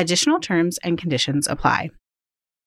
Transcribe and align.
Additional 0.00 0.40
terms 0.40 0.78
and 0.82 0.96
conditions 0.96 1.46
apply. 1.46 1.90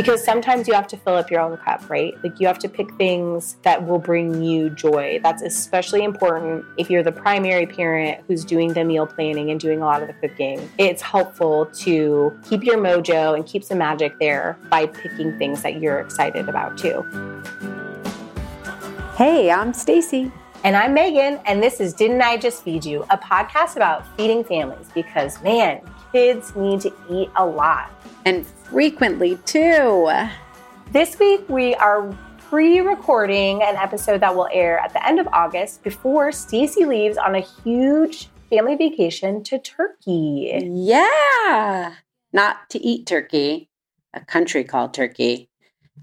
because 0.00 0.24
sometimes 0.24 0.66
you 0.66 0.72
have 0.72 0.86
to 0.86 0.96
fill 0.96 1.14
up 1.14 1.30
your 1.30 1.42
own 1.42 1.58
cup, 1.58 1.90
right? 1.90 2.16
Like 2.24 2.40
you 2.40 2.46
have 2.46 2.58
to 2.60 2.70
pick 2.70 2.90
things 2.94 3.58
that 3.62 3.86
will 3.86 3.98
bring 3.98 4.42
you 4.42 4.70
joy. 4.70 5.20
That's 5.22 5.42
especially 5.42 6.04
important 6.04 6.64
if 6.78 6.88
you're 6.88 7.02
the 7.02 7.12
primary 7.12 7.66
parent 7.66 8.24
who's 8.26 8.42
doing 8.42 8.72
the 8.72 8.82
meal 8.82 9.06
planning 9.06 9.50
and 9.50 9.60
doing 9.60 9.82
a 9.82 9.84
lot 9.84 10.00
of 10.00 10.08
the 10.08 10.14
cooking. 10.14 10.70
It's 10.78 11.02
helpful 11.02 11.66
to 11.66 12.34
keep 12.48 12.64
your 12.64 12.78
mojo 12.78 13.34
and 13.34 13.44
keep 13.44 13.62
some 13.62 13.76
magic 13.76 14.18
there 14.18 14.56
by 14.70 14.86
picking 14.86 15.36
things 15.36 15.62
that 15.62 15.82
you're 15.82 16.00
excited 16.00 16.48
about 16.48 16.78
too. 16.78 17.02
Hey, 19.16 19.50
I'm 19.50 19.72
Stacie. 19.72 20.32
And 20.64 20.76
I'm 20.76 20.94
Meghan, 20.94 21.42
and 21.46 21.62
this 21.62 21.78
is 21.78 21.92
Didn't 21.92 22.22
I 22.22 22.38
Just 22.38 22.64
Feed 22.64 22.86
You, 22.86 23.02
a 23.10 23.18
podcast 23.18 23.76
about 23.76 24.06
feeding 24.16 24.44
families 24.44 24.88
because 24.94 25.42
man, 25.42 25.82
kids 26.10 26.56
need 26.56 26.80
to 26.82 26.92
eat 27.10 27.28
a 27.36 27.44
lot. 27.44 27.90
And 28.24 28.46
frequently, 28.70 29.36
too. 29.46 30.10
This 30.92 31.18
week, 31.18 31.48
we 31.48 31.74
are 31.74 32.16
pre 32.38 32.80
recording 32.80 33.62
an 33.62 33.76
episode 33.76 34.20
that 34.20 34.34
will 34.34 34.48
air 34.52 34.78
at 34.78 34.92
the 34.92 35.06
end 35.06 35.18
of 35.18 35.28
August 35.32 35.82
before 35.82 36.30
Stacie 36.30 36.86
leaves 36.86 37.16
on 37.16 37.34
a 37.34 37.40
huge 37.40 38.28
family 38.48 38.76
vacation 38.76 39.42
to 39.44 39.58
Turkey. 39.58 40.52
Yeah. 40.72 41.94
Not 42.32 42.70
to 42.70 42.78
eat 42.78 43.06
turkey, 43.06 43.68
a 44.14 44.20
country 44.20 44.62
called 44.62 44.94
Turkey. 44.94 45.48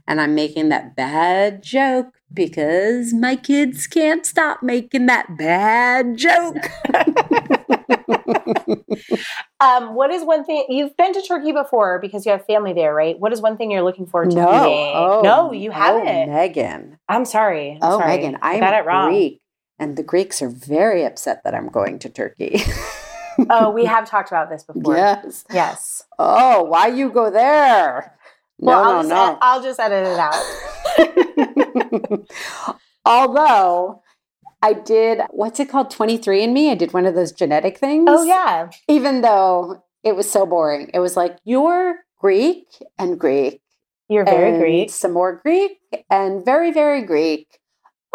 And 0.06 0.20
I'm 0.20 0.36
making 0.36 0.70
that 0.70 0.96
bad 0.96 1.64
joke 1.64 2.17
because 2.34 3.14
my 3.14 3.36
kids 3.36 3.88
can't 3.88 4.26
stop 4.26 4.62
making 4.62 5.06
that 5.08 5.38
bad 5.38 6.18
joke. 6.18 6.58
um, 9.60 9.96
what 9.96 10.12
is 10.12 10.24
one 10.24 10.44
thing 10.44 10.66
you've 10.70 10.96
been 10.98 11.14
to 11.14 11.22
Turkey 11.22 11.52
before 11.52 12.00
because 12.00 12.26
you 12.26 12.32
have 12.32 12.46
family 12.46 12.74
there, 12.74 12.94
right? 12.94 13.20
What 13.20 13.34
is 13.34 13.42
one 13.42 13.58
thing 13.58 13.72
you're 13.72 13.84
looking 13.84 14.06
forward 14.06 14.32
to 14.32 14.36
no. 14.36 14.50
eating? 14.50 14.92
Oh, 14.96 15.22
no, 15.24 15.52
you 15.52 15.70
oh, 15.70 15.74
haven't. 15.74 16.30
Meghan. 16.30 16.98
I'm 17.08 17.26
sorry. 17.26 17.72
I'm 17.74 17.80
oh, 17.82 18.00
sorry. 18.00 18.18
Meghan, 18.18 18.38
I'm 18.42 18.60
got 18.60 18.74
it 18.74 18.86
wrong. 18.86 19.10
Greek, 19.10 19.42
and 19.80 19.96
the 19.96 20.04
Greeks 20.04 20.42
are 20.42 20.50
very 20.50 21.06
upset 21.06 21.44
that 21.44 21.54
I'm 21.54 21.70
going 21.70 22.00
to 22.00 22.10
Turkey. 22.10 22.62
oh, 23.50 23.70
we 23.70 23.86
have 23.94 24.10
talked 24.10 24.30
about 24.30 24.50
this 24.50 24.64
before. 24.64 24.96
Yes. 24.96 25.46
Yes. 25.54 26.04
Oh, 26.20 26.64
why 26.64 26.88
you 26.88 27.10
go 27.10 27.30
there? 27.30 28.17
Well, 28.60 28.84
no, 28.84 28.90
I'll 28.90 29.04
no, 29.04 29.10
just 29.10 29.10
no. 29.10 29.32
ed- 29.32 29.38
I'll 29.42 29.64
just 29.64 29.80
edit 29.80 30.08
it 30.08 30.20
out. 32.20 32.28
Although 33.06 34.02
I 34.62 34.74
did, 34.74 35.22
what's 35.30 35.60
it 35.60 35.70
called? 35.70 35.92
23andMe. 35.92 36.72
I 36.72 36.76
did 36.76 36.94
one 36.94 37.06
of 37.06 37.16
those 37.16 37.32
genetic 37.32 37.78
things. 37.78 38.06
Oh, 38.10 38.24
yeah. 38.24 38.70
Even 38.88 39.22
though 39.22 39.84
it 40.04 40.16
was 40.16 40.30
so 40.30 40.46
boring. 40.46 40.90
It 40.94 41.00
was 41.00 41.16
like, 41.16 41.38
you're 41.44 41.98
Greek 42.20 42.68
and 42.98 43.20
Greek. 43.20 43.62
You're 44.10 44.26
very 44.26 44.58
Greek. 44.58 44.90
Some 44.90 45.14
more 45.14 45.36
Greek 45.44 45.80
and 46.10 46.44
very, 46.46 46.72
very 46.72 47.04
Greek. 47.04 47.60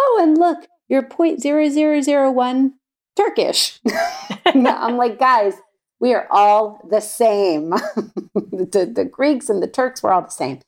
Oh, 0.01 0.21
and 0.23 0.39
look, 0.39 0.67
you're 0.89 1.03
0.0001 1.03 2.73
Turkish. 3.15 3.81
I'm 4.47 4.97
like, 4.97 5.19
guys, 5.19 5.55
we 6.03 6.13
are 6.15 6.27
all 6.31 6.81
the 6.91 7.01
same. 7.01 7.71
the, 8.35 8.93
the 8.93 9.09
Greeks 9.11 9.49
and 9.49 9.63
the 9.63 9.69
Turks 9.69 10.03
were 10.03 10.13
all 10.13 10.23
the 10.23 10.31
same. 10.31 10.59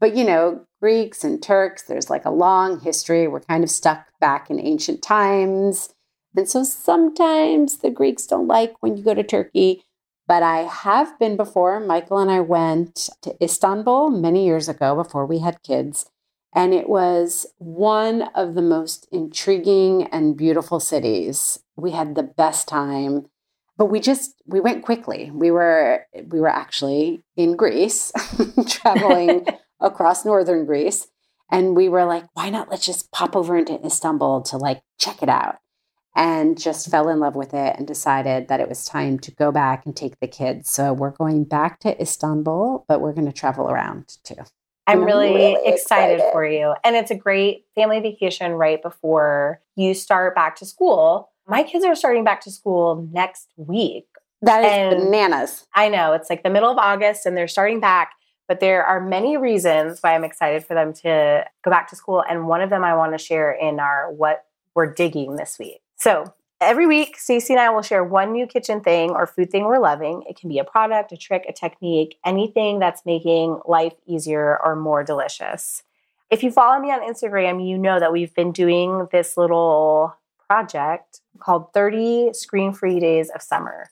But, 0.00 0.16
you 0.16 0.24
know, 0.24 0.66
Greeks 0.80 1.22
and 1.22 1.40
Turks, 1.40 1.82
there's 1.82 2.10
like 2.10 2.24
a 2.24 2.30
long 2.30 2.80
history. 2.80 3.28
We're 3.28 3.40
kind 3.40 3.62
of 3.62 3.70
stuck 3.70 4.08
back 4.20 4.50
in 4.50 4.58
ancient 4.58 5.00
times. 5.00 5.94
And 6.36 6.48
so 6.48 6.64
sometimes 6.64 7.78
the 7.78 7.90
Greeks 7.90 8.26
don't 8.26 8.48
like 8.48 8.74
when 8.80 8.96
you 8.96 9.04
go 9.04 9.14
to 9.14 9.22
Turkey. 9.22 9.84
but 10.26 10.42
I 10.42 10.62
have 10.62 11.18
been 11.20 11.36
before. 11.36 11.78
Michael 11.78 12.18
and 12.18 12.30
I 12.30 12.40
went 12.40 13.10
to 13.22 13.36
Istanbul 13.42 14.10
many 14.10 14.44
years 14.44 14.68
ago 14.68 14.96
before 14.96 15.24
we 15.24 15.38
had 15.38 15.62
kids. 15.62 16.10
And 16.52 16.74
it 16.74 16.88
was 16.88 17.46
one 17.58 18.22
of 18.34 18.54
the 18.54 18.62
most 18.62 19.06
intriguing 19.12 20.04
and 20.04 20.36
beautiful 20.36 20.80
cities. 20.80 21.60
We 21.76 21.92
had 21.92 22.14
the 22.14 22.22
best 22.22 22.66
time, 22.66 23.26
but 23.76 23.86
we 23.86 24.00
just 24.00 24.34
we 24.46 24.60
went 24.60 24.84
quickly. 24.84 25.30
We 25.32 25.50
were 25.50 26.06
we 26.28 26.40
were 26.40 26.48
actually 26.48 27.22
in 27.36 27.56
Greece, 27.56 28.12
traveling 28.68 29.46
across 29.80 30.24
northern 30.24 30.64
Greece, 30.64 31.08
and 31.50 31.76
we 31.76 31.88
were 31.88 32.04
like, 32.04 32.24
why 32.34 32.50
not 32.50 32.70
let's 32.70 32.86
just 32.86 33.10
pop 33.10 33.36
over 33.36 33.56
into 33.56 33.84
Istanbul 33.84 34.42
to 34.42 34.56
like 34.56 34.82
check 34.98 35.22
it 35.22 35.28
out 35.28 35.56
and 36.16 36.60
just 36.60 36.90
fell 36.90 37.08
in 37.08 37.18
love 37.18 37.34
with 37.34 37.52
it 37.54 37.74
and 37.76 37.86
decided 37.86 38.48
that 38.48 38.60
it 38.60 38.68
was 38.68 38.84
time 38.84 39.18
to 39.18 39.32
go 39.32 39.50
back 39.50 39.84
and 39.84 39.96
take 39.96 40.20
the 40.20 40.28
kids. 40.28 40.70
So 40.70 40.92
we're 40.92 41.10
going 41.10 41.44
back 41.44 41.80
to 41.80 42.00
Istanbul, 42.00 42.84
but 42.86 43.00
we're 43.00 43.12
going 43.12 43.26
to 43.26 43.32
travel 43.32 43.68
around 43.68 44.16
too. 44.22 44.36
I'm 44.86 45.02
really, 45.02 45.34
really 45.34 45.52
excited, 45.66 46.16
excited 46.16 46.32
for 46.32 46.46
you. 46.46 46.74
And 46.84 46.94
it's 46.94 47.10
a 47.10 47.16
great 47.16 47.64
family 47.74 48.00
vacation 48.00 48.52
right 48.52 48.82
before 48.82 49.60
you 49.76 49.94
start 49.94 50.34
back 50.34 50.56
to 50.56 50.66
school. 50.66 51.30
My 51.46 51.62
kids 51.62 51.84
are 51.84 51.94
starting 51.94 52.24
back 52.24 52.40
to 52.42 52.50
school 52.50 53.08
next 53.12 53.48
week. 53.56 54.06
That 54.42 54.64
is 54.64 54.70
and 54.70 55.04
bananas. 55.04 55.66
I 55.74 55.88
know. 55.88 56.12
It's 56.12 56.28
like 56.28 56.42
the 56.42 56.50
middle 56.50 56.70
of 56.70 56.78
August 56.78 57.26
and 57.26 57.36
they're 57.36 57.48
starting 57.48 57.80
back. 57.80 58.12
But 58.46 58.60
there 58.60 58.84
are 58.84 59.00
many 59.00 59.36
reasons 59.38 60.00
why 60.00 60.14
I'm 60.14 60.24
excited 60.24 60.64
for 60.64 60.74
them 60.74 60.92
to 60.94 61.46
go 61.64 61.70
back 61.70 61.88
to 61.88 61.96
school. 61.96 62.22
And 62.28 62.46
one 62.46 62.60
of 62.60 62.68
them 62.68 62.84
I 62.84 62.94
want 62.94 63.12
to 63.12 63.18
share 63.18 63.52
in 63.52 63.80
our 63.80 64.12
What 64.12 64.44
We're 64.74 64.92
Digging 64.92 65.36
this 65.36 65.58
week. 65.58 65.80
So 65.96 66.34
every 66.60 66.86
week, 66.86 67.16
Stacie 67.16 67.50
and 67.50 67.60
I 67.60 67.70
will 67.70 67.80
share 67.80 68.04
one 68.04 68.32
new 68.32 68.46
kitchen 68.46 68.82
thing 68.82 69.10
or 69.10 69.26
food 69.26 69.50
thing 69.50 69.64
we're 69.64 69.78
loving. 69.78 70.24
It 70.28 70.38
can 70.38 70.50
be 70.50 70.58
a 70.58 70.64
product, 70.64 71.12
a 71.12 71.16
trick, 71.16 71.46
a 71.48 71.54
technique, 71.54 72.18
anything 72.24 72.80
that's 72.80 73.06
making 73.06 73.60
life 73.66 73.94
easier 74.06 74.58
or 74.62 74.76
more 74.76 75.02
delicious. 75.02 75.82
If 76.30 76.42
you 76.42 76.50
follow 76.50 76.80
me 76.80 76.90
on 76.90 77.00
Instagram, 77.00 77.66
you 77.66 77.78
know 77.78 77.98
that 77.98 78.12
we've 78.12 78.34
been 78.34 78.52
doing 78.52 79.08
this 79.10 79.38
little 79.38 80.14
project 80.46 81.20
called 81.38 81.72
30 81.72 82.32
Screen 82.32 82.72
Free 82.72 83.00
Days 83.00 83.30
of 83.30 83.42
Summer 83.42 83.90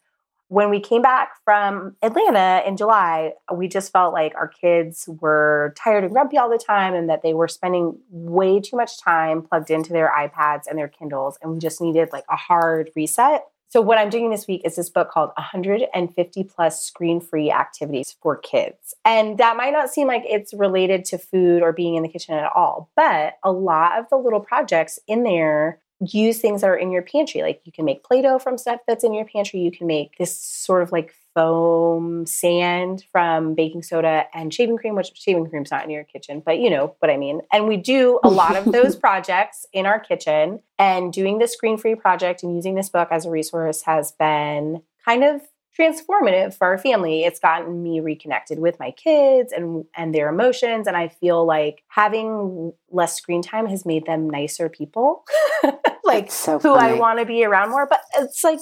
when 0.53 0.69
we 0.69 0.81
came 0.81 1.01
back 1.01 1.31
from 1.47 1.97
Atlanta 2.03 2.63
in 2.67 2.77
July, 2.77 3.33
we 3.51 3.69
just 3.69 3.91
felt 3.91 4.13
like 4.13 4.35
our 4.35 4.49
kids 4.49 5.09
were 5.23 5.73
tired 5.79 6.05
and 6.05 6.13
grumpy 6.13 6.37
all 6.37 6.51
the 6.51 6.59
time 6.59 6.93
and 6.93 7.09
that 7.09 7.23
they 7.23 7.33
were 7.33 7.49
spending 7.49 7.99
way 8.11 8.61
too 8.61 8.77
much 8.77 9.01
time 9.01 9.41
plugged 9.41 9.71
into 9.71 9.95
their 9.95 10.13
iPads 10.15 10.65
and 10.69 10.79
their 10.79 10.89
Kindles. 10.89 11.39
And 11.41 11.53
we 11.53 11.59
just 11.59 11.81
needed 11.81 12.11
like 12.13 12.25
a 12.29 12.37
hard 12.37 12.91
reset. 12.95 13.47
So, 13.71 13.81
what 13.81 13.97
I'm 13.97 14.11
doing 14.11 14.29
this 14.29 14.47
week 14.47 14.61
is 14.67 14.77
this 14.77 14.91
book 14.91 15.11
called 15.11 15.31
150 15.39 16.45
plus 16.45 16.85
screen 16.85 17.23
free 17.23 17.51
activities 17.51 18.15
for 18.21 18.37
kids. 18.37 18.93
And 19.07 19.39
that 19.39 19.57
might 19.57 19.73
not 19.73 19.89
seem 19.89 20.07
like 20.07 20.25
it's 20.27 20.53
related 20.53 21.07
to 21.07 21.17
food 21.17 21.63
or 21.63 21.73
being 21.73 21.95
in 21.95 22.03
the 22.03 22.11
kitchen 22.11 22.35
at 22.35 22.53
all, 22.55 22.91
but 22.95 23.39
a 23.43 23.51
lot 23.51 23.99
of 23.99 24.11
the 24.11 24.19
little 24.19 24.41
projects 24.41 24.99
in 25.09 25.23
there 25.23 25.81
use 26.11 26.41
things 26.41 26.63
that 26.63 26.71
are 26.71 26.77
in 26.77 26.91
your 26.91 27.03
pantry. 27.03 27.43
Like 27.43 27.61
you 27.65 27.73
can 27.73 27.85
make 27.85 28.05
Play 28.05 28.23
Doh 28.23 28.39
from 28.39 28.59
stuff 28.59 28.81
that's 28.87 29.05
in 29.05 29.15
your 29.15 29.25
pantry. 29.25 29.61
You 29.61 29.71
can 29.71 29.87
make 29.87 30.17
this 30.19 30.37
sort 30.39 30.83
of 30.83 30.93
like 30.93 31.15
foam 31.35 32.27
sand 32.27 33.05
from 33.11 33.55
baking 33.55 33.83
soda 33.83 34.25
and 34.35 34.53
shaving 34.53 34.77
cream, 34.77 34.95
which 34.95 35.13
shaving 35.15 35.49
cream's 35.49 35.71
not 35.71 35.85
in 35.85 35.91
your 35.91 36.05
kitchen, 36.05 36.43
but 36.45 36.59
you 36.59 36.69
know 36.69 36.95
what 36.99 37.11
I 37.11 37.17
mean. 37.17 37.41
And 37.53 37.69
we 37.69 37.77
do 37.77 38.21
a 38.23 38.29
lot 38.29 38.57
of 38.57 38.71
those 38.73 38.97
projects 39.07 39.65
in 39.73 39.87
our 39.87 40.01
kitchen. 40.01 40.61
And 40.79 41.13
doing 41.13 41.39
the 41.39 41.47
screen 41.47 41.79
free 41.79 41.95
project 41.95 42.43
and 42.43 42.55
using 42.55 42.75
this 42.75 42.89
book 42.89 43.09
as 43.13 43.25
a 43.25 43.31
resource 43.31 43.83
has 43.83 44.13
been 44.13 44.83
kind 45.05 45.23
of 45.23 45.41
transformative 45.79 46.55
for 46.55 46.67
our 46.67 46.79
family. 46.79 47.25
It's 47.25 47.41
gotten 47.41 47.83
me 47.83 48.01
reconnected 48.01 48.59
with 48.59 48.79
my 48.79 48.91
kids 48.91 49.53
and 49.53 49.85
and 49.97 50.15
their 50.15 50.29
emotions 50.29 50.87
and 50.87 50.97
I 50.97 51.09
feel 51.09 51.47
like 51.47 51.83
having 51.89 52.73
less 52.91 53.17
screen 53.17 53.43
time 53.43 53.67
has 53.67 53.87
made 53.87 54.07
them 54.07 54.29
nicer 54.29 54.69
people. 54.69 55.25
like 56.05 56.31
so 56.31 56.59
who 56.59 56.75
I 56.75 56.95
want 56.95 57.19
to 57.19 57.25
be 57.25 57.45
around 57.45 57.71
more, 57.71 57.87
but 57.87 58.01
it's 58.19 58.45
like 58.45 58.61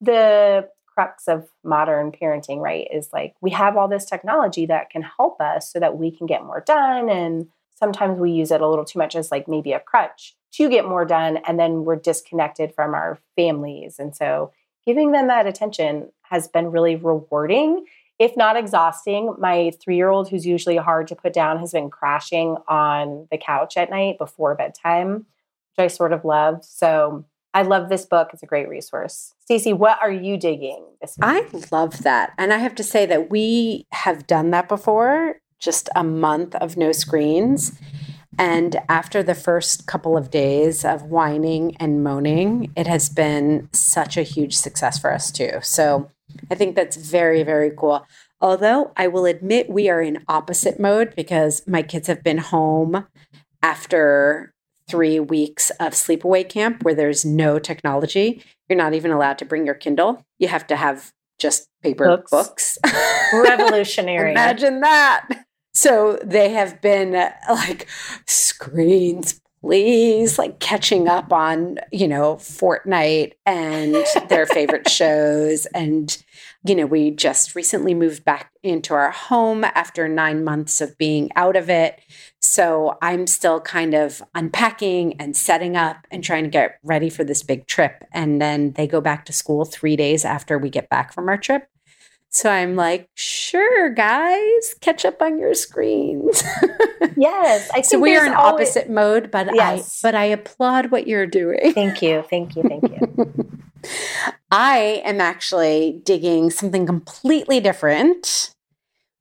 the 0.00 0.68
crux 0.86 1.28
of 1.28 1.48
modern 1.62 2.10
parenting, 2.10 2.58
right? 2.58 2.88
Is 2.92 3.10
like 3.12 3.34
we 3.40 3.50
have 3.50 3.76
all 3.76 3.88
this 3.88 4.04
technology 4.04 4.66
that 4.66 4.90
can 4.90 5.02
help 5.02 5.40
us 5.40 5.72
so 5.72 5.78
that 5.80 5.98
we 5.98 6.10
can 6.10 6.26
get 6.26 6.44
more 6.44 6.62
done 6.66 7.10
and 7.10 7.48
sometimes 7.78 8.18
we 8.18 8.32
use 8.32 8.50
it 8.50 8.60
a 8.60 8.66
little 8.66 8.84
too 8.84 8.98
much 8.98 9.14
as 9.14 9.30
like 9.30 9.46
maybe 9.46 9.72
a 9.72 9.80
crutch 9.80 10.34
to 10.50 10.68
get 10.68 10.84
more 10.84 11.04
done 11.04 11.36
and 11.46 11.58
then 11.60 11.84
we're 11.84 11.94
disconnected 11.96 12.74
from 12.74 12.94
our 12.94 13.18
families. 13.36 13.98
And 13.98 14.16
so 14.16 14.52
giving 14.84 15.12
them 15.12 15.28
that 15.28 15.46
attention 15.46 16.10
has 16.30 16.48
been 16.48 16.70
really 16.70 16.96
rewarding, 16.96 17.84
if 18.18 18.36
not 18.36 18.56
exhausting. 18.56 19.34
My 19.38 19.72
three 19.80 19.96
year 19.96 20.08
old, 20.08 20.28
who's 20.28 20.46
usually 20.46 20.76
hard 20.76 21.08
to 21.08 21.16
put 21.16 21.32
down, 21.32 21.58
has 21.58 21.72
been 21.72 21.90
crashing 21.90 22.56
on 22.68 23.28
the 23.30 23.38
couch 23.38 23.76
at 23.76 23.90
night 23.90 24.18
before 24.18 24.54
bedtime, 24.54 25.26
which 25.76 25.84
I 25.84 25.86
sort 25.88 26.12
of 26.12 26.24
love. 26.24 26.64
So 26.64 27.24
I 27.54 27.62
love 27.62 27.88
this 27.88 28.04
book. 28.04 28.30
It's 28.32 28.42
a 28.42 28.46
great 28.46 28.68
resource. 28.68 29.34
Stacie, 29.48 29.76
what 29.76 29.98
are 30.02 30.12
you 30.12 30.36
digging 30.36 30.84
this 31.00 31.16
week? 31.18 31.24
I 31.24 31.46
love 31.72 32.02
that. 32.02 32.32
And 32.38 32.52
I 32.52 32.58
have 32.58 32.74
to 32.76 32.84
say 32.84 33.06
that 33.06 33.30
we 33.30 33.86
have 33.92 34.26
done 34.26 34.50
that 34.50 34.68
before, 34.68 35.40
just 35.58 35.88
a 35.96 36.04
month 36.04 36.54
of 36.56 36.76
no 36.76 36.92
screens. 36.92 37.78
And 38.38 38.76
after 38.88 39.22
the 39.22 39.34
first 39.34 39.86
couple 39.88 40.16
of 40.16 40.30
days 40.30 40.84
of 40.84 41.02
whining 41.02 41.76
and 41.80 42.04
moaning, 42.04 42.70
it 42.76 42.86
has 42.86 43.08
been 43.08 43.68
such 43.72 44.16
a 44.16 44.22
huge 44.22 44.56
success 44.56 44.98
for 44.98 45.12
us 45.12 45.32
too. 45.32 45.58
So 45.62 46.10
I 46.50 46.54
think 46.54 46.76
that's 46.76 46.96
very, 46.96 47.42
very 47.42 47.70
cool. 47.76 48.06
Although 48.40 48.92
I 48.96 49.08
will 49.08 49.26
admit 49.26 49.68
we 49.68 49.88
are 49.88 50.00
in 50.00 50.24
opposite 50.28 50.78
mode 50.78 51.14
because 51.16 51.66
my 51.66 51.82
kids 51.82 52.06
have 52.06 52.22
been 52.22 52.38
home 52.38 53.06
after 53.62 54.54
three 54.88 55.20
weeks 55.20 55.70
of 55.80 55.92
sleepaway 55.92 56.48
camp 56.48 56.82
where 56.82 56.94
there's 56.94 57.24
no 57.24 57.58
technology. 57.58 58.42
You're 58.68 58.78
not 58.78 58.94
even 58.94 59.10
allowed 59.10 59.38
to 59.38 59.44
bring 59.44 59.66
your 59.66 59.74
Kindle. 59.74 60.22
You 60.38 60.48
have 60.48 60.66
to 60.68 60.76
have 60.76 61.12
just 61.38 61.68
paper 61.82 62.04
books. 62.06 62.30
books. 62.30 62.78
Revolutionary. 63.32 64.30
Imagine 64.32 64.80
that. 64.80 65.28
So 65.74 66.18
they 66.24 66.50
have 66.50 66.80
been 66.80 67.14
uh, 67.14 67.32
like 67.48 67.86
screens, 68.26 69.40
please, 69.60 70.38
like 70.38 70.60
catching 70.60 71.08
up 71.08 71.32
on, 71.32 71.78
you 71.92 72.06
know, 72.06 72.36
Fortnite 72.36 73.32
and 73.44 73.96
their 74.28 74.46
favorite 74.46 74.88
shows. 74.90 75.66
And, 75.66 76.16
you 76.64 76.74
know, 76.74 76.86
we 76.86 77.10
just 77.10 77.54
recently 77.54 77.94
moved 77.94 78.24
back 78.24 78.52
into 78.62 78.94
our 78.94 79.10
home 79.10 79.64
after 79.64 80.08
nine 80.08 80.44
months 80.44 80.80
of 80.80 80.96
being 80.98 81.30
out 81.36 81.56
of 81.56 81.68
it. 81.68 82.00
So 82.40 82.96
I'm 83.02 83.26
still 83.26 83.60
kind 83.60 83.94
of 83.94 84.22
unpacking 84.34 85.20
and 85.20 85.36
setting 85.36 85.76
up 85.76 86.06
and 86.10 86.22
trying 86.22 86.44
to 86.44 86.50
get 86.50 86.78
ready 86.82 87.10
for 87.10 87.24
this 87.24 87.42
big 87.42 87.66
trip. 87.66 88.04
And 88.12 88.40
then 88.40 88.72
they 88.72 88.86
go 88.86 89.00
back 89.00 89.24
to 89.26 89.32
school 89.32 89.64
three 89.64 89.96
days 89.96 90.24
after 90.24 90.58
we 90.58 90.70
get 90.70 90.88
back 90.88 91.12
from 91.12 91.28
our 91.28 91.38
trip. 91.38 91.68
So 92.30 92.50
I'm 92.50 92.76
like, 92.76 93.08
sure, 93.14 93.88
guys, 93.90 94.74
catch 94.80 95.04
up 95.04 95.22
on 95.22 95.38
your 95.38 95.54
screens. 95.54 96.42
yes, 97.16 97.70
I 97.72 97.80
so 97.80 97.98
we 97.98 98.16
are 98.16 98.26
in 98.26 98.34
always... 98.34 98.68
opposite 98.68 98.90
mode, 98.90 99.30
but 99.30 99.54
yes. 99.54 100.04
I 100.04 100.08
but 100.08 100.14
I 100.14 100.24
applaud 100.24 100.90
what 100.90 101.06
you're 101.06 101.26
doing. 101.26 101.72
Thank 101.72 102.02
you, 102.02 102.22
thank 102.28 102.54
you, 102.54 102.62
thank 102.62 102.82
you. 102.82 103.34
I 104.50 105.02
am 105.04 105.20
actually 105.20 106.00
digging 106.04 106.50
something 106.50 106.84
completely 106.86 107.60
different. 107.60 108.54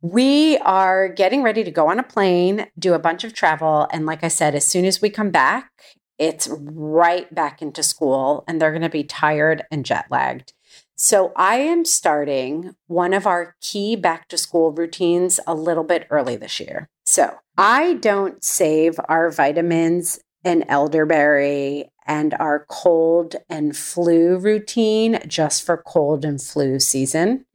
We 0.02 0.58
are 0.60 1.10
getting 1.10 1.44
ready 1.44 1.64
to 1.64 1.72
go 1.72 1.90
on 1.90 2.00
a 2.00 2.04
plane, 2.04 2.68
do 2.78 2.94
a 2.94 3.00
bunch 3.00 3.24
of 3.24 3.34
travel, 3.34 3.88
and 3.92 4.06
like 4.06 4.24
I 4.24 4.28
said, 4.28 4.54
as 4.54 4.66
soon 4.68 4.86
as 4.86 5.02
we 5.02 5.10
come 5.10 5.32
back, 5.32 5.72
it's 6.20 6.48
right 6.52 7.34
back 7.34 7.62
into 7.62 7.84
school, 7.84 8.44
and 8.48 8.62
they're 8.62 8.72
going 8.72 8.82
to 8.82 8.90
be 8.90 9.04
tired 9.04 9.64
and 9.72 9.86
jet 9.86 10.06
lagged. 10.10 10.54
So 10.98 11.32
I 11.36 11.58
am 11.58 11.86
starting 11.86 12.75
one 12.88 13.13
of 13.13 13.27
our 13.27 13.56
key 13.62 13.96
back 13.96 14.27
to 14.30 14.38
school 14.38 14.72
routines 14.72 15.39
a 15.46 15.54
little 15.54 15.84
bit 15.84 16.08
early 16.10 16.36
this 16.36 16.60
year. 16.60 16.89
So 17.06 17.38
I 17.56 17.94
don't 17.94 18.44
save 18.44 19.00
our 19.08 19.30
vitamins 19.30 20.20
and 20.44 20.66
elderberry 20.68 21.92
and 22.08 22.34
our 22.39 22.66
cold 22.68 23.36
and 23.48 23.77
flu 23.77 24.39
routine 24.39 25.20
just 25.27 25.63
for 25.63 25.77
cold 25.77 26.25
and 26.25 26.42
flu 26.42 26.80
season. 26.80 27.46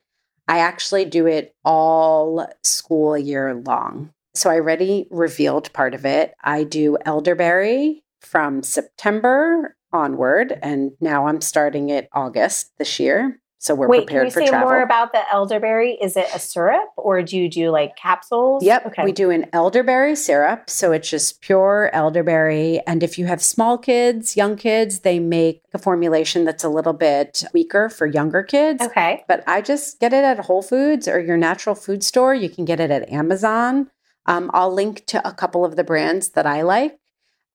I 0.47 0.59
actually 0.59 1.07
do 1.07 1.27
it 1.27 1.55
all 1.65 2.47
school 2.63 3.19
year 3.19 3.55
long. 3.55 4.13
So 4.35 4.51
I 4.51 4.57
already 4.57 5.09
revealed 5.11 5.73
part 5.73 5.95
of 5.95 6.07
it. 6.07 6.35
I 6.45 6.63
do 6.63 6.97
elderberry 7.05 8.05
from 8.21 8.63
September 8.63 9.77
onward. 9.93 10.59
And 10.63 10.93
now 11.01 11.27
I'm 11.27 11.41
starting 11.41 11.91
it 11.91 12.09
August 12.13 12.73
this 12.79 12.99
year. 13.01 13.39
So 13.59 13.77
we're 13.77 13.87
Wait, 13.87 14.09
can 14.09 14.17
prepared 14.19 14.25
you 14.25 14.47
say 14.49 14.59
more 14.59 14.83
about 14.83 15.13
the 15.13 15.23
elderberry? 15.33 15.93
Is 16.03 16.17
it 16.17 16.27
a 16.35 16.41
syrup 16.41 16.89
or 16.97 17.23
do 17.23 17.39
you 17.39 17.49
do 17.49 17.71
like 17.71 17.95
capsules? 17.95 18.65
Yep, 18.65 18.87
Okay. 18.87 19.05
we 19.05 19.13
do 19.13 19.31
an 19.31 19.47
elderberry 19.53 20.17
syrup. 20.17 20.69
So 20.69 20.91
it's 20.91 21.09
just 21.09 21.41
pure 21.41 21.89
elderberry. 21.93 22.81
And 22.89 23.05
if 23.05 23.21
you 23.21 23.27
have 23.27 23.41
small 23.41 23.79
kids, 23.79 24.37
young 24.37 24.57
kids, 24.57 25.01
they 25.01 25.21
make 25.21 25.63
a 25.73 25.79
formulation 25.79 26.45
that's 26.45 26.65
a 26.65 26.69
little 26.69 26.93
bit 26.93 27.45
weaker 27.55 27.89
for 27.89 28.05
younger 28.05 28.43
kids. 28.43 28.83
Okay. 28.83 29.23
But 29.29 29.45
I 29.47 29.61
just 29.61 30.01
get 30.01 30.13
it 30.13 30.25
at 30.25 30.41
Whole 30.41 30.63
Foods 30.63 31.07
or 31.07 31.21
your 31.21 31.37
natural 31.37 31.77
food 31.77 32.03
store. 32.03 32.35
You 32.35 32.49
can 32.49 32.65
get 32.65 32.81
it 32.81 32.91
at 32.91 33.09
Amazon. 33.11 33.93
Um, 34.27 34.51
I'll 34.53 34.75
link 34.75 35.07
to 35.07 35.25
a 35.27 35.33
couple 35.33 35.65
of 35.65 35.77
the 35.77 35.85
brands 35.85 36.31
that 36.31 36.47
I 36.47 36.63
like. 36.63 36.99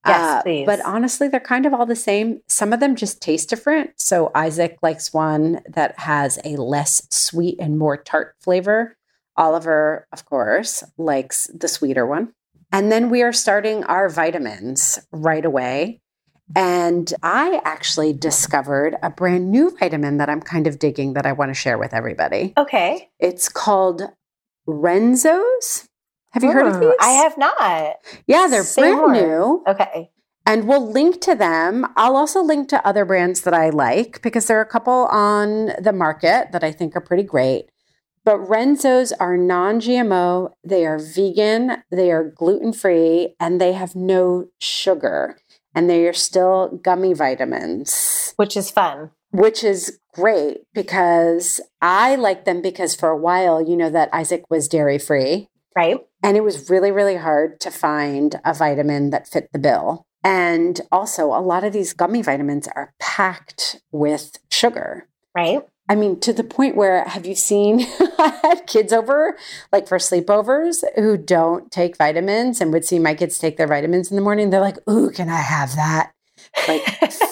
Yes, 0.08 0.22
uh, 0.22 0.42
please. 0.44 0.66
But 0.66 0.82
honestly, 0.86 1.28
they're 1.28 1.40
kind 1.40 1.66
of 1.66 1.74
all 1.74 1.86
the 1.86 1.96
same. 1.96 2.42
Some 2.48 2.74
of 2.74 2.80
them 2.80 2.96
just 2.96 3.22
taste 3.22 3.50
different. 3.50 3.92
So 3.98 4.32
Isaac 4.36 4.78
likes 4.82 5.14
one 5.14 5.62
that 5.70 6.00
has 6.00 6.40
a 6.44 6.56
less 6.58 7.08
sweet 7.10 7.58
and 7.60 7.78
more 7.78 7.98
tart 7.98 8.36
flavor. 8.40 8.96
Oliver, 9.36 10.08
of 10.12 10.26
course, 10.26 10.84
likes 10.98 11.48
the 11.54 11.68
sweeter 11.68 12.06
one. 12.06 12.34
And 12.72 12.92
then 12.92 13.10
we 13.10 13.22
are 13.22 13.34
starting 13.34 13.84
our 13.86 14.10
vitamins 14.10 15.00
right 15.12 15.46
away. 15.46 16.02
And 16.56 17.14
I 17.24 17.62
actually 17.66 18.14
discovered 18.14 18.96
a 19.04 19.10
brand 19.10 19.52
new 19.52 19.76
vitamin 19.78 20.18
that 20.18 20.30
I'm 20.30 20.42
kind 20.42 20.66
of 20.66 20.80
digging 20.80 21.14
that 21.14 21.26
I 21.26 21.34
want 21.34 21.50
to 21.50 21.54
share 21.54 21.78
with 21.78 21.94
everybody. 21.94 22.54
Okay. 22.58 23.10
It's 23.20 23.50
called 23.50 24.04
Renzo's. 24.66 25.87
Have 26.38 26.44
you 26.44 26.52
heard 26.52 26.68
of 26.68 26.76
Hmm, 26.76 26.82
these? 26.82 26.94
I 27.02 27.10
have 27.10 27.38
not. 27.38 27.96
Yeah, 28.28 28.48
they're 28.48 28.64
Say 28.64 28.82
brand 28.82 28.98
more. 28.98 29.12
new. 29.12 29.64
Okay. 29.68 30.12
And 30.46 30.68
we'll 30.68 30.88
link 30.92 31.20
to 31.22 31.34
them. 31.36 31.86
I'll 31.98 32.16
also 32.16 32.42
link 32.42 32.70
to 32.70 32.88
other 32.88 33.06
brands 33.06 33.42
that 33.42 33.54
I 33.56 33.70
like 33.70 34.22
because 34.22 34.46
there 34.46 34.58
are 34.60 34.62
a 34.62 34.66
couple 34.70 35.08
on 35.08 35.72
the 35.82 35.92
market 35.94 36.52
that 36.52 36.64
I 36.64 36.72
think 36.72 36.96
are 36.96 37.02
pretty 37.02 37.24
great. 37.24 37.70
But 38.24 38.38
Renzo's 38.40 39.12
are 39.14 39.36
non 39.38 39.80
GMO, 39.80 40.52
they 40.64 40.86
are 40.86 41.00
vegan, 41.00 41.84
they 41.92 42.12
are 42.12 42.24
gluten 42.30 42.72
free, 42.74 43.36
and 43.40 43.60
they 43.60 43.74
have 43.74 43.96
no 43.96 44.48
sugar. 44.60 45.38
And 45.74 45.90
they 45.90 46.08
are 46.08 46.14
still 46.14 46.80
gummy 46.84 47.14
vitamins, 47.14 48.34
Which 48.36 48.56
is 48.58 48.70
fun. 48.72 49.12
which 49.32 49.64
is 49.64 50.00
great 50.14 50.62
because 50.74 51.60
I 51.82 52.16
like 52.16 52.46
them 52.46 52.62
because 52.62 52.96
for 52.96 53.10
a 53.10 53.18
while, 53.18 53.62
you 53.68 53.78
know, 53.78 53.90
that 53.90 54.10
Isaac 54.14 54.44
was 54.50 54.68
dairy 54.68 54.98
free. 54.98 55.50
Right? 55.76 56.00
And 56.28 56.36
it 56.36 56.44
was 56.44 56.70
really, 56.70 56.92
really 56.92 57.16
hard 57.16 57.62
to 57.62 57.72
find 57.72 58.38
a 58.44 58.54
vitamin 58.54 59.12
that 59.12 59.30
fit 59.30 59.50
the 59.54 59.60
bill. 59.60 60.06
And 60.26 60.82
also, 60.92 61.28
a 61.28 61.40
lot 61.40 61.64
of 61.64 61.72
these 61.72 61.94
gummy 61.94 62.22
vitamins 62.22 62.68
are 62.76 62.94
packed 63.00 63.80
with 63.94 64.38
sugar. 64.52 65.08
Right? 65.34 65.62
I 65.88 65.96
mean, 65.96 66.20
to 66.20 66.34
the 66.34 66.44
point 66.44 66.76
where 66.76 67.06
have 67.06 67.26
you 67.26 67.34
seen? 67.34 67.80
I 68.20 68.38
had 68.44 68.68
kids 68.68 68.92
over, 68.92 69.38
like 69.72 69.88
for 69.88 70.00
sleepovers, 70.00 70.84
who 70.98 71.16
don't 71.16 71.72
take 71.72 71.96
vitamins 71.96 72.60
and 72.60 72.74
would 72.74 72.84
see 72.84 73.00
my 73.00 73.14
kids 73.14 73.40
take 73.40 73.56
their 73.56 73.66
vitamins 73.66 74.12
in 74.12 74.18
the 74.18 74.22
morning. 74.22 74.50
They're 74.50 74.60
like, 74.60 74.86
Ooh, 74.90 75.12
can 75.12 75.30
I 75.30 75.40
have 75.40 75.78
that? 75.78 76.12
Like 76.68 76.84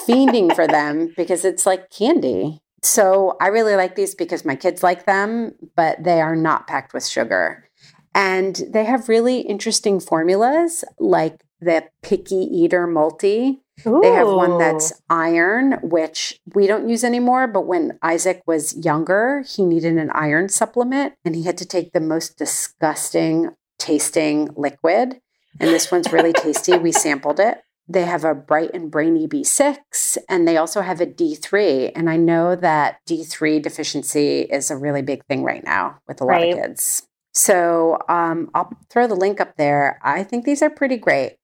fiending 0.08 0.54
for 0.54 0.66
them 0.66 1.12
because 1.18 1.44
it's 1.44 1.66
like 1.66 1.90
candy. 1.90 2.62
So 2.82 3.36
I 3.42 3.48
really 3.48 3.76
like 3.76 3.94
these 3.94 4.14
because 4.14 4.46
my 4.46 4.56
kids 4.56 4.82
like 4.82 5.04
them, 5.04 5.54
but 5.74 6.02
they 6.02 6.22
are 6.22 6.36
not 6.36 6.66
packed 6.66 6.94
with 6.94 7.06
sugar. 7.06 7.68
And 8.16 8.62
they 8.70 8.84
have 8.84 9.08
really 9.10 9.40
interesting 9.40 10.00
formulas 10.00 10.84
like 10.98 11.42
the 11.60 11.84
Picky 12.02 12.36
Eater 12.36 12.86
Multi. 12.86 13.60
They 13.84 14.10
have 14.12 14.28
one 14.28 14.56
that's 14.56 14.90
iron, 15.10 15.72
which 15.82 16.40
we 16.54 16.66
don't 16.66 16.88
use 16.88 17.04
anymore. 17.04 17.46
But 17.46 17.66
when 17.66 17.98
Isaac 18.02 18.42
was 18.46 18.74
younger, 18.74 19.44
he 19.46 19.66
needed 19.66 19.98
an 19.98 20.10
iron 20.12 20.48
supplement 20.48 21.12
and 21.26 21.36
he 21.36 21.42
had 21.42 21.58
to 21.58 21.66
take 21.66 21.92
the 21.92 22.00
most 22.00 22.38
disgusting 22.38 23.50
tasting 23.78 24.48
liquid. 24.56 25.20
And 25.60 25.70
this 25.70 25.90
one's 25.92 26.10
really 26.10 26.32
tasty. 26.32 26.78
We 26.78 26.92
sampled 27.06 27.38
it. 27.38 27.58
They 27.88 28.02
have 28.04 28.24
a 28.24 28.34
bright 28.34 28.70
and 28.74 28.90
brainy 28.90 29.28
B6, 29.28 30.16
and 30.28 30.48
they 30.48 30.56
also 30.56 30.80
have 30.80 31.00
a 31.00 31.06
D3. 31.06 31.92
And 31.94 32.10
I 32.10 32.16
know 32.16 32.56
that 32.56 32.98
D3 33.08 33.62
deficiency 33.62 34.40
is 34.40 34.70
a 34.72 34.76
really 34.76 35.02
big 35.02 35.24
thing 35.26 35.44
right 35.44 35.62
now 35.62 35.98
with 36.08 36.20
a 36.20 36.24
lot 36.24 36.32
Right. 36.32 36.52
of 36.54 36.58
kids. 36.58 37.06
So 37.36 37.98
um, 38.08 38.50
I'll 38.54 38.72
throw 38.88 39.06
the 39.06 39.14
link 39.14 39.42
up 39.42 39.58
there. 39.58 40.00
I 40.02 40.24
think 40.24 40.46
these 40.46 40.62
are 40.62 40.70
pretty 40.70 40.96
great. 40.96 41.36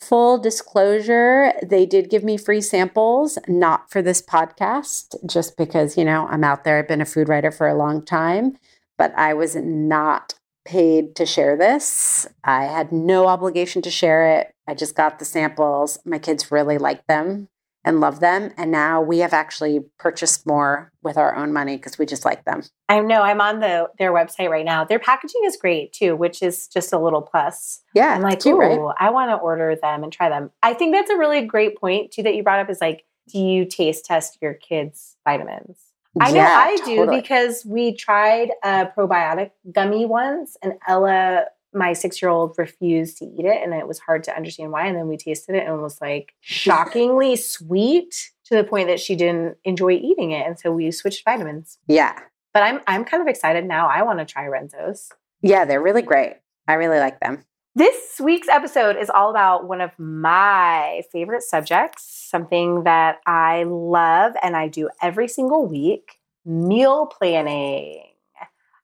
Full 0.00 0.38
disclosure, 0.38 1.52
they 1.62 1.84
did 1.84 2.08
give 2.08 2.24
me 2.24 2.38
free 2.38 2.62
samples, 2.62 3.38
not 3.46 3.90
for 3.90 4.00
this 4.00 4.22
podcast, 4.22 5.14
just 5.28 5.58
because, 5.58 5.98
you 5.98 6.04
know, 6.04 6.26
I'm 6.28 6.44
out 6.44 6.64
there. 6.64 6.78
I've 6.78 6.88
been 6.88 7.02
a 7.02 7.06
food 7.06 7.28
writer 7.28 7.50
for 7.50 7.68
a 7.68 7.74
long 7.74 8.02
time, 8.02 8.56
but 8.96 9.12
I 9.18 9.34
was 9.34 9.54
not 9.54 10.32
paid 10.64 11.14
to 11.16 11.26
share 11.26 11.58
this. 11.58 12.26
I 12.42 12.64
had 12.64 12.90
no 12.90 13.26
obligation 13.26 13.82
to 13.82 13.90
share 13.90 14.38
it. 14.38 14.54
I 14.66 14.72
just 14.72 14.96
got 14.96 15.18
the 15.18 15.26
samples. 15.26 15.98
My 16.06 16.18
kids 16.18 16.50
really 16.50 16.78
like 16.78 17.06
them 17.06 17.48
and 17.84 18.00
love 18.00 18.20
them. 18.20 18.50
And 18.56 18.70
now 18.70 19.00
we 19.02 19.18
have 19.18 19.32
actually 19.32 19.80
purchased 19.98 20.46
more 20.46 20.90
with 21.02 21.16
our 21.16 21.36
own 21.36 21.52
money 21.52 21.76
because 21.76 21.98
we 21.98 22.06
just 22.06 22.24
like 22.24 22.44
them. 22.44 22.62
I 22.88 23.00
know 23.00 23.22
I'm 23.22 23.40
on 23.40 23.60
the 23.60 23.88
their 23.98 24.12
website 24.12 24.48
right 24.50 24.64
now. 24.64 24.84
Their 24.84 24.98
packaging 24.98 25.42
is 25.44 25.56
great 25.56 25.92
too, 25.92 26.16
which 26.16 26.42
is 26.42 26.66
just 26.68 26.92
a 26.92 26.98
little 26.98 27.22
plus. 27.22 27.82
Yeah, 27.94 28.14
I'm 28.14 28.22
like, 28.22 28.44
ooh, 28.46 28.58
right? 28.58 28.94
I 28.98 29.10
want 29.10 29.30
to 29.30 29.36
order 29.36 29.76
them 29.80 30.02
and 30.02 30.12
try 30.12 30.28
them. 30.28 30.50
I 30.62 30.74
think 30.74 30.94
that's 30.94 31.10
a 31.10 31.16
really 31.16 31.42
great 31.42 31.76
point 31.78 32.10
too 32.10 32.22
that 32.22 32.34
you 32.34 32.42
brought 32.42 32.60
up 32.60 32.70
is 32.70 32.80
like, 32.80 33.04
do 33.32 33.38
you 33.38 33.64
taste 33.64 34.04
test 34.06 34.38
your 34.40 34.54
kids' 34.54 35.16
vitamins? 35.24 35.78
I 36.20 36.30
know 36.30 36.36
Yeah, 36.36 36.56
I 36.56 36.76
do 36.84 36.96
totally. 36.96 37.20
because 37.20 37.64
we 37.66 37.96
tried 37.96 38.50
a 38.62 38.86
probiotic 38.86 39.50
gummy 39.72 40.06
once 40.06 40.56
and 40.62 40.74
Ella, 40.86 41.46
my 41.74 41.92
six 41.92 42.22
year 42.22 42.30
old, 42.30 42.54
refused 42.56 43.18
to 43.18 43.24
eat 43.24 43.44
it 43.44 43.62
and 43.62 43.74
it 43.74 43.88
was 43.88 43.98
hard 43.98 44.24
to 44.24 44.36
understand 44.36 44.70
why. 44.70 44.86
And 44.86 44.96
then 44.96 45.08
we 45.08 45.16
tasted 45.16 45.56
it 45.56 45.66
and 45.66 45.78
it 45.78 45.82
was 45.82 46.00
like 46.00 46.34
shockingly 46.40 47.36
sweet 47.36 48.32
to 48.46 48.54
the 48.56 48.64
point 48.64 48.88
that 48.88 49.00
she 49.00 49.16
didn't 49.16 49.56
enjoy 49.64 49.92
eating 49.92 50.30
it. 50.30 50.46
And 50.46 50.58
so 50.58 50.70
we 50.70 50.90
switched 50.90 51.24
vitamins. 51.24 51.78
Yeah. 51.88 52.18
But 52.52 52.62
I'm 52.62 52.80
I'm 52.86 53.04
kind 53.04 53.20
of 53.20 53.28
excited 53.28 53.64
now. 53.64 53.88
I 53.88 54.02
want 54.02 54.20
to 54.20 54.24
try 54.24 54.46
Renzo's. 54.46 55.10
Yeah, 55.42 55.64
they're 55.64 55.82
really 55.82 56.02
great. 56.02 56.36
I 56.68 56.74
really 56.74 56.98
like 56.98 57.20
them. 57.20 57.44
This 57.76 58.20
week's 58.22 58.48
episode 58.48 58.96
is 58.96 59.10
all 59.10 59.30
about 59.30 59.66
one 59.66 59.80
of 59.80 59.90
my 59.98 61.02
favorite 61.10 61.42
subjects, 61.42 62.04
something 62.30 62.84
that 62.84 63.18
I 63.26 63.64
love 63.64 64.34
and 64.44 64.56
I 64.56 64.68
do 64.68 64.88
every 65.02 65.26
single 65.26 65.66
week 65.66 66.20
meal 66.44 67.06
planning. 67.06 68.04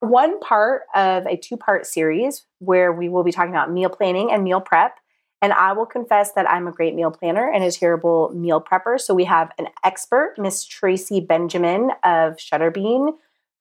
One 0.00 0.40
part 0.40 0.83
of 0.95 1.26
a 1.26 1.37
two 1.37 1.57
part 1.57 1.87
series 1.87 2.47
where 2.59 2.92
we 2.92 3.09
will 3.09 3.23
be 3.23 3.33
talking 3.33 3.50
about 3.52 3.71
meal 3.71 3.90
planning 3.90 4.30
and 4.33 4.42
meal 4.42 4.61
prep. 4.61 4.99
And 5.42 5.54
I 5.54 5.73
will 5.73 5.87
confess 5.87 6.33
that 6.33 6.50
I'm 6.50 6.66
a 6.66 6.73
great 6.73 6.95
meal 6.95 7.11
planner 7.11 7.50
and 7.50 7.64
a 7.64 7.71
terrible 7.71 8.30
meal 8.35 8.61
prepper. 8.61 9.00
So 9.00 9.14
we 9.14 9.25
have 9.25 9.52
an 9.59 9.69
expert, 9.85 10.35
Miss 10.37 10.66
Tracy 10.66 11.21
Benjamin 11.21 11.92
of 12.04 12.37
Shutterbean, 12.37 13.14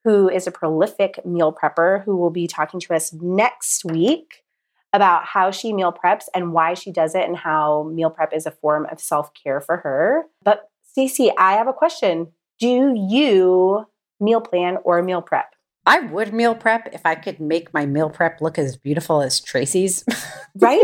who 0.04 0.30
is 0.30 0.46
a 0.46 0.52
prolific 0.52 1.26
meal 1.26 1.54
prepper 1.54 2.04
who 2.04 2.18
will 2.18 2.32
be 2.32 2.48
talking 2.48 2.80
to 2.82 2.94
us 2.94 3.14
next 3.14 3.86
week 3.86 4.44
about 4.92 5.24
how 5.26 5.52
she 5.52 5.72
meal 5.72 5.94
preps 5.94 6.26
and 6.34 6.52
why 6.52 6.74
she 6.74 6.92
does 6.92 7.16
it 7.16 7.26
and 7.26 7.38
how 7.38 7.84
meal 7.94 8.10
prep 8.10 8.34
is 8.34 8.46
a 8.46 8.52
form 8.52 8.86
of 8.92 9.00
self-care 9.00 9.62
for 9.62 9.78
her. 9.78 10.24
But 10.44 10.70
Stacie, 10.98 11.32
I 11.38 11.54
have 11.54 11.68
a 11.68 11.74
question. 11.74 12.34
Do 12.60 12.94
you 12.94 13.86
meal 14.20 14.42
plan 14.42 14.78
or 14.84 15.02
meal 15.02 15.22
prep? 15.22 15.54
I 15.90 16.02
would 16.02 16.36
meal 16.36 16.54
prep 16.54 16.88
if 16.94 17.04
I 17.04 17.16
could 17.16 17.40
make 17.40 17.74
my 17.74 17.88
meal 17.88 18.12
prep 18.12 18.42
look 18.42 18.60
as 18.60 18.78
beautiful 18.78 19.22
as 19.24 19.40
Tracy's. 19.42 20.06
Right? 20.56 20.84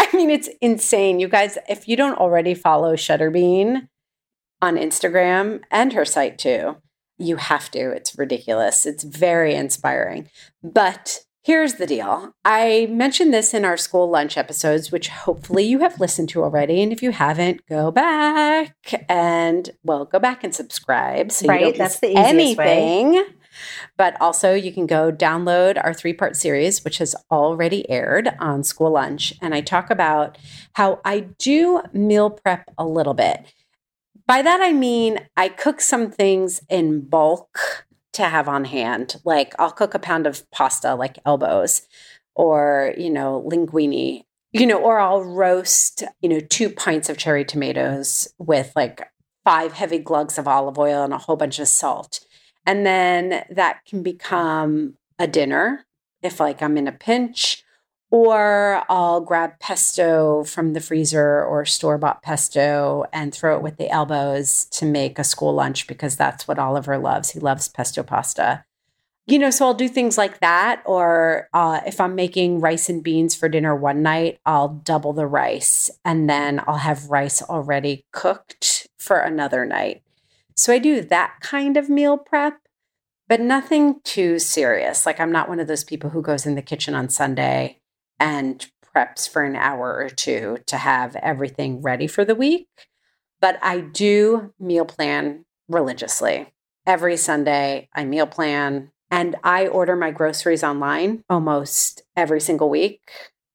I 0.00 0.08
mean, 0.14 0.30
it's 0.30 0.48
insane. 0.62 1.20
You 1.20 1.28
guys, 1.28 1.58
if 1.68 1.88
you 1.88 1.96
don't 1.96 2.16
already 2.16 2.54
follow 2.54 2.94
Shutterbean 2.94 3.88
on 4.62 4.76
Instagram 4.76 5.60
and 5.70 5.92
her 5.92 6.04
site 6.04 6.38
too, 6.38 6.76
you 7.18 7.36
have 7.36 7.70
to. 7.72 7.90
It's 7.90 8.16
ridiculous. 8.16 8.86
It's 8.86 9.04
very 9.04 9.54
inspiring. 9.54 10.30
But 10.62 11.24
here's 11.42 11.74
the 11.74 11.86
deal 11.86 12.34
I 12.44 12.86
mentioned 12.88 13.34
this 13.34 13.52
in 13.52 13.64
our 13.64 13.76
school 13.76 14.08
lunch 14.08 14.38
episodes, 14.38 14.90
which 14.90 15.08
hopefully 15.08 15.64
you 15.64 15.80
have 15.80 16.00
listened 16.00 16.28
to 16.30 16.42
already. 16.42 16.82
And 16.82 16.92
if 16.92 17.02
you 17.02 17.10
haven't, 17.10 17.66
go 17.68 17.90
back 17.90 18.74
and, 19.08 19.70
well, 19.82 20.04
go 20.06 20.18
back 20.18 20.44
and 20.44 20.54
subscribe. 20.54 21.30
So 21.30 21.46
Right, 21.46 21.60
you 21.60 21.66
don't 21.66 21.78
that's 21.78 22.00
miss 22.00 22.12
the 22.12 22.20
easiest 22.20 22.58
way. 22.58 23.24
But 23.96 24.20
also, 24.20 24.54
you 24.54 24.72
can 24.72 24.86
go 24.86 25.10
download 25.12 25.82
our 25.82 25.94
three 25.94 26.12
part 26.12 26.36
series, 26.36 26.84
which 26.84 26.98
has 26.98 27.14
already 27.30 27.88
aired 27.90 28.34
on 28.38 28.64
School 28.64 28.90
Lunch. 28.90 29.34
And 29.40 29.54
I 29.54 29.60
talk 29.60 29.90
about 29.90 30.38
how 30.74 31.00
I 31.04 31.20
do 31.38 31.82
meal 31.92 32.30
prep 32.30 32.70
a 32.78 32.86
little 32.86 33.14
bit. 33.14 33.52
By 34.26 34.42
that, 34.42 34.60
I 34.60 34.72
mean 34.72 35.26
I 35.36 35.48
cook 35.48 35.80
some 35.80 36.10
things 36.10 36.60
in 36.68 37.02
bulk 37.02 37.86
to 38.14 38.24
have 38.24 38.48
on 38.48 38.64
hand. 38.64 39.16
Like 39.24 39.54
I'll 39.58 39.70
cook 39.70 39.94
a 39.94 39.98
pound 39.98 40.26
of 40.26 40.50
pasta, 40.50 40.94
like 40.94 41.18
elbows, 41.24 41.82
or, 42.34 42.94
you 42.96 43.10
know, 43.10 43.46
linguine, 43.48 44.24
you 44.52 44.66
know, 44.66 44.78
or 44.78 44.98
I'll 44.98 45.22
roast, 45.22 46.02
you 46.20 46.28
know, 46.28 46.40
two 46.40 46.70
pints 46.70 47.08
of 47.08 47.18
cherry 47.18 47.44
tomatoes 47.44 48.28
with 48.38 48.72
like 48.74 49.08
five 49.44 49.74
heavy 49.74 49.98
glugs 49.98 50.38
of 50.38 50.48
olive 50.48 50.78
oil 50.78 51.04
and 51.04 51.12
a 51.12 51.18
whole 51.18 51.36
bunch 51.36 51.58
of 51.58 51.68
salt 51.68 52.25
And 52.66 52.84
then 52.84 53.44
that 53.48 53.84
can 53.86 54.02
become 54.02 54.94
a 55.18 55.26
dinner 55.26 55.86
if 56.22 56.40
like 56.40 56.60
I'm 56.60 56.76
in 56.76 56.88
a 56.88 56.92
pinch 56.92 57.64
or 58.10 58.82
I'll 58.88 59.20
grab 59.20 59.58
pesto 59.58 60.44
from 60.44 60.72
the 60.72 60.80
freezer 60.80 61.44
or 61.44 61.64
store 61.64 61.98
bought 61.98 62.22
pesto 62.22 63.04
and 63.12 63.34
throw 63.34 63.56
it 63.56 63.62
with 63.62 63.78
the 63.78 63.90
elbows 63.90 64.66
to 64.72 64.86
make 64.86 65.18
a 65.18 65.24
school 65.24 65.54
lunch 65.54 65.86
because 65.86 66.16
that's 66.16 66.46
what 66.46 66.58
Oliver 66.58 66.98
loves. 66.98 67.30
He 67.30 67.40
loves 67.40 67.68
pesto 67.68 68.02
pasta. 68.02 68.64
You 69.28 69.40
know, 69.40 69.50
so 69.50 69.66
I'll 69.66 69.74
do 69.74 69.88
things 69.88 70.16
like 70.16 70.38
that. 70.38 70.82
Or 70.86 71.48
uh, 71.52 71.80
if 71.84 72.00
I'm 72.00 72.14
making 72.14 72.60
rice 72.60 72.88
and 72.88 73.02
beans 73.02 73.34
for 73.34 73.48
dinner 73.48 73.74
one 73.74 74.02
night, 74.02 74.38
I'll 74.46 74.68
double 74.68 75.12
the 75.12 75.26
rice 75.26 75.90
and 76.04 76.30
then 76.30 76.62
I'll 76.68 76.76
have 76.76 77.10
rice 77.10 77.42
already 77.42 78.04
cooked 78.12 78.86
for 78.96 79.18
another 79.18 79.64
night. 79.64 80.02
So 80.56 80.72
I 80.72 80.78
do 80.78 81.02
that 81.02 81.36
kind 81.40 81.76
of 81.76 81.90
meal 81.90 82.16
prep, 82.16 82.58
but 83.28 83.40
nothing 83.40 84.00
too 84.04 84.38
serious. 84.38 85.04
Like 85.04 85.20
I'm 85.20 85.32
not 85.32 85.48
one 85.48 85.60
of 85.60 85.66
those 85.66 85.84
people 85.84 86.10
who 86.10 86.22
goes 86.22 86.46
in 86.46 86.54
the 86.54 86.62
kitchen 86.62 86.94
on 86.94 87.08
Sunday 87.10 87.80
and 88.18 88.66
preps 88.94 89.28
for 89.28 89.42
an 89.42 89.56
hour 89.56 89.96
or 89.96 90.08
two 90.08 90.58
to 90.66 90.78
have 90.78 91.16
everything 91.16 91.82
ready 91.82 92.06
for 92.06 92.24
the 92.24 92.34
week. 92.34 92.68
But 93.40 93.58
I 93.62 93.80
do 93.80 94.54
meal 94.58 94.86
plan 94.86 95.44
religiously. 95.68 96.54
Every 96.86 97.16
Sunday, 97.16 97.88
I 97.94 98.04
meal 98.04 98.26
plan 98.26 98.92
and 99.10 99.36
I 99.44 99.66
order 99.66 99.94
my 99.94 100.10
groceries 100.10 100.64
online 100.64 101.22
almost 101.28 102.02
every 102.16 102.40
single 102.40 102.70
week. 102.70 103.02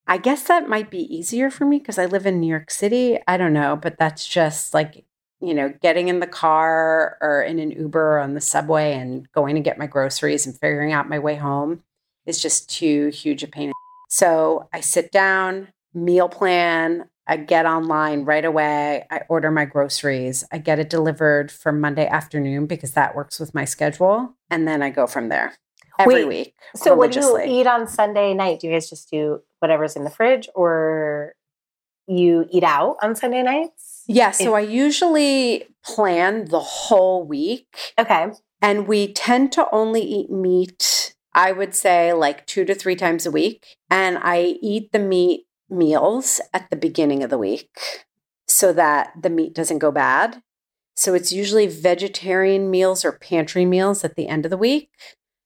I 0.05 0.17
guess 0.17 0.43
that 0.43 0.69
might 0.69 0.91
be 0.91 1.15
easier 1.15 1.49
for 1.49 1.65
me 1.65 1.79
because 1.79 1.97
I 1.97 2.05
live 2.05 2.25
in 2.25 2.39
New 2.39 2.47
York 2.47 2.69
City. 2.69 3.17
I 3.27 3.37
don't 3.37 3.53
know, 3.53 3.75
but 3.75 3.97
that's 3.97 4.27
just 4.27 4.73
like, 4.73 5.05
you 5.41 5.53
know, 5.53 5.73
getting 5.81 6.07
in 6.07 6.19
the 6.19 6.27
car 6.27 7.17
or 7.21 7.41
in 7.41 7.59
an 7.59 7.71
Uber 7.71 8.17
or 8.17 8.19
on 8.19 8.33
the 8.33 8.41
subway 8.41 8.93
and 8.93 9.31
going 9.31 9.55
to 9.55 9.61
get 9.61 9.77
my 9.77 9.87
groceries 9.87 10.45
and 10.45 10.57
figuring 10.57 10.91
out 10.91 11.09
my 11.09 11.19
way 11.19 11.35
home 11.35 11.83
is 12.25 12.41
just 12.41 12.69
too 12.69 13.07
huge 13.09 13.41
a 13.43 13.47
pain 13.47 13.71
so 14.11 14.67
I 14.73 14.81
sit 14.81 15.09
down, 15.13 15.69
meal 15.93 16.27
plan, 16.27 17.05
I 17.27 17.37
get 17.37 17.65
online 17.65 18.25
right 18.25 18.43
away. 18.43 19.05
I 19.09 19.21
order 19.29 19.49
my 19.51 19.63
groceries. 19.63 20.43
I 20.51 20.57
get 20.57 20.79
it 20.79 20.89
delivered 20.89 21.49
for 21.49 21.71
Monday 21.71 22.07
afternoon 22.07 22.65
because 22.65 22.91
that 22.91 23.15
works 23.15 23.39
with 23.39 23.55
my 23.55 23.63
schedule. 23.63 24.35
And 24.49 24.67
then 24.67 24.83
I 24.83 24.89
go 24.89 25.07
from 25.07 25.29
there 25.29 25.53
every 25.97 26.25
Wait, 26.25 26.27
week. 26.27 26.55
So 26.75 26.93
when 26.93 27.13
you 27.13 27.41
eat 27.41 27.67
on 27.67 27.87
Sunday 27.87 28.33
night, 28.33 28.59
do 28.59 28.67
you 28.67 28.73
guys 28.73 28.89
just 28.89 29.09
do 29.09 29.43
whatever's 29.59 29.95
in 29.95 30.03
the 30.03 30.09
fridge 30.09 30.49
or 30.55 31.33
you 32.05 32.47
eat 32.51 32.65
out 32.65 32.97
on 33.01 33.15
Sunday 33.15 33.43
nights? 33.43 33.90
Yeah. 34.07 34.31
So 34.31 34.55
I 34.55 34.61
usually 34.61 35.65
plan 35.83 36.45
the 36.45 36.59
whole 36.59 37.23
week. 37.23 37.67
Okay. 37.97 38.31
And 38.61 38.87
we 38.87 39.11
tend 39.13 39.51
to 39.53 39.67
only 39.71 40.01
eat 40.01 40.29
meat, 40.29 41.15
I 41.33 41.51
would 41.51 41.73
say 41.75 42.13
like 42.13 42.45
two 42.45 42.65
to 42.65 42.75
three 42.75 42.95
times 42.95 43.25
a 43.25 43.31
week. 43.31 43.77
And 43.89 44.19
I 44.21 44.57
eat 44.61 44.91
the 44.91 44.99
meat 44.99 45.45
meals 45.69 46.41
at 46.53 46.69
the 46.69 46.75
beginning 46.75 47.23
of 47.23 47.29
the 47.29 47.37
week 47.37 47.69
so 48.47 48.73
that 48.73 49.13
the 49.19 49.29
meat 49.29 49.53
doesn't 49.53 49.79
go 49.79 49.91
bad. 49.91 50.43
So 50.95 51.13
it's 51.13 51.31
usually 51.31 51.67
vegetarian 51.67 52.69
meals 52.69 53.03
or 53.03 53.13
pantry 53.13 53.65
meals 53.65 54.03
at 54.03 54.15
the 54.15 54.27
end 54.27 54.45
of 54.45 54.51
the 54.51 54.57
week. 54.57 54.89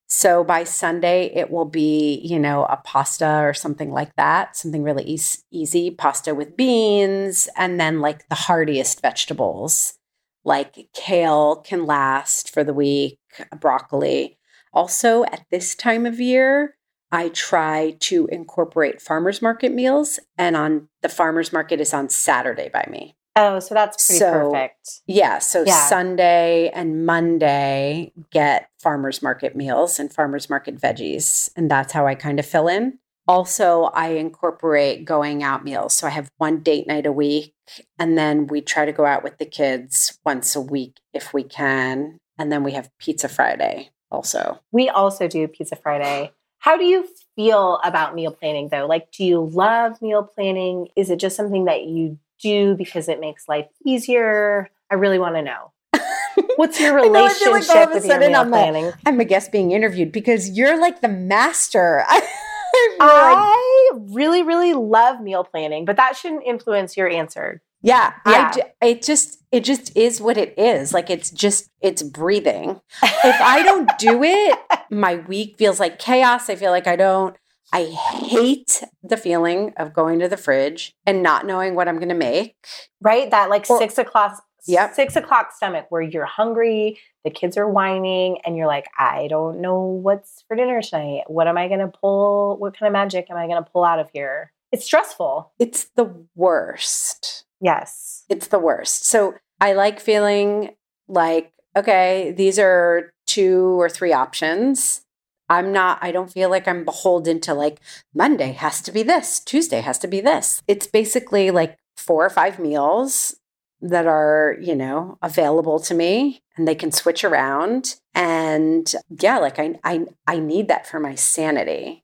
So 0.08 0.44
by 0.44 0.66
Sunday, 0.66 1.32
it 1.34 1.50
will 1.50 1.66
be, 1.66 2.20
you 2.24 2.40
know, 2.40 2.66
a 2.66 2.78
pasta 2.78 3.40
or 3.42 3.54
something 3.54 3.92
like 3.92 4.16
that, 4.16 4.56
something 4.56 4.84
really 4.84 5.04
eas- 5.04 5.44
easy, 5.52 5.90
pasta 5.92 6.36
with 6.36 6.56
beans, 6.56 7.50
and 7.58 7.80
then 7.80 8.02
like 8.02 8.28
the 8.30 8.36
heartiest 8.36 9.02
vegetables 9.02 9.98
like 10.46 10.88
kale 10.94 11.58
can 11.58 11.86
last 11.86 12.54
for 12.54 12.64
the 12.64 12.74
week, 12.74 13.20
broccoli. 13.60 14.38
Also, 14.72 15.24
at 15.26 15.46
this 15.52 15.76
time 15.76 16.06
of 16.06 16.20
year, 16.20 16.76
I 17.12 17.30
try 17.30 17.98
to 18.02 18.28
incorporate 18.28 19.02
farmers 19.02 19.42
market 19.42 19.74
meals, 19.74 20.20
and 20.38 20.56
on 20.56 20.88
the 21.02 21.10
farmers 21.10 21.52
market 21.52 21.82
is 21.82 21.94
on 21.94 22.10
Saturday 22.10 22.70
by 22.70 22.88
me. 22.90 23.15
Oh, 23.36 23.60
so 23.60 23.74
that's 23.76 24.06
pretty 24.08 24.20
So- 24.20 24.52
perfect. 24.52 25.02
Yeah, 25.08 25.40
so 25.40 25.64
Yeah. 25.66 25.74
Sunday 25.88 26.70
and 26.70 27.06
Monday 27.06 28.14
get 28.32 28.70
farmers 28.80 29.22
market 29.22 29.56
meals 29.56 30.00
and 30.00 30.12
farmers 30.14 30.50
market 30.50 30.76
veggies, 30.80 31.50
and 31.56 31.70
that's 31.70 31.92
how 31.94 32.08
I 32.08 32.16
kind 32.16 32.40
of 32.40 32.46
fill 32.46 32.68
in. 32.68 33.00
Also, 33.28 33.86
I 33.86 34.10
incorporate 34.10 35.04
going 35.04 35.42
out 35.44 35.64
meals. 35.66 35.94
So 35.94 36.06
I 36.08 36.12
have 36.12 36.30
one 36.38 36.60
date 36.60 36.88
night 36.88 37.06
a 37.08 37.12
week, 37.12 37.54
and 38.00 38.18
then 38.18 38.48
we 38.48 38.62
try 38.62 38.86
to 38.86 38.92
go 38.92 39.06
out 39.06 39.24
with 39.24 39.40
the 39.40 39.46
kids 39.46 40.20
once 40.24 40.56
a 40.56 40.62
week 40.62 41.00
if 41.14 41.34
we 41.34 41.44
can. 41.44 42.20
And 42.38 42.52
then 42.52 42.64
we 42.64 42.74
have 42.74 42.92
Pizza 43.00 43.28
Friday 43.28 43.90
also. 44.12 44.60
We 44.72 44.90
also 44.90 45.28
do 45.28 45.48
Pizza 45.48 45.76
Friday. 45.76 46.32
How 46.60 46.78
do 46.78 46.84
you 46.86 47.08
feel 47.36 47.80
about 47.84 48.14
meal 48.16 48.32
planning 48.32 48.70
though? 48.70 48.86
Like, 48.86 49.12
do 49.12 49.24
you 49.26 49.40
love 49.40 50.02
meal 50.02 50.24
planning? 50.24 50.88
Is 50.96 51.10
it 51.10 51.18
just 51.20 51.36
something 51.36 51.66
that 51.66 51.84
you 51.86 52.20
do 52.42 52.76
because 52.76 53.08
it 53.10 53.20
makes 53.20 53.48
life 53.48 53.68
easier? 53.86 54.70
I 54.92 54.96
really 54.96 55.20
want 55.20 55.36
to 55.36 55.42
know. 55.42 55.72
What's 56.58 56.80
your 56.80 57.00
I 57.00 57.04
know, 57.04 57.16
I 57.16 57.22
like 57.22 57.42
relationship 57.42 57.76
all 57.76 57.84
of 57.84 57.92
a 57.92 57.94
with 57.96 58.04
sudden 58.06 58.32
meal 58.32 58.42
I'm 58.42 58.50
planning? 58.50 58.92
I'm 59.06 59.20
a 59.20 59.26
guest 59.26 59.52
being 59.52 59.72
interviewed 59.72 60.12
because 60.12 60.50
you're 60.50 60.80
like 60.80 61.02
the 61.02 61.08
master. 61.08 62.04
I 62.08 62.20
feel 62.20 62.98
like- 63.00 63.38
I 63.38 63.92
really, 64.12 64.44
really 64.44 64.74
love 64.74 65.22
meal 65.22 65.44
planning, 65.44 65.86
but 65.86 65.96
that 65.98 66.16
shouldn't 66.18 66.44
influence 66.46 66.98
your 66.98 67.08
answer. 67.10 67.62
Yeah, 67.82 68.14
Yeah. 68.26 68.52
I 68.82 68.86
it 68.88 69.04
just 69.04 69.44
it 69.52 69.64
just 69.64 69.96
is 69.96 70.20
what 70.20 70.38
it 70.38 70.58
is. 70.58 70.92
Like 70.92 71.12
it's 71.12 71.30
just 71.30 71.70
it's 71.82 72.02
breathing. 72.02 72.82
If 73.04 73.40
I 73.42 73.62
don't 73.64 73.90
do 74.00 74.24
it, 74.24 74.58
my 74.90 75.16
week 75.18 75.56
feels 75.60 75.80
like 75.80 76.00
chaos. 76.00 76.50
I 76.50 76.56
feel 76.56 76.72
like 76.72 76.88
I 76.88 76.96
don't 76.96 77.36
I 77.74 77.86
hate 77.86 78.84
the 79.04 79.18
feeling 79.18 79.74
of 79.78 79.94
going 79.94 80.20
to 80.20 80.28
the 80.28 80.38
fridge 80.38 80.96
and 81.06 81.22
not 81.24 81.46
knowing 81.46 81.76
what 81.76 81.88
I'm 81.88 81.98
going 81.98 82.10
to 82.10 82.16
make. 82.16 82.56
right? 83.02 83.30
That 83.32 83.50
like 83.50 83.70
Or- 83.70 83.78
six 83.80 83.98
o'clock, 83.98 84.42
Yep. 84.68 84.94
six 84.96 85.16
o'clock 85.16 85.52
stomach 85.52 85.86
where 85.90 86.02
you're 86.02 86.26
hungry, 86.26 87.00
the 87.24 87.30
kids 87.30 87.56
are 87.58 87.68
whining, 87.70 88.40
and 88.46 88.56
you're 88.58 88.66
like, 88.68 88.88
I 88.98 89.28
don't 89.28 89.62
know 89.62 89.80
what's 89.82 90.44
for 90.48 90.56
dinner 90.56 90.82
tonight. 90.82 91.24
What 91.28 91.48
am 91.48 91.58
I 91.58 91.68
going 91.68 91.82
to 91.82 91.88
pull? 91.88 92.58
What 92.58 92.78
kind 92.78 92.88
of 92.88 92.94
magic 92.94 93.30
am 93.30 93.38
I 93.38 93.46
going 93.48 93.64
to 93.64 93.70
pull 93.70 93.84
out 93.84 94.00
of 94.00 94.10
here? 94.12 94.52
It's 94.72 94.86
stressful. 94.86 95.52
It's 95.60 95.86
the 95.96 96.12
worst. 96.36 97.46
Yes. 97.62 98.26
It's 98.30 98.48
the 98.48 98.60
worst. 98.60 99.06
So 99.06 99.36
I 99.62 99.74
like 99.74 100.00
feeling 100.00 100.72
like, 101.08 101.54
okay, 101.76 102.34
these 102.36 102.58
are 102.60 103.14
two 103.28 103.80
or 103.80 103.88
three 103.90 104.14
options. 104.14 105.02
I'm 105.50 105.72
not, 105.72 106.00
I 106.02 106.12
don't 106.12 106.32
feel 106.32 106.50
like 106.50 106.68
I'm 106.68 106.86
beholden 106.86 107.40
to 107.42 107.54
like 107.54 107.80
Monday 108.14 108.54
has 108.54 108.82
to 108.84 108.92
be 108.92 109.04
this, 109.04 109.40
Tuesday 109.40 109.82
has 109.82 110.00
to 110.00 110.08
be 110.08 110.22
this. 110.22 110.64
It's 110.68 110.88
basically 110.88 111.52
like 111.52 111.78
four 111.98 112.26
or 112.26 112.30
five 112.30 112.60
meals 112.60 113.36
that 113.82 114.08
are, 114.08 114.58
you 114.60 114.76
know, 114.76 115.18
available 115.22 115.80
to 115.80 115.94
me 115.94 116.42
and 116.58 116.68
they 116.68 116.76
can 116.76 116.92
switch 116.92 117.24
around. 117.24 117.96
And 118.14 118.92
yeah, 119.20 119.38
like 119.38 119.60
I, 119.60 119.80
I, 119.84 120.06
I 120.26 120.40
need 120.40 120.68
that 120.70 120.88
for 120.88 121.00
my 121.00 121.16
sanity. 121.16 122.04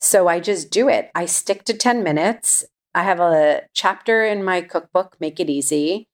So 0.00 0.28
I 0.28 0.40
just 0.40 0.70
do 0.70 0.88
it. 0.88 1.10
I 1.14 1.26
stick 1.26 1.64
to 1.64 1.74
10 1.74 2.02
minutes. 2.02 2.64
I 2.94 3.02
have 3.02 3.20
a 3.20 3.62
chapter 3.74 4.24
in 4.24 4.44
my 4.44 4.60
cookbook, 4.60 5.16
Make 5.20 5.40
It 5.40 5.50
Easy, 5.50 6.08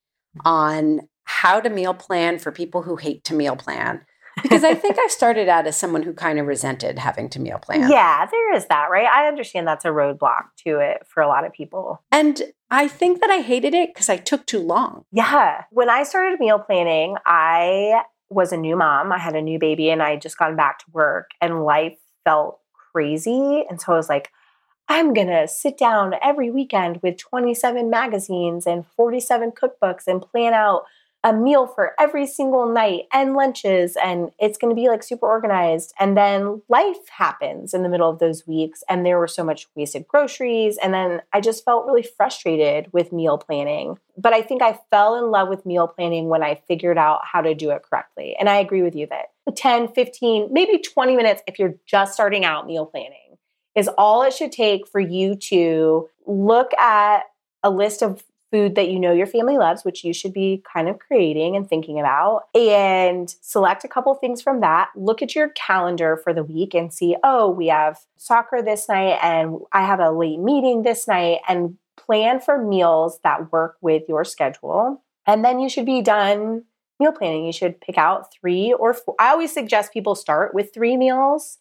on 0.45 1.01
how 1.25 1.59
to 1.59 1.69
meal 1.69 1.93
plan 1.93 2.39
for 2.39 2.51
people 2.51 2.83
who 2.83 2.95
hate 2.95 3.23
to 3.25 3.33
meal 3.33 3.55
plan. 3.55 4.05
Because 4.43 4.63
I 4.63 4.75
think 4.75 4.97
I 4.99 5.07
started 5.07 5.49
out 5.49 5.65
as 5.65 5.75
someone 5.75 6.03
who 6.03 6.13
kind 6.13 6.37
of 6.37 6.45
resented 6.45 6.99
having 6.99 7.29
to 7.29 7.39
meal 7.39 7.57
plan. 7.57 7.89
Yeah, 7.89 8.27
there 8.29 8.53
is 8.53 8.67
that, 8.67 8.89
right? 8.91 9.07
I 9.07 9.27
understand 9.27 9.67
that's 9.67 9.85
a 9.85 9.89
roadblock 9.89 10.43
to 10.65 10.77
it 10.77 11.07
for 11.07 11.23
a 11.23 11.27
lot 11.27 11.45
of 11.45 11.53
people. 11.53 12.03
And 12.11 12.41
I 12.69 12.87
think 12.87 13.21
that 13.21 13.29
I 13.29 13.41
hated 13.41 13.73
it 13.73 13.93
because 13.93 14.09
I 14.09 14.17
took 14.17 14.45
too 14.45 14.59
long. 14.59 15.05
Yeah. 15.11 15.63
When 15.71 15.89
I 15.89 16.03
started 16.03 16.39
meal 16.39 16.59
planning, 16.59 17.15
I 17.25 18.03
was 18.29 18.51
a 18.51 18.57
new 18.57 18.75
mom. 18.75 19.11
I 19.11 19.17
had 19.17 19.35
a 19.35 19.41
new 19.41 19.59
baby 19.59 19.89
and 19.89 20.03
I 20.03 20.11
had 20.11 20.21
just 20.21 20.37
gone 20.37 20.55
back 20.55 20.79
to 20.79 20.85
work 20.91 21.31
and 21.41 21.63
life 21.63 21.97
felt 22.23 22.59
crazy. 22.91 23.65
And 23.69 23.79
so 23.79 23.93
I 23.93 23.95
was 23.95 24.09
like, 24.09 24.29
I'm 24.89 25.13
going 25.13 25.27
to 25.27 25.47
sit 25.47 25.77
down 25.77 26.15
every 26.21 26.49
weekend 26.51 26.99
with 27.01 27.17
27 27.17 27.89
magazines 27.89 28.67
and 28.67 28.85
47 28.85 29.51
cookbooks 29.51 30.07
and 30.07 30.21
plan 30.21 30.53
out 30.53 30.83
a 31.23 31.31
meal 31.31 31.65
for 31.65 31.93
every 31.99 32.27
single 32.27 32.71
night 32.71 33.03
and 33.13 33.33
lunches. 33.33 33.95
And 34.03 34.31
it's 34.39 34.57
going 34.57 34.75
to 34.75 34.79
be 34.79 34.89
like 34.89 35.03
super 35.03 35.27
organized. 35.27 35.93
And 35.99 36.17
then 36.17 36.61
life 36.67 37.07
happens 37.09 37.73
in 37.73 37.83
the 37.83 37.89
middle 37.89 38.09
of 38.09 38.19
those 38.19 38.45
weeks. 38.45 38.83
And 38.89 39.05
there 39.05 39.17
were 39.17 39.27
so 39.27 39.43
much 39.43 39.67
wasted 39.75 40.07
groceries. 40.07 40.77
And 40.81 40.93
then 40.93 41.21
I 41.31 41.39
just 41.39 41.63
felt 41.63 41.85
really 41.85 42.03
frustrated 42.03 42.91
with 42.91 43.13
meal 43.13 43.37
planning. 43.37 43.97
But 44.17 44.33
I 44.33 44.41
think 44.41 44.61
I 44.61 44.79
fell 44.89 45.15
in 45.15 45.31
love 45.31 45.47
with 45.47 45.65
meal 45.65 45.87
planning 45.87 46.27
when 46.27 46.43
I 46.43 46.61
figured 46.67 46.97
out 46.97 47.21
how 47.23 47.41
to 47.41 47.55
do 47.55 47.71
it 47.71 47.83
correctly. 47.83 48.35
And 48.37 48.49
I 48.49 48.57
agree 48.57 48.83
with 48.83 48.95
you 48.95 49.07
that 49.07 49.27
10, 49.55 49.89
15, 49.89 50.49
maybe 50.51 50.77
20 50.77 51.15
minutes 51.15 51.41
if 51.47 51.57
you're 51.57 51.75
just 51.85 52.13
starting 52.13 52.43
out 52.43 52.67
meal 52.67 52.85
planning 52.85 53.37
is 53.75 53.89
all 53.97 54.23
it 54.23 54.33
should 54.33 54.51
take 54.51 54.87
for 54.87 54.99
you 54.99 55.35
to 55.35 56.09
look 56.27 56.73
at 56.75 57.23
a 57.63 57.69
list 57.69 58.03
of 58.03 58.23
food 58.53 58.75
that 58.75 58.89
you 58.89 58.99
know 58.99 59.11
your 59.11 59.25
family 59.25 59.57
loves, 59.57 59.83
which 59.83 60.03
you 60.03 60.13
should 60.13 60.31
be 60.31 60.61
kind 60.71 60.87
of 60.87 60.99
creating 60.99 61.55
and 61.55 61.67
thinking 61.67 61.99
about, 61.99 62.43
and 62.53 63.35
select 63.41 63.83
a 63.83 63.87
couple 63.87 64.13
things 64.13 64.43
from 64.43 64.59
that. 64.59 64.89
Look 64.95 65.23
at 65.23 65.33
your 65.33 65.49
calendar 65.49 66.17
for 66.17 66.33
the 66.33 66.43
week 66.43 66.75
and 66.75 66.93
see, 66.93 67.15
oh, 67.23 67.49
we 67.49 67.67
have 67.67 68.01
soccer 68.15 68.61
this 68.61 68.87
night 68.87 69.17
and 69.23 69.57
I 69.71 69.83
have 69.83 69.99
a 69.99 70.11
late 70.11 70.39
meeting 70.39 70.83
this 70.83 71.07
night, 71.07 71.39
and 71.47 71.77
plan 71.97 72.39
for 72.39 72.63
meals 72.63 73.19
that 73.23 73.51
work 73.51 73.77
with 73.81 74.03
your 74.07 74.23
schedule. 74.23 75.01
And 75.25 75.43
then 75.43 75.59
you 75.59 75.69
should 75.69 75.85
be 75.85 76.01
done 76.01 76.63
meal 76.99 77.11
planning. 77.11 77.45
You 77.45 77.53
should 77.53 77.81
pick 77.81 77.97
out 77.97 78.31
three 78.31 78.73
or 78.73 78.93
four. 78.93 79.15
I 79.19 79.29
always 79.29 79.53
suggest 79.53 79.93
people 79.93 80.13
start 80.13 80.53
with 80.53 80.73
three 80.73 80.97
meals 80.97 81.57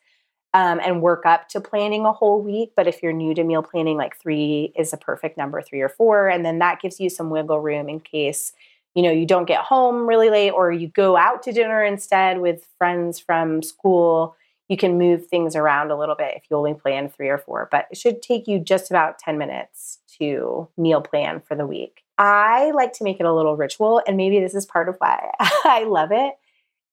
um, 0.54 0.80
and 0.84 1.00
work 1.00 1.24
up 1.24 1.48
to 1.48 1.60
planning 1.60 2.04
a 2.04 2.12
whole 2.12 2.42
week. 2.42 2.72
But 2.76 2.86
if 2.86 3.02
you're 3.02 3.12
new 3.12 3.34
to 3.34 3.44
meal 3.44 3.62
planning, 3.62 3.96
like 3.96 4.18
three 4.18 4.72
is 4.76 4.92
a 4.92 4.98
perfect 4.98 5.36
number, 5.38 5.62
three 5.62 5.80
or 5.80 5.88
four. 5.88 6.28
And 6.28 6.44
then 6.44 6.58
that 6.58 6.80
gives 6.80 7.00
you 7.00 7.08
some 7.08 7.30
wiggle 7.30 7.60
room 7.60 7.88
in 7.88 8.00
case, 8.00 8.52
you 8.94 9.02
know, 9.02 9.10
you 9.10 9.26
don't 9.26 9.46
get 9.46 9.60
home 9.60 10.06
really 10.06 10.28
late 10.28 10.50
or 10.50 10.70
you 10.70 10.88
go 10.88 11.16
out 11.16 11.42
to 11.44 11.52
dinner 11.52 11.82
instead 11.82 12.40
with 12.40 12.66
friends 12.76 13.18
from 13.18 13.62
school. 13.62 14.36
You 14.68 14.76
can 14.76 14.98
move 14.98 15.26
things 15.26 15.56
around 15.56 15.90
a 15.90 15.98
little 15.98 16.14
bit 16.14 16.34
if 16.36 16.44
you 16.50 16.56
only 16.56 16.74
plan 16.74 17.08
three 17.08 17.28
or 17.28 17.38
four, 17.38 17.68
but 17.70 17.86
it 17.90 17.96
should 17.96 18.22
take 18.22 18.46
you 18.46 18.58
just 18.58 18.90
about 18.90 19.18
10 19.18 19.38
minutes 19.38 19.98
to 20.18 20.68
meal 20.76 21.00
plan 21.00 21.40
for 21.40 21.54
the 21.54 21.66
week. 21.66 22.02
I 22.18 22.70
like 22.72 22.92
to 22.94 23.04
make 23.04 23.20
it 23.20 23.26
a 23.26 23.32
little 23.32 23.56
ritual, 23.56 24.02
and 24.06 24.16
maybe 24.16 24.38
this 24.38 24.54
is 24.54 24.64
part 24.64 24.88
of 24.88 24.96
why 24.98 25.30
I 25.40 25.84
love 25.84 26.10
it. 26.12 26.34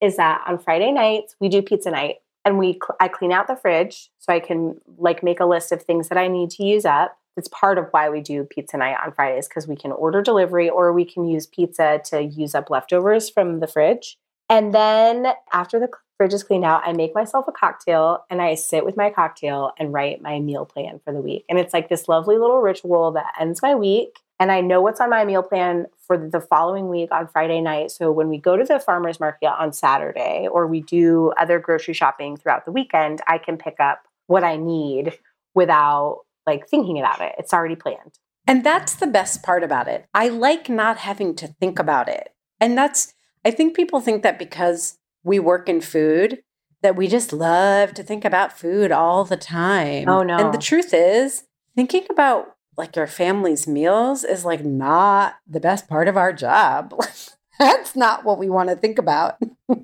Is 0.02 0.16
that 0.16 0.44
on 0.48 0.58
Friday 0.58 0.92
nights 0.92 1.36
we 1.40 1.50
do 1.50 1.62
pizza 1.62 1.92
night 1.92 2.18
and 2.50 2.58
we 2.58 2.80
I 3.00 3.08
clean 3.08 3.32
out 3.32 3.48
the 3.48 3.56
fridge 3.56 4.10
so 4.18 4.34
I 4.34 4.40
can 4.40 4.82
like 4.98 5.24
make 5.24 5.40
a 5.40 5.46
list 5.46 5.72
of 5.72 5.84
things 5.84 6.10
that 6.10 6.18
I 6.18 6.28
need 6.28 6.50
to 6.52 6.64
use 6.64 6.84
up. 6.84 7.18
It's 7.38 7.48
part 7.48 7.78
of 7.78 7.88
why 7.92 8.10
we 8.10 8.22
do 8.22 8.44
pizza 8.44 8.76
night 8.76 8.98
on 9.06 9.14
Fridays 9.14 9.48
because 9.48 9.68
we 9.68 9.76
can 9.76 9.92
order 9.92 10.22
delivery 10.22 10.70
or 10.70 10.92
we 10.92 11.06
can 11.06 11.28
use 11.28 11.46
pizza 11.46 12.02
to 12.06 12.24
use 12.24 12.56
up 12.56 12.70
leftovers 12.70 13.30
from 13.30 13.60
the 13.60 13.68
fridge. 13.68 14.18
And 14.50 14.74
then 14.74 15.28
after 15.54 15.80
the 15.80 15.90
fridge 16.18 16.34
is 16.34 16.44
cleaned 16.44 16.66
out, 16.66 16.82
I 16.84 16.92
make 16.92 17.14
myself 17.14 17.48
a 17.48 17.52
cocktail 17.52 18.26
and 18.30 18.42
I 18.42 18.56
sit 18.56 18.84
with 18.84 18.98
my 18.98 19.12
cocktail 19.12 19.72
and 19.78 19.94
write 19.94 20.22
my 20.22 20.40
meal 20.40 20.66
plan 20.66 21.00
for 21.06 21.14
the 21.14 21.22
week. 21.22 21.46
And 21.48 21.60
it's 21.60 21.74
like 21.74 21.88
this 21.88 22.10
lovely 22.10 22.38
little 22.38 22.62
ritual 22.62 23.12
that 23.12 23.36
ends 23.40 23.62
my 23.62 23.76
week 23.76 24.20
and 24.40 24.52
I 24.52 24.62
know 24.62 24.82
what's 24.82 25.02
on 25.02 25.10
my 25.10 25.26
meal 25.26 25.44
plan 25.44 25.86
for 26.08 26.18
the 26.18 26.40
following 26.40 26.88
week 26.88 27.12
on 27.12 27.28
Friday 27.28 27.62
night. 27.62 27.92
So 27.92 28.12
when 28.12 28.30
we 28.30 28.38
go 28.38 28.56
to 28.56 28.64
the 28.64 28.80
farmer's 28.80 29.20
market 29.20 29.48
on 29.48 29.74
Saturday 29.74 30.48
or 30.50 30.66
we 30.66 30.82
do 30.82 31.34
other 31.38 31.60
grocery 31.60 31.94
shopping 31.94 32.38
throughout 32.38 32.66
the 32.66 32.72
weekend, 32.72 33.22
I 33.28 33.38
can 33.38 33.58
pick 33.58 33.80
up 33.80 34.02
what 34.28 34.44
I 34.44 34.56
need 34.56 35.18
without 35.54 36.22
like 36.48 36.68
thinking 36.68 36.98
about 37.00 37.22
it. 37.22 37.36
It's 37.38 37.54
already 37.54 37.76
planned. 37.76 38.18
And 38.48 38.64
that's 38.64 38.96
the 38.96 39.08
best 39.08 39.44
part 39.44 39.64
about 39.64 39.88
it. 39.88 40.06
I 40.14 40.30
like 40.30 40.70
not 40.70 40.98
having 40.98 41.36
to 41.36 41.48
think 41.48 41.78
about 41.78 42.08
it. 42.08 42.30
And 42.60 42.78
that's, 42.78 43.14
I 43.46 43.52
think 43.52 43.76
people 43.76 44.00
think 44.00 44.24
that 44.24 44.40
because 44.40 44.98
we 45.24 45.38
work 45.38 45.70
in 45.70 45.82
food, 45.82 46.42
that 46.82 46.96
we 46.96 47.08
just 47.08 47.34
love 47.34 47.94
to 47.94 48.04
think 48.04 48.24
about 48.24 48.58
food 48.58 48.92
all 48.92 49.26
the 49.26 49.38
time. 49.38 50.08
Oh, 50.08 50.24
no. 50.24 50.38
And 50.38 50.54
the 50.54 50.58
truth 50.58 50.94
is, 50.94 51.44
thinking 51.76 52.06
about 52.10 52.56
like 52.80 52.96
your 52.96 53.08
family's 53.08 53.68
meals 53.68 54.24
is 54.24 54.46
like 54.46 54.64
not 54.64 55.36
the 55.46 55.60
best 55.60 55.90
part 55.90 56.08
of 56.08 56.16
our 56.16 56.32
job. 56.32 56.96
That's 57.60 57.94
not 57.94 58.24
what 58.24 58.40
we 58.40 58.50
want 58.50 58.70
to 58.70 58.76
think 58.78 58.98
about. 58.98 59.38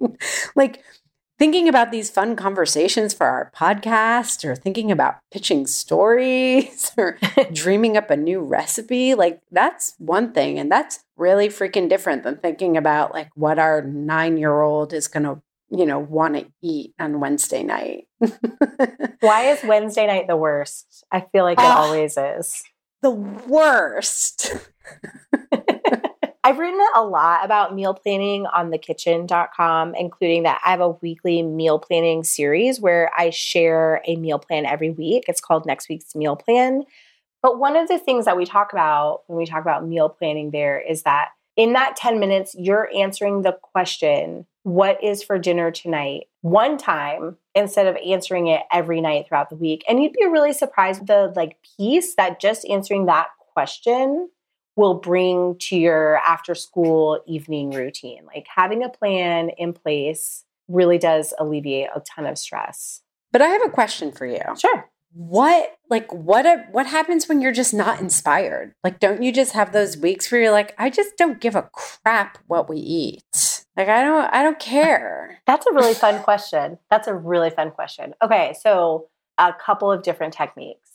like 0.56 0.82
thinking 1.38 1.68
about 1.68 1.92
these 1.92 2.10
fun 2.10 2.38
conversations 2.38 3.14
for 3.14 3.28
our 3.28 3.52
podcast 3.54 4.46
or 4.46 4.56
thinking 4.56 4.94
about 4.94 5.18
pitching 5.30 5.68
stories 5.68 6.94
or 6.98 7.18
dreaming 7.52 7.98
up 7.98 8.10
a 8.10 8.16
new 8.16 8.40
recipe, 8.40 9.14
like 9.14 9.42
that's 9.52 9.94
one 9.98 10.32
thing. 10.32 10.58
And 10.58 10.72
that's 10.72 11.04
really 11.18 11.50
freaking 11.50 11.90
different 11.90 12.24
than 12.24 12.38
thinking 12.38 12.78
about 12.78 13.14
like 13.14 13.30
what 13.36 13.60
our 13.60 13.82
nine 13.82 14.38
year 14.38 14.62
old 14.62 14.94
is 14.94 15.10
going 15.10 15.24
to 15.24 15.42
you 15.72 15.86
know, 15.86 15.98
want 15.98 16.36
to 16.36 16.46
eat 16.62 16.94
on 17.00 17.20
Wednesday 17.20 17.64
night. 17.64 18.08
Why 19.20 19.50
is 19.50 19.64
Wednesday 19.64 20.06
night 20.06 20.28
the 20.28 20.38
worst? 20.38 21.04
I 21.12 21.26
feel 21.32 21.44
like 21.44 21.58
it 21.58 21.66
uh, 21.66 21.76
always 21.76 22.16
is 22.18 22.64
the 23.02 23.12
worst. 23.12 24.56
I've 26.44 26.60
written 26.60 26.80
a 26.94 27.04
lot 27.04 27.44
about 27.44 27.74
meal 27.74 27.96
planning 27.96 28.46
on 28.46 28.70
thekitchn.com, 28.70 29.96
including 29.96 30.44
that 30.44 30.62
I 30.64 30.70
have 30.70 30.80
a 30.80 30.90
weekly 30.90 31.42
meal 31.42 31.80
planning 31.80 32.24
series 32.24 32.80
where 32.80 33.10
I 33.18 33.32
share 33.32 34.04
a 34.06 34.16
meal 34.16 34.38
plan 34.38 34.68
every 34.68 34.92
week. 34.92 35.24
It's 35.28 35.42
called 35.42 35.66
Next 35.66 35.90
Week's 35.90 36.14
Meal 36.14 36.36
Plan. 36.36 36.84
But 37.42 37.58
one 37.58 37.76
of 37.76 37.88
the 37.88 37.98
things 37.98 38.26
that 38.26 38.38
we 38.38 38.46
talk 38.46 38.74
about 38.74 39.22
when 39.26 39.40
we 39.40 39.48
talk 39.48 39.62
about 39.62 39.88
meal 39.88 40.08
planning 40.08 40.52
there 40.52 40.80
is 40.80 41.02
that 41.02 41.30
in 41.56 41.74
that 41.74 41.96
10 41.96 42.20
minutes, 42.20 42.56
you're 42.58 42.90
answering 42.96 43.42
the 43.42 43.58
question, 43.62 44.46
What 44.64 45.04
is 45.04 45.24
for 45.24 45.38
dinner 45.40 45.72
tonight? 45.72 46.28
one 46.46 46.78
time 46.78 47.36
instead 47.56 47.88
of 47.88 47.98
answering 48.06 48.46
it 48.46 48.62
every 48.72 49.02
night 49.02 49.28
throughout 49.28 49.50
the 49.50 49.56
week. 49.56 49.84
And 49.90 50.04
you'd 50.04 50.14
be 50.14 50.28
really 50.28 50.54
surprised 50.54 51.00
with 51.00 51.08
the 51.08 51.34
like 51.36 51.58
piece 51.76 52.14
that 52.16 52.40
just 52.40 52.68
answering 52.70 53.08
that 53.08 53.30
question 53.54 54.30
will 54.76 54.94
bring 54.94 55.58
to 55.58 55.76
your 55.76 56.18
after 56.18 56.54
school 56.54 57.20
evening 57.26 57.72
routine. 57.72 58.28
Like 58.28 58.46
having 58.54 58.84
a 58.84 58.90
plan 58.90 59.50
in 59.58 59.74
place 59.74 60.44
really 60.68 61.00
does 61.00 61.34
alleviate 61.40 61.88
a 61.96 62.02
ton 62.02 62.28
of 62.28 62.38
stress. 62.38 63.02
But 63.32 63.42
I 63.42 63.48
have 63.48 63.66
a 63.66 63.70
question 63.72 64.12
for 64.12 64.28
you. 64.28 64.42
Sure 64.56 64.88
what 65.16 65.78
like 65.90 66.12
what 66.12 66.46
a, 66.46 66.66
what 66.72 66.88
happens 66.88 67.30
when 67.30 67.40
you're 67.40 67.54
just 67.54 67.74
not 67.74 68.02
inspired? 68.02 68.74
Like 68.84 69.00
don't 69.00 69.24
you 69.24 69.32
just 69.32 69.54
have 69.54 69.72
those 69.72 69.96
weeks 69.96 70.30
where 70.30 70.42
you're 70.42 70.52
like 70.52 70.76
i 70.78 70.90
just 70.90 71.16
don't 71.18 71.40
give 71.40 71.56
a 71.56 71.70
crap 71.72 72.38
what 72.48 72.68
we 72.68 72.78
eat. 72.78 73.66
Like 73.78 73.88
i 73.88 74.04
don't 74.04 74.26
i 74.34 74.44
don't 74.44 74.60
care. 74.60 75.42
That's 75.48 75.66
a 75.66 75.74
really 75.74 75.94
fun 75.94 76.22
question. 76.22 76.80
That's 76.92 77.08
a 77.08 77.14
really 77.14 77.50
fun 77.50 77.72
question. 77.72 78.14
Okay 78.22 78.56
so 78.60 79.08
a 79.38 79.54
couple 79.54 79.90
of 79.90 80.04
different 80.04 80.34
techniques. 80.34 80.90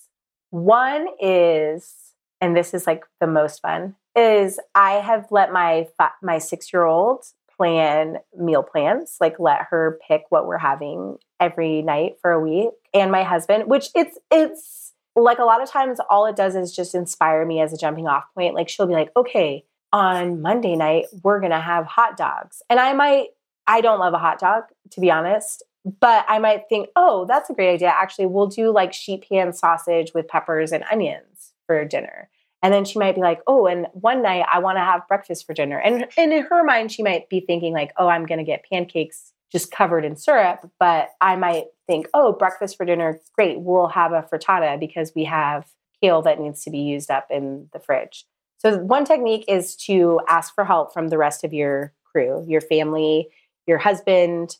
One 0.50 1.06
is 1.18 1.94
and 2.42 2.54
this 2.54 2.74
is 2.74 2.86
like 2.86 3.04
the 3.20 3.26
most 3.26 3.62
fun 3.62 3.96
is 4.14 4.60
i 4.74 4.92
have 4.92 5.28
let 5.30 5.50
my 5.50 5.88
my 6.22 6.36
6 6.36 6.72
year 6.74 6.84
old 6.84 7.24
plan 7.60 8.16
meal 8.38 8.62
plans 8.62 9.18
like 9.20 9.38
let 9.38 9.66
her 9.68 9.98
pick 10.08 10.22
what 10.30 10.46
we're 10.46 10.56
having 10.56 11.18
every 11.38 11.82
night 11.82 12.14
for 12.22 12.30
a 12.30 12.40
week. 12.40 12.70
And 12.94 13.12
my 13.12 13.22
husband 13.22 13.64
which 13.66 13.88
it's 13.94 14.16
it's 14.30 14.94
like 15.14 15.38
a 15.38 15.44
lot 15.44 15.62
of 15.62 15.70
times 15.70 15.98
all 16.08 16.24
it 16.24 16.36
does 16.36 16.56
is 16.56 16.74
just 16.74 16.94
inspire 16.94 17.44
me 17.44 17.60
as 17.60 17.74
a 17.74 17.76
jumping 17.76 18.08
off 18.08 18.24
point. 18.34 18.54
Like 18.54 18.70
she'll 18.70 18.86
be 18.86 18.94
like 18.94 19.10
okay 19.14 19.64
on 19.92 20.40
monday 20.40 20.74
night 20.74 21.04
we're 21.22 21.38
gonna 21.40 21.60
have 21.60 21.84
hot 21.84 22.16
dogs. 22.16 22.62
And 22.70 22.80
i 22.80 22.94
might 22.94 23.26
i 23.66 23.82
don't 23.82 24.00
love 24.00 24.14
a 24.14 24.18
hot 24.18 24.38
dog 24.38 24.62
to 24.92 25.00
be 25.00 25.10
honest 25.10 25.62
but 26.00 26.24
i 26.28 26.38
might 26.38 26.62
think 26.70 26.88
oh 26.96 27.26
that's 27.26 27.50
a 27.50 27.52
great 27.52 27.74
idea. 27.74 27.88
Actually 27.88 28.26
we'll 28.26 28.46
do 28.46 28.72
like 28.72 28.94
sheet 28.94 29.26
pan 29.28 29.52
sausage 29.52 30.12
with 30.14 30.28
peppers 30.28 30.72
and 30.72 30.82
onions 30.90 31.52
for 31.66 31.84
dinner 31.84 32.30
and 32.62 32.72
then 32.72 32.84
she 32.84 32.98
might 32.98 33.14
be 33.14 33.20
like, 33.20 33.40
oh, 33.46 33.66
and 33.66 33.86
one 33.92 34.22
night 34.22 34.44
I 34.50 34.58
want 34.58 34.76
to 34.76 34.82
have 34.82 35.08
breakfast 35.08 35.46
for 35.46 35.54
dinner. 35.54 35.78
And, 35.78 36.06
and 36.16 36.32
in 36.32 36.42
her 36.44 36.62
mind, 36.62 36.92
she 36.92 37.02
might 37.02 37.28
be 37.28 37.40
thinking, 37.40 37.72
like, 37.72 37.92
oh, 37.96 38.08
I'm 38.08 38.26
going 38.26 38.38
to 38.38 38.44
get 38.44 38.64
pancakes 38.70 39.32
just 39.50 39.70
covered 39.70 40.04
in 40.04 40.16
syrup. 40.16 40.70
But 40.78 41.10
I 41.20 41.36
might 41.36 41.64
think, 41.86 42.08
oh, 42.14 42.32
breakfast 42.32 42.76
for 42.76 42.86
dinner, 42.86 43.20
great. 43.34 43.60
We'll 43.60 43.88
have 43.88 44.12
a 44.12 44.22
frittata 44.22 44.78
because 44.78 45.12
we 45.14 45.24
have 45.24 45.66
kale 46.02 46.22
that 46.22 46.40
needs 46.40 46.62
to 46.64 46.70
be 46.70 46.78
used 46.78 47.10
up 47.10 47.26
in 47.30 47.68
the 47.72 47.80
fridge. 47.80 48.24
So, 48.58 48.78
one 48.78 49.04
technique 49.04 49.44
is 49.48 49.74
to 49.86 50.20
ask 50.28 50.54
for 50.54 50.64
help 50.64 50.92
from 50.92 51.08
the 51.08 51.18
rest 51.18 51.44
of 51.44 51.52
your 51.52 51.94
crew, 52.04 52.44
your 52.48 52.60
family, 52.60 53.28
your 53.66 53.78
husband. 53.78 54.56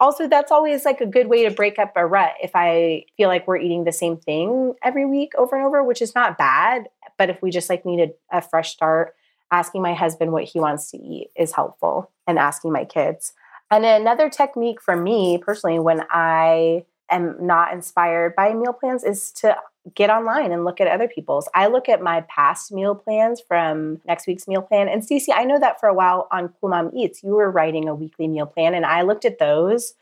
Also, 0.00 0.28
that's 0.28 0.52
always 0.52 0.84
like 0.84 1.00
a 1.00 1.06
good 1.06 1.26
way 1.26 1.42
to 1.44 1.50
break 1.50 1.78
up 1.78 1.92
a 1.96 2.06
rut 2.06 2.34
if 2.40 2.52
I 2.54 3.04
feel 3.16 3.28
like 3.28 3.48
we're 3.48 3.56
eating 3.56 3.82
the 3.82 3.92
same 3.92 4.16
thing 4.16 4.74
every 4.84 5.04
week 5.04 5.32
over 5.36 5.56
and 5.56 5.66
over, 5.66 5.82
which 5.82 6.00
is 6.00 6.14
not 6.14 6.38
bad. 6.38 6.88
But 7.18 7.28
if 7.28 7.42
we 7.42 7.50
just 7.50 7.68
like 7.68 7.84
needed 7.84 8.12
a 8.32 8.40
fresh 8.40 8.70
start, 8.72 9.14
asking 9.50 9.82
my 9.82 9.94
husband 9.94 10.32
what 10.32 10.44
he 10.44 10.60
wants 10.60 10.90
to 10.92 10.98
eat 10.98 11.30
is 11.36 11.52
helpful 11.52 12.10
and 12.26 12.38
asking 12.38 12.72
my 12.72 12.84
kids. 12.84 13.32
And 13.70 13.84
another 13.84 14.30
technique 14.30 14.80
for 14.80 14.96
me 14.96 15.38
personally, 15.38 15.78
when 15.78 16.04
I 16.10 16.84
am 17.10 17.36
not 17.40 17.72
inspired 17.72 18.34
by 18.36 18.54
meal 18.54 18.72
plans, 18.72 19.04
is 19.04 19.30
to 19.32 19.56
get 19.94 20.10
online 20.10 20.52
and 20.52 20.64
look 20.64 20.80
at 20.80 20.86
other 20.86 21.08
people's. 21.08 21.48
I 21.54 21.66
look 21.66 21.88
at 21.88 22.02
my 22.02 22.22
past 22.22 22.72
meal 22.72 22.94
plans 22.94 23.40
from 23.40 24.00
next 24.06 24.26
week's 24.26 24.46
meal 24.46 24.62
plan. 24.62 24.88
And 24.88 25.02
Stacie, 25.02 25.32
I 25.34 25.44
know 25.44 25.58
that 25.58 25.80
for 25.80 25.88
a 25.88 25.94
while 25.94 26.28
on 26.30 26.52
Cool 26.60 26.70
Mom 26.70 26.90
Eats, 26.94 27.22
you 27.22 27.30
were 27.30 27.50
writing 27.50 27.88
a 27.88 27.94
weekly 27.94 28.28
meal 28.28 28.46
plan, 28.46 28.74
and 28.74 28.84
I 28.84 29.02
looked 29.02 29.24
at 29.24 29.38
those 29.38 29.94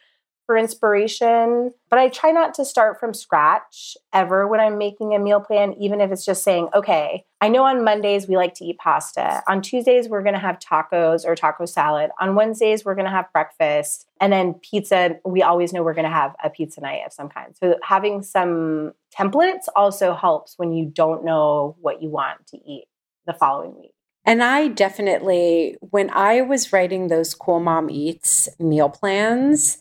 for 0.46 0.56
inspiration. 0.56 1.72
But 1.90 1.98
I 1.98 2.08
try 2.08 2.30
not 2.30 2.54
to 2.54 2.64
start 2.64 2.98
from 2.98 3.12
scratch 3.12 3.96
ever 4.12 4.46
when 4.46 4.60
I'm 4.60 4.78
making 4.78 5.14
a 5.14 5.18
meal 5.18 5.40
plan, 5.40 5.74
even 5.74 6.00
if 6.00 6.10
it's 6.10 6.24
just 6.24 6.42
saying, 6.42 6.68
okay, 6.74 7.24
I 7.40 7.48
know 7.48 7.64
on 7.64 7.84
Mondays 7.84 8.28
we 8.28 8.36
like 8.36 8.54
to 8.54 8.64
eat 8.64 8.78
pasta. 8.78 9.42
On 9.46 9.60
Tuesdays, 9.60 10.08
we're 10.08 10.22
going 10.22 10.34
to 10.34 10.40
have 10.40 10.58
tacos 10.58 11.24
or 11.24 11.34
taco 11.34 11.66
salad. 11.66 12.10
On 12.20 12.34
Wednesdays, 12.34 12.84
we're 12.84 12.94
going 12.94 13.04
to 13.04 13.10
have 13.10 13.30
breakfast. 13.32 14.06
And 14.20 14.32
then 14.32 14.54
pizza, 14.54 15.16
we 15.24 15.42
always 15.42 15.72
know 15.72 15.82
we're 15.82 15.94
going 15.94 16.04
to 16.04 16.10
have 16.10 16.34
a 16.42 16.48
pizza 16.48 16.80
night 16.80 17.02
of 17.04 17.12
some 17.12 17.28
kind. 17.28 17.54
So 17.56 17.76
having 17.82 18.22
some 18.22 18.92
templates 19.14 19.66
also 19.74 20.14
helps 20.14 20.54
when 20.56 20.72
you 20.72 20.86
don't 20.86 21.24
know 21.24 21.76
what 21.80 22.00
you 22.00 22.08
want 22.08 22.46
to 22.48 22.56
eat 22.56 22.86
the 23.26 23.34
following 23.34 23.76
week. 23.78 23.92
And 24.24 24.42
I 24.42 24.68
definitely, 24.68 25.76
when 25.80 26.10
I 26.10 26.42
was 26.42 26.72
writing 26.72 27.06
those 27.06 27.32
Cool 27.32 27.60
Mom 27.60 27.88
Eats 27.88 28.48
meal 28.58 28.88
plans, 28.88 29.78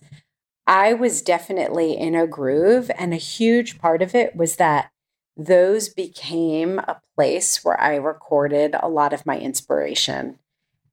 I 0.67 0.93
was 0.93 1.21
definitely 1.21 1.97
in 1.97 2.15
a 2.15 2.27
groove. 2.27 2.89
And 2.97 3.13
a 3.13 3.17
huge 3.17 3.79
part 3.79 4.01
of 4.01 4.15
it 4.15 4.35
was 4.35 4.55
that 4.55 4.91
those 5.37 5.89
became 5.89 6.79
a 6.79 7.01
place 7.15 7.63
where 7.63 7.79
I 7.79 7.95
recorded 7.95 8.75
a 8.79 8.87
lot 8.87 9.13
of 9.13 9.25
my 9.25 9.37
inspiration. 9.37 10.39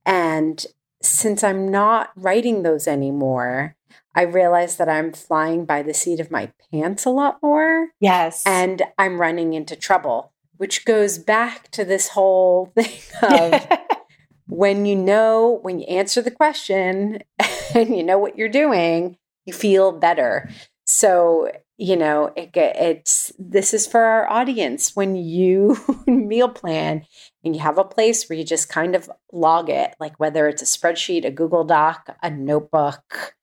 And 0.05 0.65
since 1.01 1.43
I'm 1.43 1.69
not 1.69 2.11
writing 2.15 2.63
those 2.63 2.87
anymore, 2.87 3.75
I 4.15 4.23
realize 4.23 4.77
that 4.77 4.89
I'm 4.89 5.11
flying 5.11 5.65
by 5.65 5.81
the 5.81 5.93
seat 5.93 6.19
of 6.19 6.31
my 6.31 6.51
pants 6.71 7.05
a 7.05 7.09
lot 7.09 7.39
more. 7.41 7.89
Yes. 7.99 8.43
And 8.45 8.83
I'm 8.97 9.19
running 9.19 9.53
into 9.53 9.75
trouble, 9.75 10.33
which 10.57 10.85
goes 10.85 11.17
back 11.17 11.71
to 11.71 11.83
this 11.83 12.09
whole 12.09 12.71
thing 12.75 12.99
of 13.23 13.67
when 14.47 14.85
you 14.85 14.95
know, 14.95 15.59
when 15.61 15.79
you 15.79 15.85
answer 15.87 16.21
the 16.21 16.31
question 16.31 17.23
and 17.75 17.95
you 17.95 18.03
know 18.03 18.19
what 18.19 18.37
you're 18.37 18.49
doing, 18.49 19.17
you 19.45 19.53
feel 19.53 19.91
better. 19.91 20.49
So, 20.85 21.51
you 21.77 21.95
know, 21.95 22.31
it, 22.35 22.51
it's 22.55 23.31
this 23.39 23.73
is 23.73 23.87
for 23.87 24.01
our 24.01 24.29
audience. 24.29 24.95
When 24.95 25.15
you 25.15 25.77
meal 26.07 26.49
plan 26.49 27.05
and 27.43 27.55
you 27.55 27.61
have 27.61 27.77
a 27.77 27.83
place 27.83 28.27
where 28.27 28.37
you 28.37 28.43
just 28.43 28.69
kind 28.69 28.95
of 28.95 29.09
log 29.31 29.69
it, 29.69 29.95
like 29.99 30.19
whether 30.19 30.47
it's 30.47 30.61
a 30.61 30.65
spreadsheet, 30.65 31.25
a 31.25 31.31
Google 31.31 31.63
Doc, 31.63 32.15
a 32.21 32.29
notebook, 32.29 33.35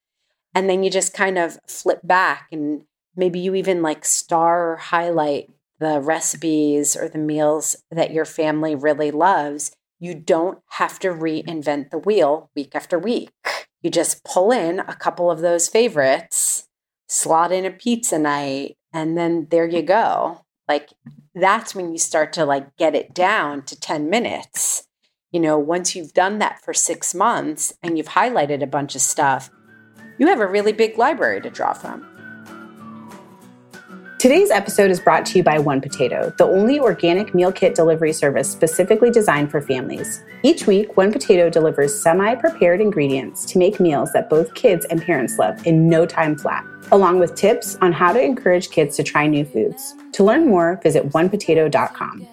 and 0.55 0.69
then 0.69 0.83
you 0.83 0.91
just 0.91 1.15
kind 1.15 1.39
of 1.39 1.59
flip 1.67 2.01
back 2.05 2.49
and 2.53 2.83
maybe 3.17 3.39
you 3.39 3.55
even 3.55 3.83
like 3.83 4.05
star 4.05 4.73
or 4.73 4.77
highlight 4.77 5.51
the 5.79 6.01
recipes 6.01 6.97
or 6.97 7.09
the 7.09 7.19
meals 7.19 7.77
that 7.91 8.13
your 8.13 8.25
family 8.25 8.75
really 8.75 9.11
loves. 9.11 9.73
You 9.99 10.15
don't 10.15 10.59
have 10.71 10.99
to 11.01 11.09
reinvent 11.09 11.91
the 11.91 11.99
wheel 11.99 12.51
week 12.55 12.75
after 12.75 12.99
week. 12.99 13.60
You 13.83 13.90
just 13.90 14.25
pull 14.25 14.53
in 14.53 14.81
a 14.81 14.95
couple 14.95 15.31
of 15.31 15.40
those 15.40 15.69
favorites, 15.69 16.69
slot 17.09 17.53
in 17.53 17.64
a 17.64 17.71
pizza 17.71 18.19
night, 18.19 18.77
and 18.93 19.16
then 19.16 19.47
there 19.51 19.66
you 19.66 19.83
go. 19.83 20.45
Like 20.69 20.90
that's 21.35 21.75
when 21.75 21.93
you 21.93 21.99
start 21.99 22.33
to 22.35 22.45
like 22.45 22.77
get 22.77 22.95
it 22.95 23.14
down 23.14 23.62
to 23.64 23.79
10 23.79 24.11
minutes. 24.11 24.87
You 25.33 25.40
know, 25.40 25.59
once 25.59 25.95
you've 25.95 26.12
done 26.12 26.38
that 26.40 26.61
for 26.62 26.75
6 26.75 27.14
months 27.14 27.73
and 27.83 27.97
you've 27.97 28.09
highlighted 28.09 28.62
a 28.62 28.66
bunch 28.66 28.95
of 28.95 29.01
stuff, 29.01 29.51
you 30.19 30.27
have 30.27 30.40
a 30.40 30.47
really 30.47 30.73
big 30.73 30.99
library 30.99 31.40
to 31.40 31.51
draw 31.51 31.73
from. 31.73 32.10
Today's 34.20 34.50
episode 34.50 34.90
is 34.90 35.00
brought 35.00 35.24
to 35.24 35.38
you 35.38 35.42
by 35.42 35.59
One 35.59 35.80
Potato, 35.80 36.30
the 36.37 36.44
only 36.44 36.78
organic 36.78 37.35
meal 37.35 37.50
kit 37.50 37.74
delivery 37.74 38.12
service 38.12 38.52
specifically 38.52 39.11
designed 39.11 39.50
for 39.50 39.62
families. 39.62 40.22
Each 40.42 40.66
week, 40.66 40.94
One 40.98 41.11
Potato 41.11 41.48
delivers 41.48 41.98
semi 42.02 42.35
prepared 42.35 42.83
ingredients 42.83 43.46
to 43.46 43.56
make 43.56 43.80
meals 43.80 44.12
that 44.12 44.28
both 44.28 44.52
kids 44.52 44.85
and 44.90 45.00
parents 45.00 45.38
love 45.38 45.66
in 45.66 45.88
no 45.88 46.04
time 46.04 46.37
flat, 46.37 46.66
along 46.92 47.18
with 47.18 47.35
tips 47.35 47.76
on 47.76 47.94
how 47.94 48.12
to 48.12 48.22
encourage 48.22 48.68
kids 48.68 48.94
to 48.96 49.02
try 49.02 49.26
new 49.26 49.42
foods. 49.42 49.94
To 50.12 50.22
learn 50.22 50.46
more, 50.46 50.78
visit 50.83 51.09
onepotato.com. 51.09 52.28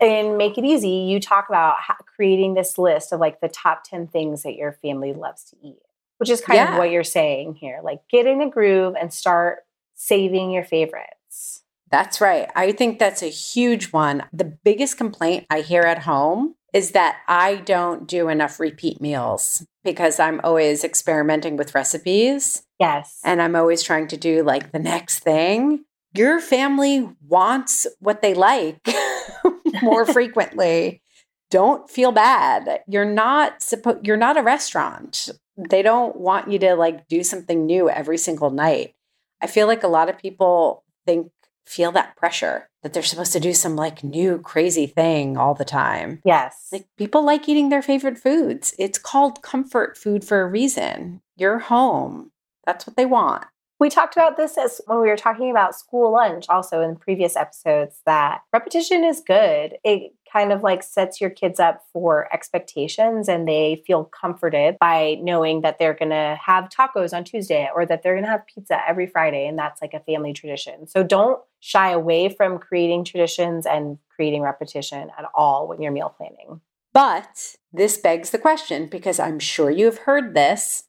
In 0.00 0.36
Make 0.36 0.58
It 0.58 0.64
Easy, 0.64 0.88
you 0.88 1.20
talk 1.20 1.48
about 1.48 1.76
creating 2.16 2.54
this 2.54 2.76
list 2.78 3.12
of 3.12 3.20
like 3.20 3.40
the 3.40 3.48
top 3.48 3.84
10 3.84 4.08
things 4.08 4.42
that 4.42 4.56
your 4.56 4.72
family 4.72 5.12
loves 5.12 5.44
to 5.50 5.56
eat, 5.62 5.78
which 6.16 6.28
is 6.28 6.40
kind 6.40 6.56
yeah. 6.56 6.72
of 6.72 6.78
what 6.78 6.90
you're 6.90 7.04
saying 7.04 7.54
here. 7.54 7.78
Like 7.80 8.00
get 8.10 8.26
in 8.26 8.42
a 8.42 8.50
groove 8.50 8.96
and 9.00 9.14
start 9.14 9.58
saving 9.98 10.52
your 10.52 10.64
favorites. 10.64 11.64
That's 11.90 12.20
right. 12.20 12.48
I 12.54 12.72
think 12.72 12.98
that's 12.98 13.22
a 13.22 13.28
huge 13.28 13.92
one. 13.92 14.24
The 14.32 14.44
biggest 14.44 14.96
complaint 14.96 15.46
I 15.50 15.60
hear 15.60 15.82
at 15.82 16.00
home 16.00 16.54
is 16.72 16.92
that 16.92 17.18
I 17.26 17.56
don't 17.56 18.06
do 18.06 18.28
enough 18.28 18.60
repeat 18.60 19.00
meals 19.00 19.66
because 19.84 20.20
I'm 20.20 20.40
always 20.44 20.84
experimenting 20.84 21.56
with 21.56 21.74
recipes. 21.74 22.62
Yes. 22.78 23.20
And 23.24 23.42
I'm 23.42 23.56
always 23.56 23.82
trying 23.82 24.06
to 24.08 24.16
do 24.16 24.42
like 24.42 24.72
the 24.72 24.78
next 24.78 25.20
thing. 25.20 25.84
Your 26.14 26.40
family 26.40 27.08
wants 27.26 27.86
what 28.00 28.22
they 28.22 28.34
like 28.34 28.86
more 29.82 30.06
frequently. 30.12 31.02
Don't 31.50 31.88
feel 31.88 32.12
bad. 32.12 32.82
You're 32.86 33.06
not 33.06 33.62
supposed 33.62 34.06
you're 34.06 34.18
not 34.18 34.36
a 34.36 34.42
restaurant. 34.42 35.30
They 35.56 35.82
don't 35.82 36.16
want 36.16 36.50
you 36.50 36.58
to 36.60 36.74
like 36.74 37.08
do 37.08 37.22
something 37.22 37.64
new 37.64 37.88
every 37.88 38.18
single 38.18 38.50
night. 38.50 38.94
I 39.40 39.46
feel 39.46 39.66
like 39.66 39.82
a 39.82 39.88
lot 39.88 40.08
of 40.08 40.18
people 40.18 40.84
think 41.06 41.30
feel 41.66 41.92
that 41.92 42.16
pressure 42.16 42.68
that 42.82 42.92
they're 42.92 43.02
supposed 43.02 43.32
to 43.32 43.40
do 43.40 43.52
some 43.52 43.76
like 43.76 44.02
new 44.02 44.38
crazy 44.38 44.86
thing 44.86 45.36
all 45.36 45.54
the 45.54 45.64
time. 45.64 46.20
Yes. 46.24 46.68
Like 46.72 46.86
people 46.96 47.24
like 47.24 47.48
eating 47.48 47.68
their 47.68 47.82
favorite 47.82 48.18
foods. 48.18 48.74
It's 48.78 48.98
called 48.98 49.42
comfort 49.42 49.98
food 49.98 50.24
for 50.24 50.40
a 50.40 50.46
reason. 50.48 51.20
You're 51.36 51.58
home. 51.58 52.30
That's 52.64 52.86
what 52.86 52.96
they 52.96 53.06
want. 53.06 53.44
We 53.80 53.90
talked 53.90 54.16
about 54.16 54.36
this 54.36 54.58
as 54.58 54.80
when 54.86 55.00
we 55.00 55.08
were 55.08 55.16
talking 55.16 55.50
about 55.50 55.74
school 55.74 56.12
lunch 56.12 56.46
also 56.48 56.80
in 56.80 56.96
previous 56.96 57.36
episodes 57.36 58.00
that 58.06 58.40
repetition 58.52 59.04
is 59.04 59.22
good. 59.24 59.76
It 59.84 60.12
kind 60.30 60.52
of 60.52 60.62
like 60.62 60.82
sets 60.82 61.20
your 61.20 61.30
kids 61.30 61.58
up 61.60 61.84
for 61.92 62.32
expectations 62.32 63.28
and 63.28 63.46
they 63.46 63.82
feel 63.86 64.04
comforted 64.04 64.76
by 64.80 65.16
knowing 65.20 65.62
that 65.62 65.78
they're 65.78 65.94
going 65.94 66.10
to 66.10 66.38
have 66.44 66.68
tacos 66.68 67.12
on 67.12 67.24
Tuesday 67.24 67.68
or 67.74 67.86
that 67.86 68.02
they're 68.02 68.14
going 68.14 68.24
to 68.24 68.30
have 68.30 68.46
pizza 68.46 68.78
every 68.88 69.06
Friday 69.06 69.46
and 69.46 69.58
that's 69.58 69.82
like 69.82 69.94
a 69.94 70.00
family 70.00 70.32
tradition. 70.32 70.86
So 70.86 71.02
don't 71.02 71.40
shy 71.60 71.90
away 71.90 72.28
from 72.28 72.58
creating 72.58 73.04
traditions 73.04 73.66
and 73.66 73.98
creating 74.08 74.42
repetition 74.42 75.10
at 75.18 75.24
all 75.34 75.68
when 75.68 75.80
you're 75.82 75.92
meal 75.92 76.14
planning. 76.16 76.60
But 76.92 77.56
this 77.72 77.98
begs 77.98 78.30
the 78.30 78.38
question 78.38 78.86
because 78.86 79.20
I'm 79.20 79.38
sure 79.38 79.70
you've 79.70 79.98
heard 79.98 80.34
this 80.34 80.84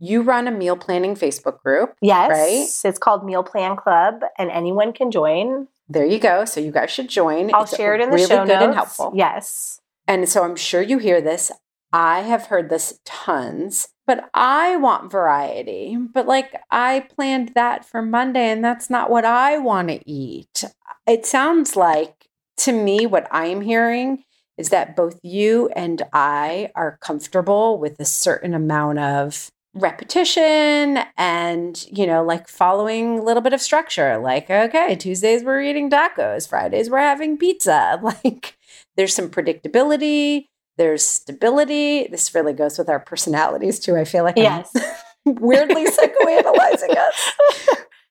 you 0.00 0.22
run 0.22 0.46
a 0.46 0.50
meal 0.50 0.76
planning 0.76 1.14
Facebook 1.14 1.60
group. 1.60 1.96
Yes. 2.00 2.30
Right? 2.30 2.88
It's 2.88 2.98
called 2.98 3.24
Meal 3.24 3.42
Plan 3.42 3.76
Club, 3.76 4.22
and 4.38 4.50
anyone 4.50 4.92
can 4.92 5.10
join. 5.10 5.68
There 5.88 6.04
you 6.04 6.18
go. 6.18 6.44
So 6.44 6.60
you 6.60 6.70
guys 6.70 6.90
should 6.90 7.08
join. 7.08 7.52
I'll 7.54 7.62
it's 7.62 7.76
share 7.76 7.94
it 7.94 8.00
in 8.00 8.10
the 8.10 8.16
really 8.16 8.28
show 8.28 8.44
good 8.44 8.48
notes. 8.48 8.64
and 8.64 8.74
helpful. 8.74 9.12
Yes. 9.14 9.80
And 10.06 10.28
so 10.28 10.42
I'm 10.42 10.56
sure 10.56 10.82
you 10.82 10.98
hear 10.98 11.20
this. 11.20 11.50
I 11.92 12.20
have 12.20 12.46
heard 12.46 12.68
this 12.68 13.00
tons, 13.04 13.88
but 14.06 14.28
I 14.34 14.76
want 14.76 15.10
variety. 15.10 15.96
But 15.96 16.26
like 16.26 16.54
I 16.70 17.00
planned 17.00 17.52
that 17.54 17.84
for 17.84 18.02
Monday 18.02 18.50
and 18.50 18.62
that's 18.62 18.90
not 18.90 19.10
what 19.10 19.24
I 19.24 19.58
want 19.58 19.88
to 19.88 20.10
eat. 20.10 20.64
It 21.06 21.24
sounds 21.24 21.76
like 21.76 22.28
to 22.58 22.72
me 22.72 23.06
what 23.06 23.26
I 23.30 23.46
am 23.46 23.62
hearing 23.62 24.24
is 24.58 24.70
that 24.70 24.96
both 24.96 25.18
you 25.22 25.68
and 25.74 26.02
I 26.12 26.70
are 26.74 26.98
comfortable 27.00 27.78
with 27.78 27.98
a 28.00 28.04
certain 28.04 28.52
amount 28.52 28.98
of 28.98 29.50
repetition 29.80 30.98
and 31.16 31.86
you 31.90 32.06
know 32.06 32.22
like 32.22 32.48
following 32.48 33.18
a 33.18 33.22
little 33.22 33.42
bit 33.42 33.52
of 33.52 33.60
structure 33.60 34.18
like 34.18 34.50
okay 34.50 34.96
tuesdays 34.96 35.42
we're 35.44 35.62
eating 35.62 35.90
tacos 35.90 36.48
fridays 36.48 36.90
we're 36.90 36.98
having 36.98 37.36
pizza. 37.36 38.00
Like 38.24 38.56
there's 38.96 39.14
some 39.14 39.30
predictability 39.30 40.46
there's 40.78 41.04
stability. 41.04 42.06
This 42.06 42.34
really 42.34 42.52
goes 42.52 42.78
with 42.78 42.88
our 42.88 43.00
personalities 43.00 43.78
too 43.78 43.96
i 43.96 44.04
feel 44.04 44.24
like 44.24 44.36
yes. 44.36 44.72
weirdly 45.24 45.86
psychoanalyzing 45.90 46.96
us. 46.96 47.32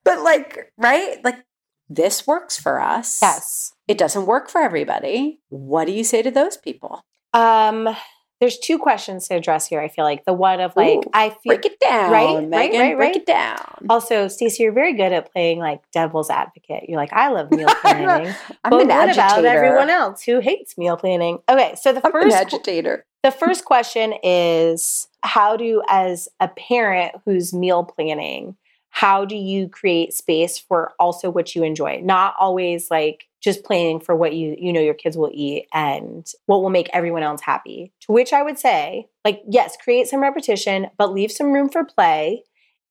But 0.03 0.21
like 0.21 0.71
right? 0.77 1.23
Like 1.23 1.43
this 1.89 2.27
works 2.27 2.59
for 2.59 2.79
us. 2.79 3.19
Yes. 3.21 3.73
It 3.87 3.97
doesn't 3.97 4.25
work 4.25 4.49
for 4.49 4.61
everybody. 4.61 5.39
What 5.49 5.85
do 5.85 5.93
you 5.93 6.03
say 6.03 6.21
to 6.21 6.29
those 6.29 6.57
people? 6.57 7.01
Um 7.33 7.95
there's 8.39 8.57
two 8.59 8.77
questions 8.77 9.27
to 9.27 9.35
address 9.35 9.67
here. 9.67 9.81
I 9.81 9.87
feel 9.87 10.03
like 10.05 10.25
the 10.25 10.33
one 10.33 10.59
of 10.59 10.75
like 10.75 10.97
Ooh, 10.99 11.03
I 11.13 11.29
feel 11.29 11.55
break 11.55 11.65
it 11.65 11.79
down, 11.79 12.11
right, 12.11 12.27
Meghan, 12.27 12.51
right, 12.51 12.71
right, 12.71 12.97
break 12.97 12.99
right. 12.99 13.15
it 13.15 13.25
down. 13.25 13.87
Also, 13.89 14.27
Stacie, 14.27 14.59
you're 14.59 14.71
very 14.71 14.93
good 14.93 15.11
at 15.11 15.31
playing 15.31 15.59
like 15.59 15.81
devil's 15.91 16.29
advocate. 16.29 16.83
You're 16.87 16.97
like, 16.97 17.13
I 17.13 17.29
love 17.29 17.51
meal 17.51 17.67
planning, 17.81 18.33
I'm 18.63 18.69
but 18.69 18.81
an 18.81 18.87
what 18.89 19.09
agitator. 19.09 19.39
about 19.39 19.55
everyone 19.55 19.89
else 19.89 20.21
who 20.23 20.39
hates 20.39 20.77
meal 20.77 20.97
planning? 20.97 21.39
Okay, 21.49 21.75
so 21.79 21.93
the 21.93 22.05
I'm 22.05 22.11
first 22.11 22.27
an 22.27 22.33
agitator. 22.33 23.05
the 23.23 23.31
first 23.31 23.65
question 23.65 24.13
is 24.23 25.07
how 25.23 25.57
do 25.57 25.81
as 25.89 26.29
a 26.39 26.47
parent 26.47 27.15
who's 27.25 27.53
meal 27.53 27.83
planning 27.83 28.55
how 28.99 29.25
do 29.25 29.35
you 29.35 29.69
create 29.69 30.11
space 30.11 30.57
for 30.57 30.91
also 30.99 31.29
what 31.29 31.53
you 31.53 31.61
enjoy? 31.61 32.01
Not 32.01 32.33
always 32.39 32.89
like 32.89 33.27
just 33.41 33.63
planning 33.63 33.99
for 33.99 34.15
what 34.15 34.33
you 34.33 34.55
you 34.57 34.73
know 34.73 34.81
your 34.81 34.95
kids 34.95 35.15
will 35.15 35.29
eat 35.31 35.67
and 35.71 36.25
what 36.47 36.63
will 36.63 36.71
make 36.71 36.89
everyone 36.93 37.21
else 37.21 37.41
happy. 37.41 37.93
To 38.01 38.11
which 38.11 38.33
i 38.33 38.41
would 38.41 38.57
say 38.57 39.07
like 39.23 39.43
yes 39.47 39.77
create 39.77 40.07
some 40.07 40.19
repetition 40.21 40.87
but 40.97 41.13
leave 41.13 41.31
some 41.31 41.53
room 41.53 41.69
for 41.69 41.83
play. 41.83 42.41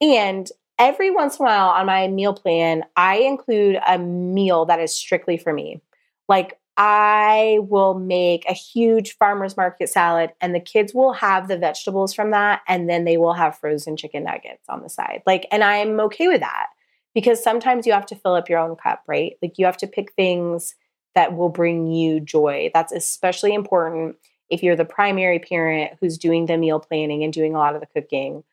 And 0.01 0.49
every 0.79 1.11
once 1.11 1.40
in 1.40 1.45
a 1.45 1.49
while 1.49 1.71
on 1.71 1.87
my 1.87 2.07
meal 2.07 2.35
plan 2.35 2.85
i 2.95 3.16
include 3.16 3.81
a 3.85 3.99
meal 3.99 4.64
that 4.66 4.79
is 4.79 4.97
strictly 4.97 5.37
for 5.37 5.53
me. 5.53 5.81
Like 6.29 6.61
I 6.77 7.59
will 7.62 7.95
make 7.95 8.45
a 8.49 8.53
huge 8.53 9.17
farmer's 9.17 9.57
market 9.57 9.89
salad 9.89 10.33
and 10.41 10.55
the 10.55 10.61
kids 10.61 10.93
will 10.93 11.12
have 11.15 11.49
the 11.49 11.57
vegetables 11.57 12.12
from 12.12 12.33
that 12.33 12.62
and 12.69 12.89
then 12.89 13.05
they 13.05 13.17
will 13.17 13.33
have 13.33 13.59
frozen 13.59 13.97
chicken 13.97 14.25
nuggets 14.25 14.69
on 14.69 14.83
the 14.83 14.91
side. 14.91 15.23
Like 15.27 15.47
and 15.51 15.65
I'm 15.65 15.99
okay 16.01 16.29
with 16.29 16.41
that 16.41 16.67
because 17.15 17.43
sometimes 17.43 17.87
you 17.87 17.95
have 17.95 18.07
to 18.07 18.17
fill 18.17 18.35
up 18.35 18.51
your 18.51 18.59
own 18.59 18.77
cup, 18.77 19.03
right? 19.07 19.37
Like 19.41 19.59
you 19.59 19.65
have 19.65 19.79
to 19.79 19.87
pick 19.87 20.12
things 20.12 20.75
that 21.15 21.35
will 21.35 21.49
bring 21.49 21.87
you 21.87 22.21
joy. 22.21 22.71
That's 22.75 22.93
especially 22.93 23.55
important 23.55 24.17
if 24.51 24.62
you're 24.62 24.77
the 24.77 24.85
primary 24.85 25.39
parent 25.39 25.93
who's 25.99 26.19
doing 26.19 26.47
the 26.47 26.59
meal 26.59 26.79
planning 26.79 27.25
and 27.25 27.33
doing 27.33 27.55
a 27.55 27.59
lot 27.59 27.75
of 27.75 27.81
the 27.81 27.87
cooking. 27.87 28.45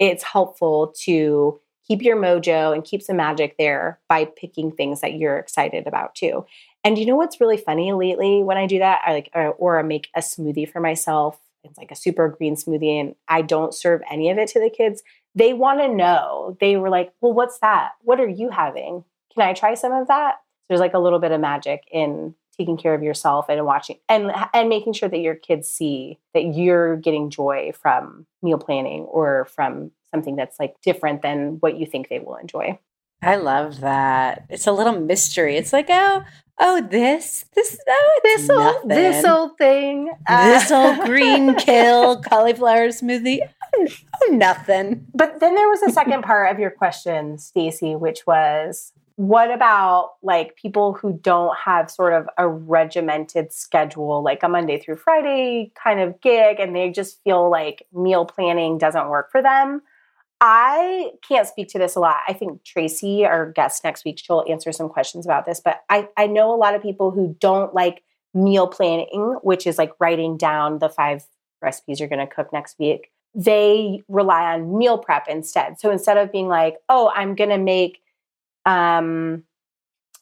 It's 0.00 0.24
helpful 0.24 0.94
to 1.04 1.60
keep 1.86 2.02
your 2.02 2.16
mojo 2.16 2.74
and 2.74 2.84
keep 2.84 3.02
some 3.02 3.16
magic 3.16 3.56
there 3.56 3.98
by 4.08 4.26
picking 4.26 4.70
things 4.70 5.00
that 5.00 5.14
you're 5.14 5.38
excited 5.38 5.86
about 5.86 6.14
too. 6.14 6.44
And 6.84 6.98
you 6.98 7.06
know 7.06 7.16
what's 7.16 7.40
really 7.40 7.56
funny 7.56 7.92
lately 7.92 8.42
when 8.42 8.56
I 8.56 8.66
do 8.66 8.78
that? 8.78 9.00
I 9.04 9.12
like 9.12 9.30
or, 9.34 9.52
or 9.52 9.78
I 9.78 9.82
make 9.82 10.08
a 10.14 10.20
smoothie 10.20 10.70
for 10.70 10.80
myself. 10.80 11.38
It's 11.64 11.76
like 11.78 11.90
a 11.90 11.96
super 11.96 12.28
green 12.28 12.54
smoothie 12.54 13.00
and 13.00 13.14
I 13.26 13.42
don't 13.42 13.74
serve 13.74 14.00
any 14.10 14.30
of 14.30 14.38
it 14.38 14.48
to 14.50 14.60
the 14.60 14.70
kids. 14.70 15.02
They 15.34 15.52
want 15.52 15.80
to 15.80 15.88
know. 15.88 16.56
They 16.60 16.76
were 16.76 16.88
like, 16.88 17.12
"Well, 17.20 17.32
what's 17.32 17.58
that? 17.60 17.92
What 18.02 18.20
are 18.20 18.28
you 18.28 18.50
having? 18.50 19.04
Can 19.34 19.42
I 19.42 19.52
try 19.52 19.74
some 19.74 19.92
of 19.92 20.08
that?" 20.08 20.36
So 20.36 20.64
There's 20.68 20.80
like 20.80 20.94
a 20.94 20.98
little 20.98 21.18
bit 21.18 21.32
of 21.32 21.40
magic 21.40 21.82
in 21.90 22.34
taking 22.58 22.76
care 22.76 22.94
of 22.94 23.02
yourself 23.02 23.46
and 23.48 23.64
watching 23.64 23.98
and 24.08 24.32
and 24.52 24.68
making 24.68 24.92
sure 24.92 25.08
that 25.08 25.18
your 25.18 25.34
kids 25.34 25.68
see 25.68 26.18
that 26.34 26.54
you're 26.54 26.96
getting 26.96 27.30
joy 27.30 27.72
from 27.80 28.26
meal 28.42 28.58
planning 28.58 29.02
or 29.02 29.46
from 29.46 29.92
something 30.12 30.36
that's 30.36 30.58
like 30.58 30.74
different 30.82 31.22
than 31.22 31.58
what 31.60 31.78
you 31.78 31.86
think 31.86 32.08
they 32.08 32.18
will 32.18 32.36
enjoy. 32.36 32.78
I 33.22 33.36
love 33.36 33.80
that. 33.80 34.44
It's 34.48 34.66
a 34.66 34.72
little 34.72 34.98
mystery. 34.98 35.56
It's 35.56 35.72
like, 35.72 35.86
oh, 35.90 36.24
oh, 36.60 36.86
this, 36.90 37.44
this, 37.54 37.78
oh, 37.88 38.20
this 38.22 38.50
old, 38.50 38.88
this 38.88 39.24
old 39.24 39.58
thing, 39.58 40.06
this 40.28 40.70
ah. 40.70 40.96
old 40.98 41.06
green 41.06 41.54
kale 41.58 42.20
cauliflower 42.20 42.88
smoothie. 42.88 43.40
Oh, 43.76 43.86
oh, 44.22 44.32
nothing. 44.32 45.06
But 45.14 45.40
then 45.40 45.54
there 45.54 45.68
was 45.68 45.82
a 45.82 45.90
second 45.90 46.22
part 46.22 46.52
of 46.52 46.58
your 46.58 46.70
question, 46.70 47.36
Stacie, 47.36 47.98
which 47.98 48.26
was, 48.26 48.92
what 49.16 49.50
about 49.50 50.12
like 50.22 50.54
people 50.54 50.92
who 50.92 51.12
don't 51.12 51.56
have 51.56 51.90
sort 51.90 52.12
of 52.12 52.28
a 52.38 52.48
regimented 52.48 53.52
schedule, 53.52 54.22
like 54.22 54.44
a 54.44 54.48
Monday 54.48 54.78
through 54.78 54.96
Friday 54.96 55.72
kind 55.82 56.00
of 56.00 56.20
gig, 56.20 56.60
and 56.60 56.74
they 56.74 56.90
just 56.90 57.22
feel 57.24 57.50
like 57.50 57.84
meal 57.92 58.24
planning 58.24 58.78
doesn't 58.78 59.08
work 59.08 59.30
for 59.32 59.42
them? 59.42 59.82
I 60.40 61.10
can't 61.26 61.48
speak 61.48 61.68
to 61.68 61.78
this 61.78 61.96
a 61.96 62.00
lot. 62.00 62.18
I 62.28 62.32
think 62.32 62.62
Tracy, 62.62 63.24
our 63.24 63.50
guest 63.50 63.82
next 63.82 64.04
week, 64.04 64.18
she'll 64.18 64.44
answer 64.48 64.70
some 64.72 64.88
questions 64.88 65.26
about 65.26 65.46
this. 65.46 65.60
But 65.60 65.82
I, 65.88 66.08
I 66.16 66.26
know 66.26 66.54
a 66.54 66.56
lot 66.56 66.74
of 66.74 66.82
people 66.82 67.10
who 67.10 67.36
don't 67.40 67.74
like 67.74 68.02
meal 68.34 68.68
planning, 68.68 69.38
which 69.42 69.66
is 69.66 69.78
like 69.78 69.92
writing 69.98 70.36
down 70.36 70.78
the 70.78 70.88
five 70.88 71.24
recipes 71.60 71.98
you're 71.98 72.08
going 72.08 72.26
to 72.26 72.32
cook 72.32 72.52
next 72.52 72.78
week. 72.78 73.10
They 73.34 74.02
rely 74.08 74.54
on 74.54 74.78
meal 74.78 74.98
prep 74.98 75.26
instead. 75.28 75.80
So 75.80 75.90
instead 75.90 76.16
of 76.16 76.30
being 76.30 76.48
like, 76.48 76.76
oh, 76.88 77.10
I'm 77.14 77.34
going 77.34 77.50
to 77.50 77.58
make 77.58 78.00
um, 78.64 79.42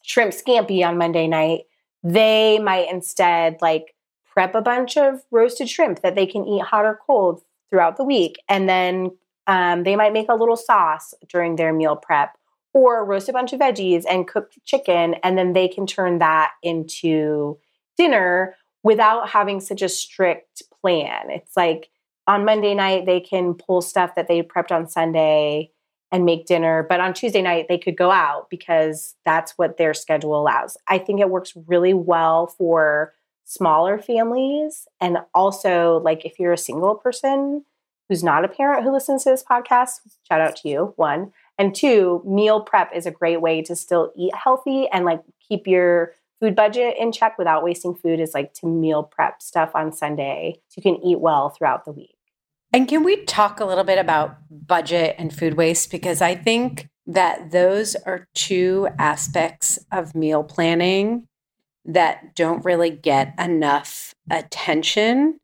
shrimp 0.01 0.33
scampi 0.33 0.85
on 0.85 0.97
Monday 0.97 1.27
night, 1.27 1.61
they 2.03 2.59
might 2.59 2.89
instead 2.91 3.57
like 3.61 3.93
prep 4.25 4.55
a 4.55 4.61
bunch 4.61 4.97
of 4.97 5.21
roasted 5.31 5.69
shrimp 5.69 6.01
that 6.01 6.15
they 6.15 6.25
can 6.25 6.45
eat 6.45 6.63
hot 6.63 6.85
or 6.85 6.99
cold 7.05 7.41
throughout 7.69 7.97
the 7.97 8.03
week 8.03 8.39
and 8.47 8.69
then 8.69 9.11
um, 9.47 9.83
they 9.83 9.95
might 9.95 10.13
make 10.13 10.29
a 10.29 10.35
little 10.35 10.57
sauce 10.57 11.13
during 11.29 11.55
their 11.55 11.73
meal 11.73 11.95
prep 11.95 12.37
or 12.73 13.03
roast 13.05 13.29
a 13.29 13.33
bunch 13.33 13.53
of 13.53 13.59
veggies 13.59 14.03
and 14.07 14.27
cook 14.27 14.53
the 14.53 14.61
chicken, 14.65 15.15
and 15.23 15.37
then 15.37 15.53
they 15.53 15.67
can 15.67 15.87
turn 15.87 16.19
that 16.19 16.51
into 16.61 17.57
dinner 17.97 18.55
without 18.83 19.29
having 19.29 19.59
such 19.59 19.81
a 19.81 19.89
strict 19.89 20.61
plan. 20.81 21.29
It's 21.29 21.57
like 21.57 21.89
on 22.27 22.45
Monday 22.45 22.75
night, 22.75 23.05
they 23.05 23.19
can 23.19 23.53
pull 23.53 23.81
stuff 23.81 24.15
that 24.15 24.27
they 24.27 24.43
prepped 24.43 24.71
on 24.71 24.87
Sunday 24.87 25.71
and 26.11 26.23
make 26.23 26.45
dinner, 26.45 26.85
but 26.87 26.99
on 26.99 27.13
Tuesday 27.13 27.41
night, 27.41 27.65
they 27.67 27.77
could 27.77 27.97
go 27.97 28.11
out 28.11 28.49
because 28.49 29.15
that's 29.25 29.53
what 29.57 29.77
their 29.77 29.93
schedule 29.93 30.39
allows. 30.39 30.77
I 30.87 30.99
think 30.99 31.19
it 31.19 31.29
works 31.29 31.53
really 31.67 31.93
well 31.93 32.47
for 32.47 33.13
smaller 33.43 33.97
families 33.97 34.87
and 34.99 35.17
also 35.33 36.01
like 36.03 36.25
if 36.25 36.37
you're 36.37 36.51
a 36.51 36.57
single 36.57 36.95
person 36.95 37.63
who's 38.09 38.23
not 38.23 38.45
a 38.45 38.47
parent 38.47 38.83
who 38.83 38.91
listens 38.91 39.23
to 39.23 39.29
this 39.29 39.43
podcast, 39.43 39.99
shout 40.27 40.41
out 40.41 40.55
to 40.57 40.69
you, 40.69 40.93
one. 40.95 41.31
And 41.57 41.73
two, 41.73 42.21
meal 42.25 42.61
prep 42.61 42.91
is 42.95 43.05
a 43.05 43.11
great 43.11 43.41
way 43.41 43.61
to 43.63 43.75
still 43.75 44.11
eat 44.15 44.33
healthy 44.35 44.87
and 44.91 45.05
like 45.05 45.21
keep 45.47 45.67
your 45.67 46.13
food 46.39 46.55
budget 46.55 46.95
in 46.99 47.11
check 47.11 47.37
without 47.37 47.63
wasting 47.63 47.95
food 47.95 48.19
is 48.19 48.33
like 48.33 48.53
to 48.53 48.67
meal 48.67 49.03
prep 49.03 49.41
stuff 49.41 49.71
on 49.73 49.91
Sunday 49.91 50.61
so 50.67 50.75
you 50.77 50.83
can 50.83 51.03
eat 51.03 51.19
well 51.19 51.49
throughout 51.49 51.85
the 51.85 51.91
week. 51.91 52.15
And 52.73 52.87
can 52.87 53.03
we 53.03 53.23
talk 53.25 53.59
a 53.59 53.65
little 53.65 53.83
bit 53.83 53.97
about 53.97 54.37
budget 54.51 55.15
and 55.17 55.33
food 55.33 55.55
waste? 55.55 55.89
Because 55.89 56.21
I 56.21 56.35
think 56.35 56.89
that 57.07 57.51
those 57.51 57.95
are 57.95 58.27
two 58.35 58.89
aspects 58.99 59.79
of 59.91 60.13
meal 60.13 60.43
planning 60.43 61.27
that 61.85 62.35
don't 62.35 62.65
really 62.65 62.89
get 62.89 63.33
enough 63.39 64.13
attention, 64.29 65.39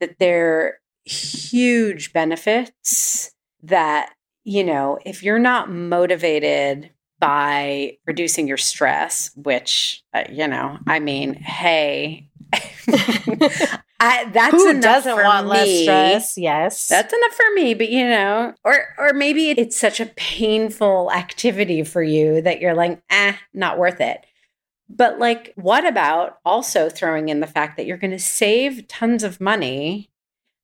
that 0.00 0.18
they're 0.18 0.78
huge 1.08 2.12
benefits 2.12 3.32
that, 3.62 4.12
you 4.44 4.64
know, 4.64 4.98
if 5.04 5.22
you're 5.22 5.38
not 5.38 5.70
motivated 5.70 6.90
by 7.18 7.96
reducing 8.06 8.46
your 8.46 8.56
stress, 8.56 9.30
which, 9.34 10.04
uh, 10.14 10.24
you 10.30 10.46
know, 10.46 10.78
I 10.86 11.00
mean, 11.00 11.34
hey, 11.34 12.28
I, 14.00 14.30
that's 14.32 14.54
Who 14.54 14.70
enough 14.70 14.82
doesn't 14.82 15.16
for 15.16 15.24
want 15.24 15.46
me. 15.46 15.50
less 15.50 15.82
stress? 15.82 16.38
Yes. 16.38 16.88
That's 16.88 17.12
enough 17.12 17.32
for 17.32 17.54
me, 17.54 17.74
but 17.74 17.88
you 17.88 18.08
know, 18.08 18.54
or 18.64 18.94
or 18.96 19.12
maybe 19.12 19.50
it's 19.50 19.78
such 19.78 20.00
a 20.00 20.06
painful 20.06 21.10
activity 21.12 21.82
for 21.82 22.02
you 22.02 22.40
that 22.42 22.60
you're 22.60 22.74
like, 22.74 23.02
eh, 23.10 23.34
not 23.52 23.78
worth 23.78 24.00
it. 24.00 24.24
But 24.88 25.18
like, 25.18 25.52
what 25.56 25.84
about 25.84 26.38
also 26.44 26.88
throwing 26.88 27.28
in 27.28 27.40
the 27.40 27.46
fact 27.46 27.76
that 27.76 27.86
you're 27.86 27.98
going 27.98 28.12
to 28.12 28.18
save 28.18 28.86
tons 28.88 29.22
of 29.22 29.40
money 29.40 30.08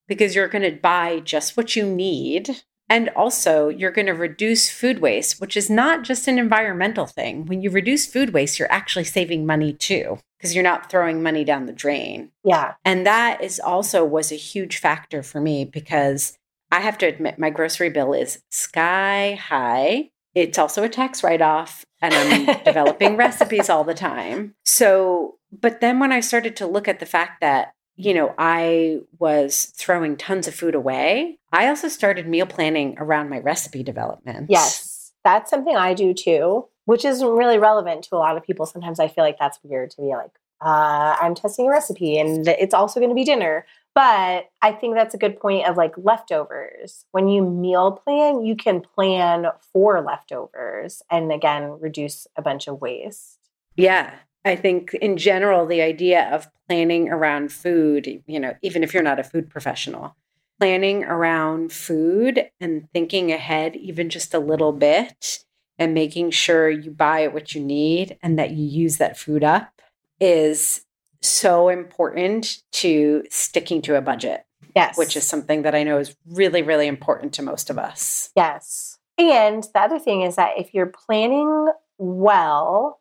because 0.07 0.35
you're 0.35 0.49
going 0.49 0.71
to 0.71 0.81
buy 0.81 1.21
just 1.21 1.57
what 1.57 1.77
you 1.77 1.87
need. 1.87 2.63
And 2.89 3.09
also, 3.17 3.69
you're 3.69 3.91
going 3.91 4.07
to 4.07 4.13
reduce 4.13 4.71
food 4.71 4.99
waste, 5.01 5.41
which 5.41 5.57
is 5.57 5.71
not 5.71 6.03
just 6.03 6.29
an 6.29 6.39
environmental 6.39 7.07
thing. 7.07 7.47
When 7.47 7.63
you 7.63 7.71
reduce 7.71 8.07
food 8.07 8.35
waste, 8.35 8.59
you're 8.59 8.71
actually 8.71 9.05
saving 9.05 9.47
money 9.47 9.73
too, 9.73 10.19
because 10.39 10.55
you're 10.55 10.63
not 10.63 10.91
throwing 10.91 11.23
money 11.23 11.45
down 11.45 11.65
the 11.65 11.73
drain. 11.73 12.31
yeah. 12.45 12.75
And 12.85 13.07
that 13.07 13.43
is 13.43 13.59
also 13.59 14.05
was 14.05 14.31
a 14.31 14.37
huge 14.37 14.77
factor 14.77 15.23
for 15.23 15.41
me 15.41 15.65
because 15.65 16.37
I 16.71 16.81
have 16.81 16.99
to 16.99 17.07
admit 17.07 17.39
my 17.39 17.51
grocery 17.51 17.89
bill 17.89 18.13
is 18.13 18.43
sky 18.51 19.39
high. 19.41 20.11
It's 20.35 20.59
also 20.59 20.83
a 20.83 20.89
tax 20.89 21.23
write 21.23 21.41
off 21.41 21.85
and 22.03 22.13
I'm 22.13 22.59
developing 22.65 23.17
recipes 23.17 23.71
all 23.71 23.85
the 23.85 23.95
time. 23.95 24.55
So, 24.65 25.39
but 25.53 25.81
then 25.81 26.01
when 26.01 26.13
I 26.13 26.21
started 26.21 26.57
to 26.57 26.67
look 26.67 26.89
at 26.89 27.01
the 27.01 27.07
fact 27.07 27.41
that 27.41 27.75
you 27.97 28.15
know, 28.15 28.35
I 28.39 29.01
was 29.19 29.67
throwing 29.77 30.17
tons 30.17 30.49
of 30.49 30.55
food 30.55 30.75
away. 30.75 31.39
I 31.53 31.69
also 31.69 31.89
started 31.89 32.27
meal 32.29 32.47
planning 32.47 32.97
around 32.99 33.29
my 33.29 33.39
recipe 33.39 33.83
development. 33.83 34.51
Yes. 34.51 35.13
That's 35.23 35.51
something 35.51 35.77
I 35.77 35.95
do 35.95 36.13
too, 36.13 36.67
which 36.85 37.05
isn't 37.05 37.27
really 37.27 37.59
relevant 37.59 38.05
to 38.05 38.17
a 38.17 38.19
lot 38.19 38.37
of 38.37 38.43
people. 38.43 38.67
Sometimes 38.67 39.01
I 39.01 39.09
feel 39.09 39.25
like 39.25 39.39
that's 39.39 39.59
weird 39.63 39.91
to 39.93 40.03
be 40.03 40.09
like, 40.09 40.33
uh, 40.61 41.17
I'm 41.21 41.35
testing 41.35 41.67
a 41.67 41.71
recipe 41.71 42.19
and 42.19 42.47
it's 42.49 42.75
also 42.75 43.01
going 43.01 43.11
to 43.11 43.15
be 43.15 43.25
dinner. 43.25 43.67
But 43.95 44.51
I 44.61 44.73
think 44.73 44.97
that's 44.97 45.15
a 45.15 45.19
good 45.19 45.39
point 45.39 45.69
of 45.69 45.77
like 45.77 45.95
leftovers. 45.97 47.05
When 47.13 47.29
you 47.29 47.43
meal 47.43 47.93
plan, 47.93 48.45
you 48.45 48.57
can 48.57 48.81
plan 48.81 49.47
for 49.73 50.01
leftovers 50.03 51.01
and 51.11 51.31
again, 51.31 51.79
reduce 51.81 52.27
a 52.37 52.43
bunch 52.43 52.67
of 52.67 52.81
waste. 52.81 53.39
Yeah. 53.77 54.13
I 54.45 54.57
think 54.57 54.95
in 54.95 55.17
general, 55.17 55.67
the 55.67 55.81
idea 55.83 56.29
of 56.31 56.49
planning 56.69 57.09
around 57.09 57.53
food, 57.53 58.23
you 58.27 58.39
know, 58.41 58.55
even 58.63 58.83
if 58.83 58.93
you're 58.93 59.03
not 59.03 59.19
a 59.19 59.25
food 59.25 59.49
professional, 59.49 60.17
planning 60.59 61.05
around 61.05 61.73
food 61.73 62.51
and 62.61 62.89
thinking 62.93 63.33
ahead 63.33 63.77
even 63.77 64.11
just 64.11 64.35
a 64.35 64.39
little 64.39 64.73
bit 64.73 65.45
and 65.79 65.95
making 65.95 66.31
sure 66.31 66.71
you 66.71 66.91
buy 66.91 67.27
what 67.27 67.55
you 67.55 67.61
need 67.61 68.17
and 68.23 68.39
that 68.39 68.53
you 68.53 68.65
use 68.65 68.99
that 68.99 69.19
food 69.19 69.43
up 69.43 69.81
is 70.21 70.85
so 71.21 71.69
important 71.69 72.63
to 72.71 73.25
sticking 73.31 73.83
to 73.83 73.97
a 73.97 74.01
budget, 74.01 74.45
Yes. 74.77 74.97
which 74.97 75.17
is 75.17 75.27
something 75.27 75.63
that 75.63 75.75
I 75.75 75.83
know 75.83 75.99
is 75.99 76.15
really, 76.31 76.63
really 76.63 76.87
important 76.87 77.33
to 77.35 77.43
most 77.43 77.71
of 77.71 77.79
us. 77.79 78.31
Yes. 78.37 78.99
And 79.19 79.63
the 79.75 79.81
other 79.81 79.99
thing 79.99 80.23
is 80.23 80.37
that 80.37 80.59
if 80.59 80.75
you're 80.75 80.87
planning 80.87 81.69
well, 81.99 83.01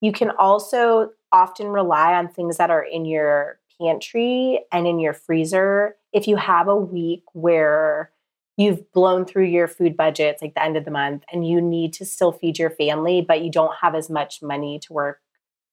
you 0.00 0.12
can 0.12 0.30
also 0.30 1.10
often 1.32 1.68
rely 1.68 2.14
on 2.14 2.28
things 2.28 2.56
that 2.58 2.70
are 2.70 2.82
in 2.82 3.04
your 3.04 3.58
pantry 3.80 4.60
and 4.72 4.86
in 4.86 4.98
your 4.98 5.12
freezer. 5.12 5.96
If 6.12 6.28
you 6.28 6.36
have 6.36 6.68
a 6.68 6.76
week 6.76 7.24
where 7.32 8.10
you've 8.56 8.90
blown 8.92 9.24
through 9.24 9.44
your 9.44 9.68
food 9.68 9.96
budget, 9.96 10.34
it's 10.34 10.42
like 10.42 10.54
the 10.54 10.62
end 10.62 10.76
of 10.76 10.84
the 10.84 10.90
month, 10.90 11.24
and 11.30 11.46
you 11.46 11.60
need 11.60 11.92
to 11.94 12.06
still 12.06 12.32
feed 12.32 12.58
your 12.58 12.70
family, 12.70 13.20
but 13.20 13.42
you 13.42 13.50
don't 13.50 13.74
have 13.80 13.94
as 13.94 14.08
much 14.08 14.42
money 14.42 14.78
to 14.80 14.92
work 14.92 15.20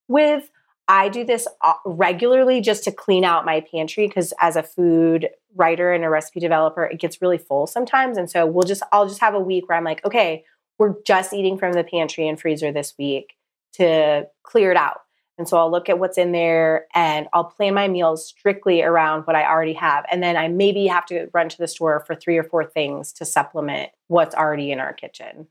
with. 0.08 0.50
I 0.90 1.08
do 1.08 1.24
this 1.24 1.48
uh, 1.62 1.74
regularly 1.86 2.60
just 2.60 2.84
to 2.84 2.92
clean 2.92 3.24
out 3.24 3.46
my 3.46 3.62
pantry 3.62 4.06
because 4.06 4.34
as 4.42 4.58
a 4.58 4.64
food 4.64 5.30
writer 5.56 5.94
and 5.94 6.04
a 6.04 6.10
recipe 6.10 6.42
developer, 6.42 6.84
it 6.84 7.00
gets 7.00 7.22
really 7.22 7.38
full 7.38 7.68
sometimes. 7.68 8.18
And 8.18 8.30
so 8.30 8.46
we'll 8.46 8.68
just, 8.68 8.84
I'll 8.92 9.08
just 9.08 9.22
have 9.22 9.34
a 9.34 9.40
week 9.40 9.70
where 9.70 9.78
I'm 9.78 9.86
like, 9.86 10.04
okay, 10.04 10.44
we're 10.78 10.96
just 11.06 11.32
eating 11.32 11.58
from 11.58 11.72
the 11.72 11.86
pantry 11.86 12.28
and 12.28 12.38
freezer 12.40 12.74
this 12.74 12.96
week 13.00 13.36
to 13.74 14.28
clear 14.44 14.72
it 14.72 14.78
out. 14.78 15.02
And 15.38 15.50
so 15.50 15.58
I'll 15.58 15.72
look 15.72 15.90
at 15.90 15.98
what's 15.98 16.18
in 16.18 16.32
there 16.32 16.86
and 16.94 17.28
I'll 17.34 17.46
plan 17.46 17.74
my 17.74 17.88
meals 17.88 18.28
strictly 18.28 18.84
around 18.84 19.24
what 19.24 19.36
I 19.36 19.46
already 19.46 19.74
have. 19.74 20.06
And 20.12 20.22
then 20.22 20.38
I 20.38 20.48
maybe 20.48 20.86
have 20.88 21.06
to 21.08 21.28
run 21.34 21.50
to 21.50 21.58
the 21.58 21.68
store 21.68 22.04
for 22.06 22.14
three 22.14 22.38
or 22.38 22.44
four 22.44 22.64
things 22.64 23.12
to 23.14 23.26
supplement 23.26 23.90
what's 24.08 24.36
already 24.36 24.72
in 24.72 24.80
our 24.80 24.94
kitchen. 24.94 25.48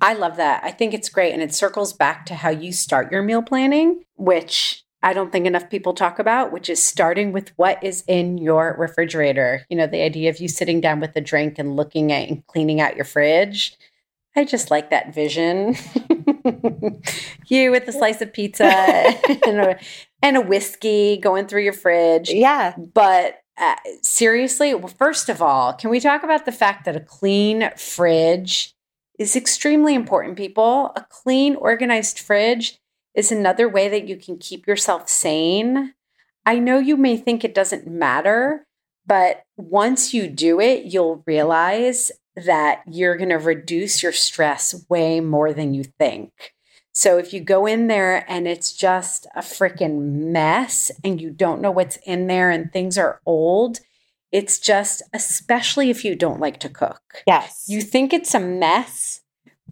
I 0.00 0.14
love 0.14 0.36
that. 0.36 0.64
I 0.64 0.70
think 0.70 0.94
it's 0.94 1.08
great. 1.08 1.32
And 1.32 1.42
it 1.42 1.54
circles 1.54 1.92
back 1.92 2.26
to 2.26 2.34
how 2.34 2.50
you 2.50 2.72
start 2.72 3.12
your 3.12 3.22
meal 3.22 3.42
planning, 3.42 4.04
which 4.16 4.84
I 5.02 5.12
don't 5.12 5.30
think 5.30 5.46
enough 5.46 5.70
people 5.70 5.94
talk 5.94 6.18
about, 6.18 6.52
which 6.52 6.68
is 6.68 6.82
starting 6.82 7.32
with 7.32 7.52
what 7.56 7.82
is 7.84 8.04
in 8.08 8.38
your 8.38 8.74
refrigerator. 8.78 9.64
You 9.68 9.76
know, 9.76 9.86
the 9.86 10.02
idea 10.02 10.30
of 10.30 10.40
you 10.40 10.48
sitting 10.48 10.80
down 10.80 11.00
with 11.00 11.14
a 11.14 11.20
drink 11.20 11.58
and 11.58 11.76
looking 11.76 12.10
at 12.10 12.28
and 12.28 12.46
cleaning 12.46 12.80
out 12.80 12.96
your 12.96 13.04
fridge. 13.04 13.76
I 14.36 14.44
just 14.44 14.70
like 14.70 14.90
that 14.90 15.14
vision. 15.14 15.76
you 17.46 17.70
with 17.70 17.88
a 17.88 17.92
slice 17.92 18.20
of 18.20 18.32
pizza 18.32 18.64
and, 19.46 19.60
a, 19.60 19.78
and 20.22 20.36
a 20.36 20.42
whiskey 20.42 21.16
going 21.16 21.46
through 21.46 21.62
your 21.62 21.72
fridge. 21.72 22.30
Yeah. 22.30 22.76
But 22.76 23.40
uh, 23.56 23.76
seriously, 24.02 24.74
well, 24.74 24.88
first 24.88 25.30
of 25.30 25.40
all, 25.40 25.72
can 25.72 25.88
we 25.88 26.00
talk 26.00 26.22
about 26.22 26.44
the 26.44 26.52
fact 26.52 26.84
that 26.84 26.96
a 26.96 27.00
clean 27.00 27.70
fridge 27.76 28.74
is 29.18 29.34
extremely 29.34 29.94
important, 29.94 30.36
people? 30.36 30.92
A 30.94 31.06
clean, 31.08 31.56
organized 31.56 32.18
fridge 32.18 32.78
is 33.14 33.32
another 33.32 33.66
way 33.68 33.88
that 33.88 34.06
you 34.06 34.16
can 34.16 34.36
keep 34.36 34.66
yourself 34.66 35.08
sane. 35.08 35.94
I 36.44 36.58
know 36.58 36.78
you 36.78 36.98
may 36.98 37.16
think 37.16 37.42
it 37.42 37.54
doesn't 37.54 37.86
matter, 37.86 38.66
but 39.06 39.44
once 39.56 40.12
you 40.12 40.28
do 40.28 40.60
it, 40.60 40.84
you'll 40.84 41.22
realize 41.26 42.12
that 42.36 42.82
you're 42.86 43.16
going 43.16 43.30
to 43.30 43.36
reduce 43.36 44.02
your 44.02 44.12
stress 44.12 44.84
way 44.88 45.20
more 45.20 45.52
than 45.52 45.74
you 45.74 45.84
think. 45.84 46.54
So 46.92 47.18
if 47.18 47.32
you 47.32 47.40
go 47.40 47.66
in 47.66 47.88
there 47.88 48.24
and 48.30 48.48
it's 48.48 48.72
just 48.72 49.26
a 49.34 49.40
freaking 49.40 50.30
mess 50.32 50.90
and 51.04 51.20
you 51.20 51.30
don't 51.30 51.60
know 51.60 51.70
what's 51.70 51.98
in 52.06 52.26
there 52.26 52.50
and 52.50 52.72
things 52.72 52.96
are 52.96 53.20
old, 53.26 53.80
it's 54.32 54.58
just, 54.58 55.02
especially 55.12 55.90
if 55.90 56.04
you 56.04 56.14
don't 56.14 56.40
like 56.40 56.58
to 56.60 56.68
cook. 56.68 57.22
Yes. 57.26 57.64
You 57.68 57.80
think 57.80 58.12
it's 58.12 58.34
a 58.34 58.40
mess 58.40 59.20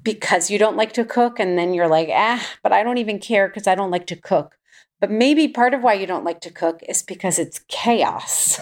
because 0.03 0.51
you 0.51 0.59
don't 0.59 0.77
like 0.77 0.93
to 0.93 1.05
cook, 1.05 1.41
and 1.41 1.57
then 1.57 1.73
you're 1.73 1.89
like, 1.89 2.11
ah, 2.13 2.47
but 2.63 2.73
I 2.73 2.83
don't 2.83 2.99
even 2.99 3.19
care 3.19 3.49
because 3.49 3.67
I 3.67 3.75
don't 3.75 3.91
like 3.91 4.07
to 4.09 4.17
cook. 4.17 4.59
But 5.01 5.11
maybe 5.11 5.49
part 5.49 5.73
of 5.73 5.83
why 5.83 5.95
you 5.95 6.07
don't 6.07 6.25
like 6.25 6.41
to 6.43 6.51
cook 6.51 6.81
is 6.87 7.03
because 7.03 7.39
it's 7.39 7.61
chaos. 7.69 8.61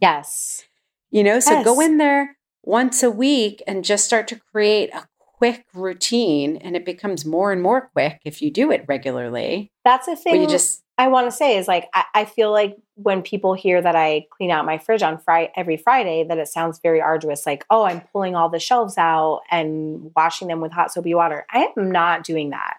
Yes. 0.00 0.64
You 1.10 1.22
know, 1.22 1.38
so 1.38 1.52
Yes. 1.52 1.64
go 1.64 1.80
in 1.80 1.98
there 1.98 2.36
once 2.62 3.02
a 3.02 3.10
week 3.10 3.62
and 3.66 3.84
just 3.84 4.04
start 4.04 4.28
to 4.28 4.40
create 4.52 4.90
a 4.94 5.06
quick 5.16 5.64
routine, 5.72 6.58
and 6.58 6.76
it 6.76 6.84
becomes 6.84 7.24
more 7.24 7.50
and 7.50 7.62
more 7.62 7.88
quick 7.92 8.20
if 8.24 8.42
you 8.42 8.50
do 8.50 8.70
it 8.70 8.84
regularly. 8.86 9.72
That's 9.84 10.06
a 10.06 10.16
thing 10.16 10.42
you 10.42 10.46
just 10.46 10.82
I 11.00 11.08
want 11.08 11.28
to 11.28 11.32
say 11.34 11.56
is 11.56 11.66
like, 11.66 11.88
I, 11.94 12.04
I 12.14 12.24
feel 12.26 12.52
like 12.52 12.76
when 12.96 13.22
people 13.22 13.54
hear 13.54 13.80
that 13.80 13.96
I 13.96 14.26
clean 14.36 14.50
out 14.50 14.66
my 14.66 14.76
fridge 14.76 15.02
on 15.02 15.16
Friday, 15.16 15.50
every 15.56 15.78
Friday, 15.78 16.24
that 16.24 16.36
it 16.36 16.48
sounds 16.48 16.78
very 16.78 17.00
arduous. 17.00 17.46
Like, 17.46 17.64
oh, 17.70 17.84
I'm 17.84 18.02
pulling 18.12 18.36
all 18.36 18.50
the 18.50 18.58
shelves 18.58 18.98
out 18.98 19.40
and 19.50 20.10
washing 20.14 20.48
them 20.48 20.60
with 20.60 20.72
hot 20.72 20.92
soapy 20.92 21.14
water. 21.14 21.46
I 21.50 21.72
am 21.74 21.90
not 21.90 22.22
doing 22.22 22.50
that. 22.50 22.76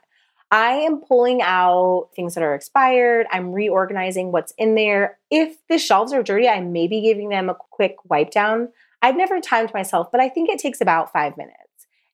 I 0.51 0.73
am 0.73 1.01
pulling 1.01 1.41
out 1.41 2.09
things 2.15 2.35
that 2.35 2.43
are 2.43 2.53
expired. 2.53 3.25
I'm 3.31 3.53
reorganizing 3.53 4.31
what's 4.31 4.53
in 4.55 4.75
there. 4.75 5.17
If 5.31 5.57
the 5.67 5.79
shelves 5.79 6.13
are 6.13 6.21
dirty, 6.21 6.47
I 6.47 6.59
may 6.59 6.87
be 6.87 7.01
giving 7.01 7.29
them 7.29 7.49
a 7.49 7.55
quick 7.71 7.95
wipe 8.07 8.29
down. 8.29 8.69
I've 9.01 9.17
never 9.17 9.39
timed 9.39 9.73
myself, 9.73 10.11
but 10.11 10.21
I 10.21 10.29
think 10.29 10.49
it 10.49 10.59
takes 10.59 10.81
about 10.81 11.11
five 11.11 11.37
minutes. 11.37 11.57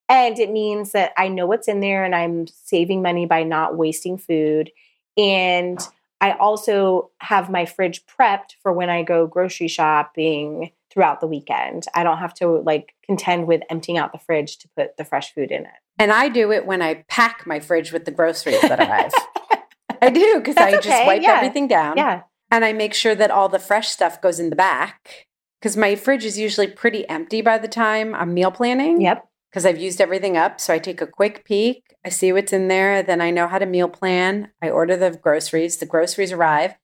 And 0.09 0.39
it 0.39 0.51
means 0.51 0.93
that 0.93 1.11
I 1.17 1.27
know 1.27 1.45
what's 1.45 1.67
in 1.67 1.81
there 1.81 2.03
and 2.05 2.15
I'm 2.15 2.47
saving 2.47 3.01
money 3.01 3.25
by 3.25 3.43
not 3.43 3.75
wasting 3.75 4.17
food. 4.17 4.71
And 5.17 5.79
I 6.21 6.31
also 6.33 7.11
have 7.19 7.49
my 7.49 7.65
fridge 7.65 8.05
prepped 8.05 8.55
for 8.61 8.71
when 8.71 8.89
I 8.89 9.03
go 9.03 9.27
grocery 9.27 9.67
shopping 9.67 10.71
throughout 10.89 11.19
the 11.19 11.27
weekend. 11.27 11.85
I 11.93 12.03
don't 12.03 12.17
have 12.19 12.33
to 12.35 12.47
like 12.47 12.95
contend 13.05 13.47
with 13.47 13.61
emptying 13.69 13.97
out 13.97 14.13
the 14.13 14.17
fridge 14.17 14.57
to 14.59 14.69
put 14.75 14.97
the 14.97 15.03
fresh 15.03 15.33
food 15.33 15.51
in 15.51 15.63
it. 15.63 15.79
and 15.99 16.11
I 16.11 16.29
do 16.29 16.51
it 16.51 16.65
when 16.65 16.81
I 16.81 17.05
pack 17.09 17.45
my 17.45 17.59
fridge 17.59 17.91
with 17.91 18.05
the 18.05 18.11
groceries 18.11 18.61
that 18.61 18.79
arrive. 18.79 19.11
I 20.01 20.09
do 20.09 20.35
because 20.37 20.57
I 20.57 20.71
That's 20.71 20.85
just 20.85 21.05
wipe 21.05 21.21
yeah. 21.21 21.35
everything 21.37 21.67
down. 21.67 21.97
Yeah. 21.97 22.21
And 22.49 22.63
I 22.63 22.71
make 22.71 22.93
sure 22.93 23.13
that 23.15 23.29
all 23.29 23.49
the 23.49 23.59
fresh 23.59 23.89
stuff 23.89 24.21
goes 24.21 24.39
in 24.39 24.49
the 24.49 24.55
back 24.55 25.26
because 25.59 25.77
my 25.77 25.95
fridge 25.95 26.25
is 26.25 26.37
usually 26.37 26.67
pretty 26.67 27.07
empty 27.09 27.41
by 27.41 27.57
the 27.57 27.67
time 27.67 28.13
I'm 28.15 28.33
meal 28.33 28.51
planning. 28.51 29.01
Yep. 29.01 29.27
Because 29.49 29.65
I've 29.65 29.79
used 29.79 30.01
everything 30.01 30.37
up. 30.37 30.59
So 30.59 30.73
I 30.73 30.79
take 30.79 31.01
a 31.01 31.07
quick 31.07 31.45
peek, 31.45 31.95
I 32.05 32.09
see 32.09 32.33
what's 32.33 32.53
in 32.53 32.67
there, 32.67 33.01
then 33.01 33.21
I 33.21 33.31
know 33.31 33.47
how 33.47 33.59
to 33.59 33.65
meal 33.65 33.87
plan. 33.87 34.51
I 34.61 34.69
order 34.69 34.95
the 34.97 35.11
groceries, 35.11 35.77
the 35.77 35.85
groceries 35.85 36.31
arrive, 36.31 36.75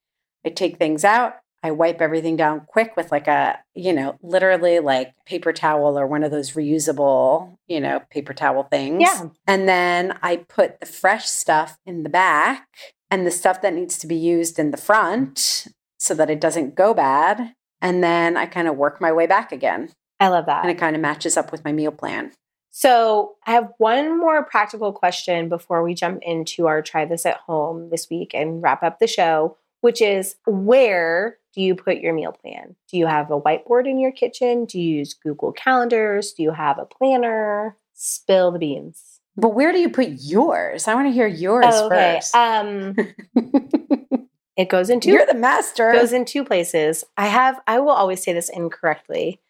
I 0.45 0.49
take 0.49 0.77
things 0.77 1.03
out, 1.03 1.35
I 1.61 1.71
wipe 1.71 2.01
everything 2.01 2.35
down 2.35 2.65
quick 2.67 2.97
with 2.97 3.09
like 3.09 3.27
a, 3.27 3.59
you 3.73 3.93
know, 3.93 4.17
literally 4.21 4.79
like 4.79 5.13
paper 5.25 5.53
towel 5.53 5.97
or 5.97 6.05
one 6.05 6.23
of 6.23 6.31
those 6.31 6.51
reusable, 6.51 7.57
you 7.67 7.79
know, 7.79 8.01
paper 8.09 8.33
towel 8.33 8.63
things. 8.63 9.01
Yeah. 9.01 9.27
And 9.47 9.67
then 9.67 10.19
I 10.21 10.37
put 10.37 10.81
the 10.81 10.85
fresh 10.85 11.25
stuff 11.25 11.77
in 11.85 12.03
the 12.03 12.09
back 12.09 12.67
and 13.09 13.25
the 13.25 13.31
stuff 13.31 13.61
that 13.61 13.73
needs 13.73 13.97
to 13.99 14.07
be 14.07 14.15
used 14.15 14.59
in 14.59 14.71
the 14.71 14.77
front 14.77 15.67
so 15.97 16.13
that 16.15 16.29
it 16.29 16.41
doesn't 16.41 16.75
go 16.75 16.93
bad. 16.93 17.55
And 17.83 18.03
then 18.03 18.35
I 18.37 18.47
kind 18.47 18.67
of 18.67 18.75
work 18.77 18.99
my 18.99 19.11
way 19.11 19.27
back 19.27 19.51
again. 19.51 19.89
I 20.19 20.29
love 20.29 20.47
that. 20.47 20.63
And 20.63 20.71
it 20.71 20.79
kind 20.79 20.95
of 20.95 21.01
matches 21.01 21.37
up 21.37 21.51
with 21.51 21.63
my 21.63 21.71
meal 21.71 21.91
plan. 21.91 22.31
So, 22.71 23.35
I 23.45 23.51
have 23.51 23.71
one 23.77 24.17
more 24.19 24.43
practical 24.43 24.91
question 24.91 25.47
before 25.49 25.83
we 25.83 25.93
jump 25.93 26.23
into 26.23 26.65
our 26.65 26.81
try 26.81 27.05
this 27.05 27.23
at 27.25 27.37
home 27.37 27.89
this 27.91 28.09
week 28.09 28.33
and 28.33 28.63
wrap 28.63 28.81
up 28.81 28.97
the 28.97 29.05
show, 29.05 29.57
which 29.81 30.01
is 30.01 30.35
where 30.47 31.37
do 31.53 31.61
you 31.61 31.75
put 31.75 31.97
your 31.97 32.13
meal 32.13 32.31
plan? 32.31 32.75
Do 32.89 32.97
you 32.97 33.05
have 33.05 33.29
a 33.29 33.39
whiteboard 33.39 33.87
in 33.87 33.99
your 33.99 34.11
kitchen? 34.11 34.65
Do 34.65 34.79
you 34.79 34.95
use 34.97 35.13
Google 35.13 35.51
Calendars? 35.51 36.33
Do 36.33 36.41
you 36.41 36.51
have 36.51 36.79
a 36.79 36.85
planner? 36.85 37.77
Spill 37.93 38.51
the 38.51 38.57
beans. 38.59 39.19
But 39.35 39.49
where 39.49 39.71
do 39.71 39.79
you 39.79 39.89
put 39.89 40.07
yours? 40.19 40.87
I 40.87 40.95
want 40.95 41.07
to 41.07 41.11
hear 41.11 41.27
yours 41.27 41.65
Oh, 41.67 41.85
okay. 41.87 42.15
first. 42.21 42.33
Um, 42.35 42.95
it 44.55 44.69
goes 44.69 44.89
into 44.89 45.09
You're 45.09 45.25
the 45.25 45.33
master. 45.33 45.91
goes 45.91 46.13
in 46.13 46.25
two 46.25 46.43
places. 46.43 47.03
I 47.17 47.27
have, 47.27 47.59
I 47.67 47.79
will 47.79 47.91
always 47.91 48.23
say 48.23 48.33
this 48.33 48.49
incorrectly, 48.49 49.41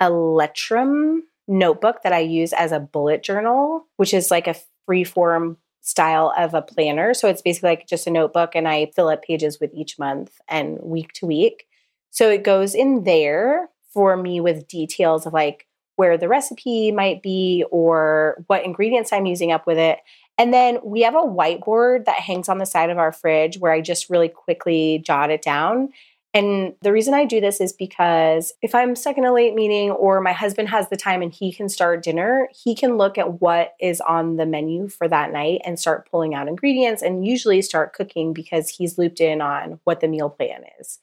a 0.00 0.10
Lettrum 0.10 1.20
notebook 1.48 2.02
that 2.02 2.12
I 2.12 2.20
use 2.20 2.52
as 2.52 2.72
a 2.72 2.80
bullet 2.80 3.22
journal, 3.22 3.86
which 3.96 4.14
is 4.14 4.30
like 4.30 4.46
a 4.46 4.56
free 4.84 5.04
form 5.04 5.58
style 5.80 6.32
of 6.36 6.54
a 6.54 6.62
planner. 6.62 7.14
So 7.14 7.28
it's 7.28 7.42
basically 7.42 7.70
like 7.70 7.86
just 7.86 8.06
a 8.06 8.10
notebook 8.10 8.54
and 8.54 8.66
I 8.66 8.90
fill 8.96 9.08
up 9.08 9.22
pages 9.22 9.60
with 9.60 9.72
each 9.72 9.98
month 9.98 10.32
and 10.48 10.78
week 10.82 11.12
to 11.14 11.26
week. 11.26 11.66
So 12.10 12.28
it 12.30 12.42
goes 12.42 12.74
in 12.74 13.04
there 13.04 13.68
for 13.92 14.16
me 14.16 14.40
with 14.40 14.66
details 14.66 15.26
of 15.26 15.32
like 15.32 15.66
where 15.94 16.18
the 16.18 16.28
recipe 16.28 16.92
might 16.92 17.22
be 17.22 17.64
or 17.70 18.42
what 18.48 18.64
ingredients 18.64 19.12
I'm 19.12 19.26
using 19.26 19.52
up 19.52 19.66
with 19.66 19.78
it. 19.78 19.98
And 20.38 20.52
then 20.52 20.78
we 20.84 21.02
have 21.02 21.14
a 21.14 21.18
whiteboard 21.18 22.04
that 22.04 22.20
hangs 22.20 22.48
on 22.48 22.58
the 22.58 22.66
side 22.66 22.90
of 22.90 22.98
our 22.98 23.12
fridge 23.12 23.58
where 23.58 23.72
I 23.72 23.80
just 23.80 24.10
really 24.10 24.28
quickly 24.28 25.02
jot 25.04 25.30
it 25.30 25.42
down. 25.42 25.90
And 26.34 26.74
the 26.82 26.92
reason 26.92 27.14
I 27.14 27.24
do 27.24 27.40
this 27.40 27.62
is 27.62 27.72
because 27.72 28.52
if 28.60 28.74
I'm 28.74 28.94
stuck 28.94 29.16
in 29.16 29.24
a 29.24 29.32
late 29.32 29.54
meeting 29.54 29.90
or 29.90 30.20
my 30.20 30.32
husband 30.32 30.68
has 30.68 30.90
the 30.90 30.96
time 30.96 31.22
and 31.22 31.32
he 31.32 31.50
can 31.50 31.70
start 31.70 32.02
dinner, 32.02 32.50
he 32.52 32.74
can 32.74 32.98
look 32.98 33.16
at 33.16 33.40
what 33.40 33.72
is 33.80 34.02
on 34.02 34.36
the 34.36 34.44
menu 34.44 34.88
for 34.88 35.08
that 35.08 35.32
night 35.32 35.62
and 35.64 35.78
start 35.78 36.10
pulling 36.10 36.34
out 36.34 36.46
ingredients 36.46 37.00
and 37.00 37.26
usually 37.26 37.62
start 37.62 37.94
cooking 37.94 38.34
because 38.34 38.68
he's 38.68 38.98
looped 38.98 39.22
in 39.22 39.40
on 39.40 39.80
what 39.84 40.00
the 40.00 40.08
meal 40.08 40.28
plan 40.28 40.64
is. 40.78 40.98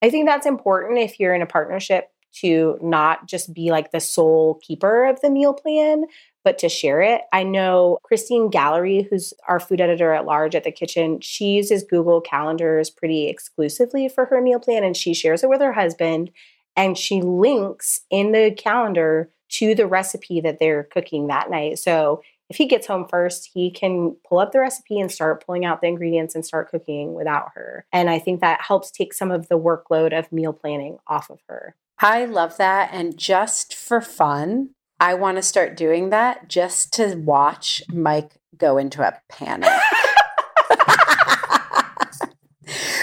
I 0.00 0.08
think 0.08 0.26
that's 0.26 0.46
important 0.46 0.98
if 1.00 1.20
you're 1.20 1.34
in 1.34 1.42
a 1.42 1.46
partnership 1.46 2.10
to 2.34 2.78
not 2.82 3.26
just 3.26 3.52
be 3.52 3.70
like 3.70 3.90
the 3.90 4.00
sole 4.00 4.60
keeper 4.62 5.06
of 5.06 5.20
the 5.20 5.30
meal 5.30 5.52
plan, 5.52 6.04
but 6.44 6.58
to 6.58 6.68
share 6.68 7.02
it. 7.02 7.22
I 7.32 7.42
know 7.42 7.98
Christine 8.02 8.48
Gallary, 8.48 9.06
who's 9.10 9.34
our 9.48 9.60
food 9.60 9.80
editor 9.80 10.12
at 10.12 10.24
large 10.24 10.54
at 10.54 10.64
the 10.64 10.72
Kitchn, 10.72 11.20
she 11.20 11.56
uses 11.56 11.82
Google 11.82 12.20
Calendars 12.20 12.90
pretty 12.90 13.28
exclusively 13.28 14.08
for 14.08 14.26
her 14.26 14.40
meal 14.40 14.60
plan 14.60 14.84
and 14.84 14.96
she 14.96 15.14
shares 15.14 15.42
it 15.42 15.48
with 15.48 15.60
her 15.60 15.72
husband 15.72 16.30
and 16.76 16.96
she 16.96 17.20
links 17.20 18.00
in 18.08 18.32
the 18.32 18.52
calendar 18.52 19.30
to 19.48 19.74
the 19.74 19.86
recipe 19.86 20.40
that 20.40 20.58
they're 20.58 20.84
cooking 20.84 21.26
that 21.26 21.50
night. 21.50 21.78
So 21.78 22.22
if 22.48 22.56
he 22.56 22.66
gets 22.66 22.86
home 22.86 23.06
first, 23.08 23.50
he 23.52 23.70
can 23.70 24.16
pull 24.26 24.38
up 24.38 24.52
the 24.52 24.60
recipe 24.60 24.98
and 24.98 25.12
start 25.12 25.44
pulling 25.44 25.64
out 25.64 25.80
the 25.80 25.88
ingredients 25.88 26.34
and 26.34 26.46
start 26.46 26.70
cooking 26.70 27.14
without 27.14 27.50
her. 27.54 27.84
And 27.92 28.08
I 28.08 28.18
think 28.18 28.40
that 28.40 28.62
helps 28.62 28.90
take 28.90 29.12
some 29.12 29.30
of 29.30 29.48
the 29.48 29.58
workload 29.58 30.18
of 30.18 30.32
meal 30.32 30.52
planning 30.52 30.98
off 31.06 31.30
of 31.30 31.40
her. 31.48 31.74
I 32.00 32.24
love 32.24 32.56
that. 32.58 32.90
And 32.92 33.16
just 33.16 33.74
for 33.74 34.00
fun, 34.00 34.70
I 35.00 35.14
want 35.14 35.36
to 35.36 35.42
start 35.42 35.76
doing 35.76 36.10
that 36.10 36.48
just 36.48 36.92
to 36.94 37.14
watch 37.16 37.82
Mike 37.88 38.38
go 38.56 38.78
into 38.78 39.02
a 39.02 39.20
panic. 39.28 39.70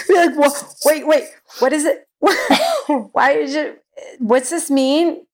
Be 0.08 0.14
like, 0.16 0.36
"Wha- 0.38 0.52
wait, 0.86 1.08
wait, 1.08 1.24
what 1.60 1.74
is 1.74 1.86
it? 1.86 2.08
Why 3.12 3.32
is 3.32 3.56
it? 3.56 3.82
What's 4.20 4.50
this 4.50 4.70
mean? 4.70 5.26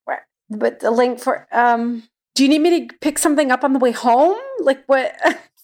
But 0.49 0.79
the 0.79 0.91
link 0.91 1.19
for 1.19 1.47
um. 1.51 2.03
Do 2.33 2.43
you 2.43 2.49
need 2.49 2.61
me 2.61 2.87
to 2.87 2.95
pick 3.01 3.19
something 3.19 3.51
up 3.51 3.65
on 3.65 3.73
the 3.73 3.79
way 3.79 3.91
home? 3.91 4.37
Like 4.59 4.83
what? 4.87 5.13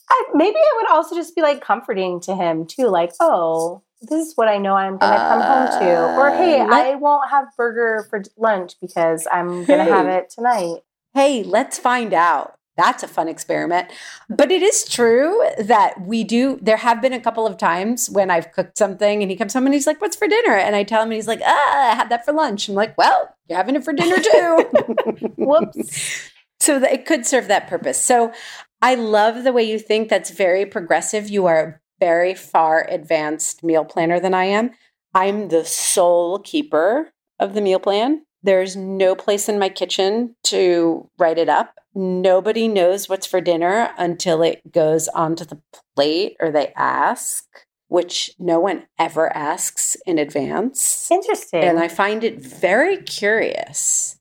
I, 0.09 0.23
maybe 0.33 0.57
it 0.57 0.75
would 0.75 0.89
also 0.91 1.15
just 1.15 1.35
be 1.35 1.41
like 1.41 1.61
comforting 1.61 2.19
to 2.21 2.35
him 2.35 2.65
too, 2.65 2.87
like, 2.87 3.11
oh, 3.19 3.83
this 4.01 4.27
is 4.27 4.33
what 4.35 4.47
I 4.47 4.57
know 4.57 4.73
I'm 4.75 4.97
going 4.97 5.11
to 5.13 5.17
come 5.17 5.41
home 5.41 5.79
to. 5.81 6.19
Or, 6.19 6.29
hey, 6.31 6.59
Uh, 6.61 6.65
let- 6.67 6.85
I 6.87 6.95
won't 6.95 7.29
have 7.29 7.45
burger 7.57 8.05
for 8.09 8.21
lunch 8.37 8.75
because 8.81 9.27
I'm 9.31 9.65
going 9.65 9.85
to 9.85 9.91
have 9.93 10.07
it 10.07 10.29
tonight. 10.29 10.81
hey, 11.13 11.43
let's 11.43 11.79
find 11.79 12.13
out. 12.13 12.53
That's 12.77 13.01
a 13.01 13.07
fun 13.07 13.27
experiment. 13.27 13.89
But 14.29 14.51
it 14.51 14.61
is 14.61 14.85
true 14.87 15.43
that 15.57 15.99
we 16.01 16.23
do. 16.23 16.59
There 16.61 16.77
have 16.77 17.01
been 17.01 17.11
a 17.11 17.19
couple 17.19 17.47
of 17.47 17.57
times 17.57 18.07
when 18.07 18.29
I've 18.29 18.51
cooked 18.51 18.77
something 18.77 19.23
and 19.23 19.31
he 19.31 19.35
comes 19.35 19.53
home 19.55 19.65
and 19.65 19.73
he's 19.73 19.87
like, 19.87 19.99
What's 19.99 20.15
for 20.15 20.27
dinner? 20.27 20.53
And 20.55 20.75
I 20.75 20.83
tell 20.83 21.01
him, 21.01 21.07
and 21.07 21.13
he's 21.15 21.27
like, 21.27 21.41
Ah, 21.43 21.91
I 21.91 21.95
had 21.95 22.09
that 22.09 22.23
for 22.23 22.33
lunch. 22.33 22.69
I'm 22.69 22.75
like, 22.75 22.95
Well, 22.95 23.35
you're 23.49 23.57
having 23.57 23.75
it 23.75 23.83
for 23.83 23.93
dinner 23.93 24.17
too. 24.19 25.31
Whoops. 25.37 26.29
so 26.59 26.77
that 26.77 26.91
it 26.93 27.07
could 27.07 27.25
serve 27.25 27.47
that 27.47 27.67
purpose. 27.67 27.99
So 27.99 28.31
I 28.79 28.93
love 28.93 29.43
the 29.43 29.53
way 29.53 29.63
you 29.63 29.79
think 29.79 30.09
that's 30.09 30.29
very 30.29 30.63
progressive. 30.67 31.29
You 31.29 31.47
are 31.47 31.81
very 31.99 32.33
far 32.33 32.87
advanced 32.89 33.63
meal 33.63 33.85
planner 33.85 34.19
than 34.19 34.33
I 34.33 34.45
am. 34.45 34.71
I'm 35.13 35.49
the 35.49 35.65
sole 35.65 36.39
keeper 36.39 37.11
of 37.39 37.53
the 37.53 37.61
meal 37.61 37.79
plan. 37.79 38.23
There's 38.43 38.75
no 38.75 39.15
place 39.15 39.49
in 39.49 39.59
my 39.59 39.69
kitchen 39.69 40.35
to 40.45 41.09
write 41.17 41.37
it 41.37 41.49
up. 41.49 41.75
Nobody 41.95 42.67
knows 42.67 43.09
what's 43.09 43.25
for 43.25 43.41
dinner 43.41 43.91
until 43.97 44.43
it 44.43 44.71
goes 44.71 45.07
onto 45.09 45.43
the 45.43 45.59
plate 45.95 46.37
or 46.39 46.51
they 46.51 46.71
ask, 46.75 47.45
which 47.87 48.29
no 48.37 48.59
one 48.59 48.85
ever 48.99 49.35
asks 49.35 49.97
in 50.05 50.19
advance. 50.19 51.09
Interesting. 51.09 51.63
And 51.63 51.79
I 51.79 51.87
find 51.87 52.23
it 52.23 52.39
very 52.39 52.97
curious. 52.97 54.19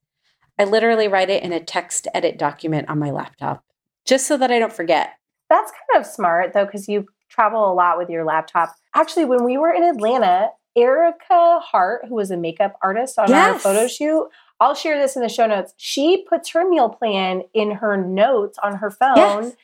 I 0.59 0.65
literally 0.65 1.09
write 1.09 1.29
it 1.29 1.43
in 1.43 1.53
a 1.53 1.61
text 1.61 2.09
edit 2.15 2.39
document 2.39 2.89
on 2.89 2.99
my 2.99 3.11
laptop 3.11 3.63
just 4.07 4.27
so 4.27 4.39
that 4.39 4.51
I 4.51 4.59
don't 4.59 4.73
forget. 4.73 5.11
That's 5.51 5.71
kind 5.71 6.03
of 6.03 6.11
smart 6.11 6.55
though, 6.55 6.65
because 6.65 6.89
you 6.89 7.07
travel 7.37 7.71
a 7.71 7.75
lot 7.75 7.99
with 7.99 8.09
your 8.09 8.25
laptop. 8.25 8.75
Actually, 8.95 9.27
when 9.27 9.45
we 9.45 9.59
were 9.59 9.73
in 9.73 9.85
Atlanta, 9.85 10.51
Erica 10.75 11.61
Hart, 11.61 12.07
who 12.09 12.15
was 12.15 12.31
a 12.31 12.37
makeup 12.37 12.77
artist 12.83 13.19
on 13.19 13.33
our 13.33 13.59
photo 13.59 13.87
shoot, 13.87 14.29
I'll 14.59 14.75
share 14.75 14.99
this 14.99 15.17
in 15.17 15.23
the 15.23 15.29
show 15.29 15.47
notes. 15.47 15.75
She 15.77 16.25
puts 16.29 16.51
her 16.51 16.69
meal 16.69 16.89
plan 16.89 17.43
in 17.53 17.73
her 17.73 17.97
notes 17.97 18.59
on 18.63 18.77
her 18.77 18.91
phone. 18.91 19.45
Yes. 19.45 19.57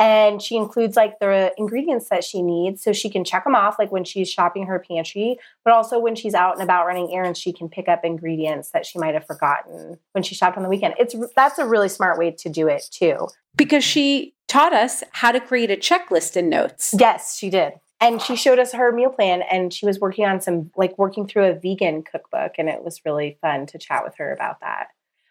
And 0.00 0.40
she 0.40 0.56
includes 0.56 0.96
like 0.96 1.18
the 1.18 1.52
ingredients 1.58 2.08
that 2.08 2.24
she 2.24 2.40
needs 2.40 2.82
so 2.82 2.90
she 2.90 3.10
can 3.10 3.22
check 3.22 3.44
them 3.44 3.54
off, 3.54 3.78
like 3.78 3.92
when 3.92 4.02
she's 4.02 4.30
shopping 4.30 4.64
her 4.64 4.78
pantry, 4.78 5.36
but 5.62 5.74
also 5.74 5.98
when 5.98 6.16
she's 6.16 6.32
out 6.32 6.54
and 6.54 6.62
about 6.62 6.86
running 6.86 7.12
errands, 7.12 7.38
she 7.38 7.52
can 7.52 7.68
pick 7.68 7.86
up 7.86 8.02
ingredients 8.02 8.70
that 8.70 8.86
she 8.86 8.98
might 8.98 9.12
have 9.12 9.26
forgotten 9.26 9.98
when 10.12 10.22
she 10.22 10.34
shopped 10.34 10.56
on 10.56 10.62
the 10.62 10.70
weekend. 10.70 10.94
It's 10.98 11.14
that's 11.36 11.58
a 11.58 11.66
really 11.66 11.90
smart 11.90 12.18
way 12.18 12.30
to 12.30 12.48
do 12.48 12.66
it 12.66 12.84
too. 12.90 13.28
Because 13.56 13.84
she 13.84 14.32
taught 14.50 14.72
us 14.72 15.04
how 15.12 15.30
to 15.30 15.40
create 15.40 15.70
a 15.70 15.76
checklist 15.76 16.36
in 16.36 16.48
notes. 16.48 16.92
Yes, 16.98 17.38
she 17.38 17.50
did. 17.50 17.74
And 18.00 18.20
she 18.20 18.34
showed 18.34 18.58
us 18.58 18.72
her 18.72 18.90
meal 18.92 19.10
plan 19.10 19.42
and 19.42 19.72
she 19.72 19.86
was 19.86 20.00
working 20.00 20.24
on 20.24 20.40
some 20.40 20.72
like 20.76 20.98
working 20.98 21.26
through 21.28 21.44
a 21.44 21.54
vegan 21.54 22.02
cookbook 22.02 22.52
and 22.58 22.68
it 22.68 22.82
was 22.82 23.00
really 23.04 23.38
fun 23.40 23.66
to 23.66 23.78
chat 23.78 24.02
with 24.02 24.16
her 24.16 24.32
about 24.32 24.60
that. 24.60 24.88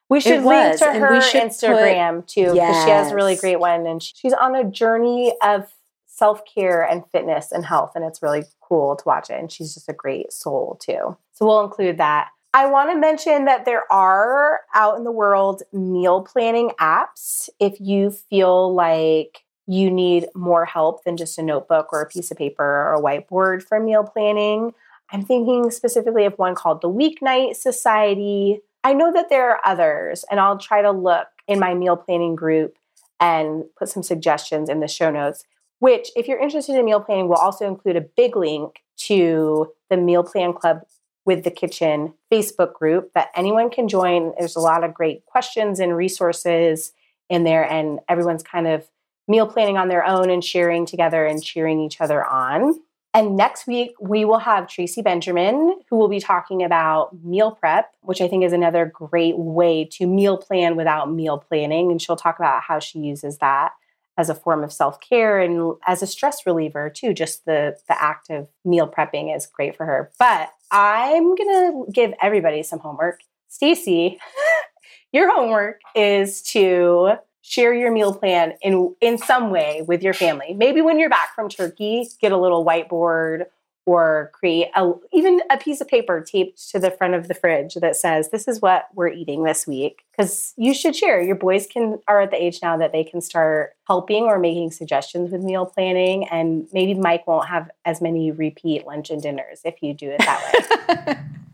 We 0.08 0.22
should 0.22 0.44
link 0.44 0.78
to 0.80 0.86
her 0.86 1.20
Instagram 1.20 2.26
too 2.26 2.54
because 2.54 2.84
she 2.84 2.90
has 2.92 3.12
a 3.12 3.16
really 3.16 3.36
great 3.36 3.60
one 3.60 3.86
and 3.86 4.02
she's 4.02 4.34
on 4.34 4.56
a 4.56 4.64
journey 4.64 5.34
of 5.44 5.68
self-care 6.08 6.82
and 6.84 7.04
fitness 7.12 7.52
and 7.52 7.66
health 7.66 7.92
and 7.96 8.06
it's 8.06 8.22
really 8.22 8.44
cool 8.62 8.96
to 8.96 9.04
watch 9.06 9.30
it 9.30 9.40
and 9.40 9.52
she's 9.52 9.74
just 9.74 9.90
a 9.90 9.94
great 9.94 10.32
soul 10.32 10.80
too. 10.82 11.18
So 11.34 11.46
we'll 11.46 11.64
include 11.64 11.98
that. 11.98 12.30
I 12.54 12.66
want 12.66 12.90
to 12.90 12.98
mention 12.98 13.46
that 13.46 13.66
there 13.66 13.92
are 13.92 14.62
out 14.74 14.98
in 14.98 15.04
the 15.04 15.12
world 15.12 15.62
meal 15.72 16.22
planning 16.22 16.72
apps 16.80 17.48
if 17.60 17.80
you 17.80 18.10
feel 18.10 18.74
like 18.74 19.44
you 19.68 19.92
need 19.92 20.26
more 20.34 20.66
help 20.66 21.04
than 21.04 21.16
just 21.16 21.38
a 21.38 21.44
notebook 21.44 21.94
or 21.94 22.02
a 22.02 22.08
piece 22.08 22.32
of 22.32 22.38
paper 22.38 22.64
or 22.64 22.96
a 22.96 23.02
whiteboard 23.02 23.62
for 23.62 23.80
meal 23.80 24.04
planning. 24.04 24.74
I'm 25.12 25.24
thinking 25.24 25.70
specifically 25.70 26.26
of 26.26 26.40
one 26.40 26.56
called 26.56 26.82
the 26.82 26.90
Weeknight 26.90 27.56
Society. 27.56 28.62
I 28.84 28.94
know 28.94 29.14
that 29.14 29.30
there 29.30 29.52
are 29.52 29.62
others, 29.64 30.26
and 30.32 30.40
I'll 30.40 30.58
try 30.58 30.82
to 30.82 30.90
look 30.90 31.28
in 31.48 31.60
my 31.60 31.76
meal 31.76 31.98
planning 31.98 32.36
group 32.36 32.78
and 33.20 33.66
put 33.78 33.90
some 33.90 34.02
suggestions 34.02 34.70
in 34.70 34.80
the 34.80 34.88
show 34.88 35.12
notes. 35.12 35.44
Which, 35.78 36.10
if 36.16 36.28
you're 36.28 36.40
interested 36.40 36.76
in 36.76 36.86
meal 36.86 37.00
planning, 37.00 37.28
will 37.28 37.36
also 37.36 37.68
include 37.68 37.96
a 37.96 38.02
big 38.02 38.36
link 38.36 38.82
to 38.98 39.72
the 39.90 39.98
Meal 39.98 40.24
Plan 40.24 40.54
Club 40.54 40.82
with 41.30 41.44
the 41.44 41.52
Kitchn 41.52 42.12
Facebook 42.32 42.74
group 42.74 43.14
that 43.14 43.30
anyone 43.36 43.70
can 43.70 43.88
join. 43.88 44.34
There's 44.40 44.56
a 44.56 44.60
lot 44.60 44.84
of 44.84 44.96
great 44.96 45.28
questions 45.28 45.80
and 45.80 45.96
resources 45.96 46.92
in 47.30 47.44
there, 47.44 47.64
and 47.64 48.00
everyone's 48.10 48.42
kind 48.42 48.66
of 48.66 48.90
meal 49.28 49.46
planning 49.46 49.78
on 49.78 49.90
their 49.90 50.04
own 50.04 50.32
and 50.32 50.44
sharing 50.44 50.88
together 50.88 51.28
and 51.28 51.44
cheering 51.44 51.82
each 51.82 52.02
other 52.02 52.26
on. 52.26 52.80
And 53.14 53.38
next 53.38 53.68
week, 53.68 53.92
we 54.02 54.26
will 54.26 54.40
have 54.40 54.68
Tracy 54.68 55.04
Benjamin, 55.04 55.80
who 55.88 55.98
will 55.98 56.10
be 56.10 56.20
talking 56.20 56.64
about 56.64 57.24
meal 57.24 57.52
prep, 57.52 57.94
which 58.02 58.22
I 58.22 58.28
think 58.28 58.44
is 58.44 58.52
another 58.52 58.92
great 58.92 59.38
way 59.38 59.86
to 59.92 60.08
meal 60.08 60.36
plan 60.36 60.76
without 60.76 61.12
meal 61.12 61.38
planning. 61.38 61.92
And 61.92 62.02
she'll 62.02 62.16
talk 62.16 62.40
about 62.40 62.64
how 62.64 62.80
she 62.80 62.98
uses 62.98 63.38
that 63.38 63.74
as 64.20 64.30
a 64.30 64.36
form 64.36 64.66
of 64.66 64.74
self-care 64.74 65.40
and 65.40 65.76
as 65.88 66.04
a 66.04 66.08
stress 66.08 66.46
reliever 66.46 66.90
too. 66.90 67.14
Just 67.14 67.46
the 67.46 67.78
the 67.88 68.02
act 68.02 68.30
of 68.30 68.50
meal 68.66 68.86
prepping 68.88 69.34
is 69.34 69.48
great 69.48 69.78
for 69.78 69.86
her. 69.86 70.12
But 70.20 70.50
I'm 70.72 71.36
gonna 71.36 71.86
give 71.92 72.14
everybody 72.22 72.62
some 72.62 72.80
homework. 72.80 73.22
Stacie, 73.50 74.18
your 75.14 75.34
homework 75.34 75.80
is 75.96 76.42
to 76.44 77.14
share 77.42 77.74
your 77.74 77.92
meal 77.92 78.14
plan 78.14 78.54
in 78.62 78.94
in 79.00 79.18
some 79.18 79.52
way 79.52 79.84
with 79.88 80.04
your 80.04 80.14
family. 80.14 80.54
Maybe 80.54 80.82
when 80.82 81.00
you're 81.00 81.10
back 81.10 81.34
from 81.34 81.48
Turkey, 81.48 82.06
get 82.20 82.34
a 82.34 82.38
little 82.38 82.66
whiteboard 82.66 83.46
or 83.86 84.32
create 84.34 84.68
a, 84.76 84.92
even 85.12 85.42
a 85.50 85.58
piece 85.58 85.82
of 85.82 85.88
paper 85.88 86.22
taped 86.22 86.70
to 86.70 86.80
the 86.80 86.92
front 86.92 87.14
of 87.14 87.28
the 87.28 87.34
fridge 87.34 87.76
that 87.76 87.96
says 87.96 88.30
this 88.30 88.48
is 88.48 88.62
what 88.62 88.88
we're 88.94 89.10
eating 89.10 89.44
this 89.44 89.66
week. 89.66 90.04
Because 90.12 90.54
you 90.58 90.74
should 90.74 90.96
share. 90.96 91.22
Your 91.22 91.36
boys 91.36 91.66
can 91.66 92.00
are 92.08 92.22
at 92.22 92.32
the 92.32 92.42
age 92.42 92.60
now 92.62 92.78
that 92.78 92.92
they 92.92 93.04
can 93.04 93.22
start 93.22 93.76
helping 93.88 94.26
or 94.26 94.38
making 94.38 94.72
suggestions 94.72 95.32
with 95.32 95.42
meal 95.42 95.66
planning 95.66 96.28
and 96.30 96.68
maybe 96.72 96.94
mike 96.94 97.26
won't 97.26 97.48
have 97.48 97.72
as 97.86 98.02
many 98.02 98.32
repeat 98.32 98.86
lunch 98.86 99.10
and 99.10 99.22
dinners 99.22 99.62
if 99.66 99.82
you 99.82 99.94
do 99.94 100.10
it 100.12 100.20
that 100.20 100.86
way 101.08 101.16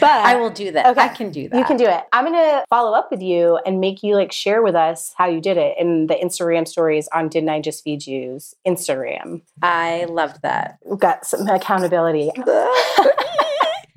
but 0.00 0.10
I 0.10 0.36
will 0.36 0.50
do 0.50 0.72
that. 0.72 0.86
Okay. 0.86 1.00
I 1.00 1.08
can 1.08 1.30
do 1.30 1.48
that. 1.48 1.58
you 1.58 1.64
can 1.64 1.76
do 1.76 1.86
it. 1.86 2.04
I'm 2.12 2.24
gonna 2.24 2.64
follow 2.70 2.96
up 2.96 3.10
with 3.10 3.22
you 3.22 3.58
and 3.66 3.80
make 3.80 4.02
you 4.02 4.14
like 4.14 4.32
share 4.32 4.62
with 4.62 4.74
us 4.74 5.12
how 5.16 5.26
you 5.26 5.40
did 5.40 5.56
it 5.56 5.76
in 5.78 6.06
the 6.06 6.14
Instagram 6.14 6.66
stories 6.66 7.08
on 7.12 7.28
Didn't 7.28 7.48
I 7.48 7.60
Just 7.60 7.84
Feed 7.84 8.06
You's 8.06 8.54
Instagram. 8.66 9.42
I 9.62 10.06
love 10.08 10.40
that. 10.42 10.78
We've 10.84 10.98
got 10.98 11.24
some 11.26 11.48
accountability. 11.48 12.30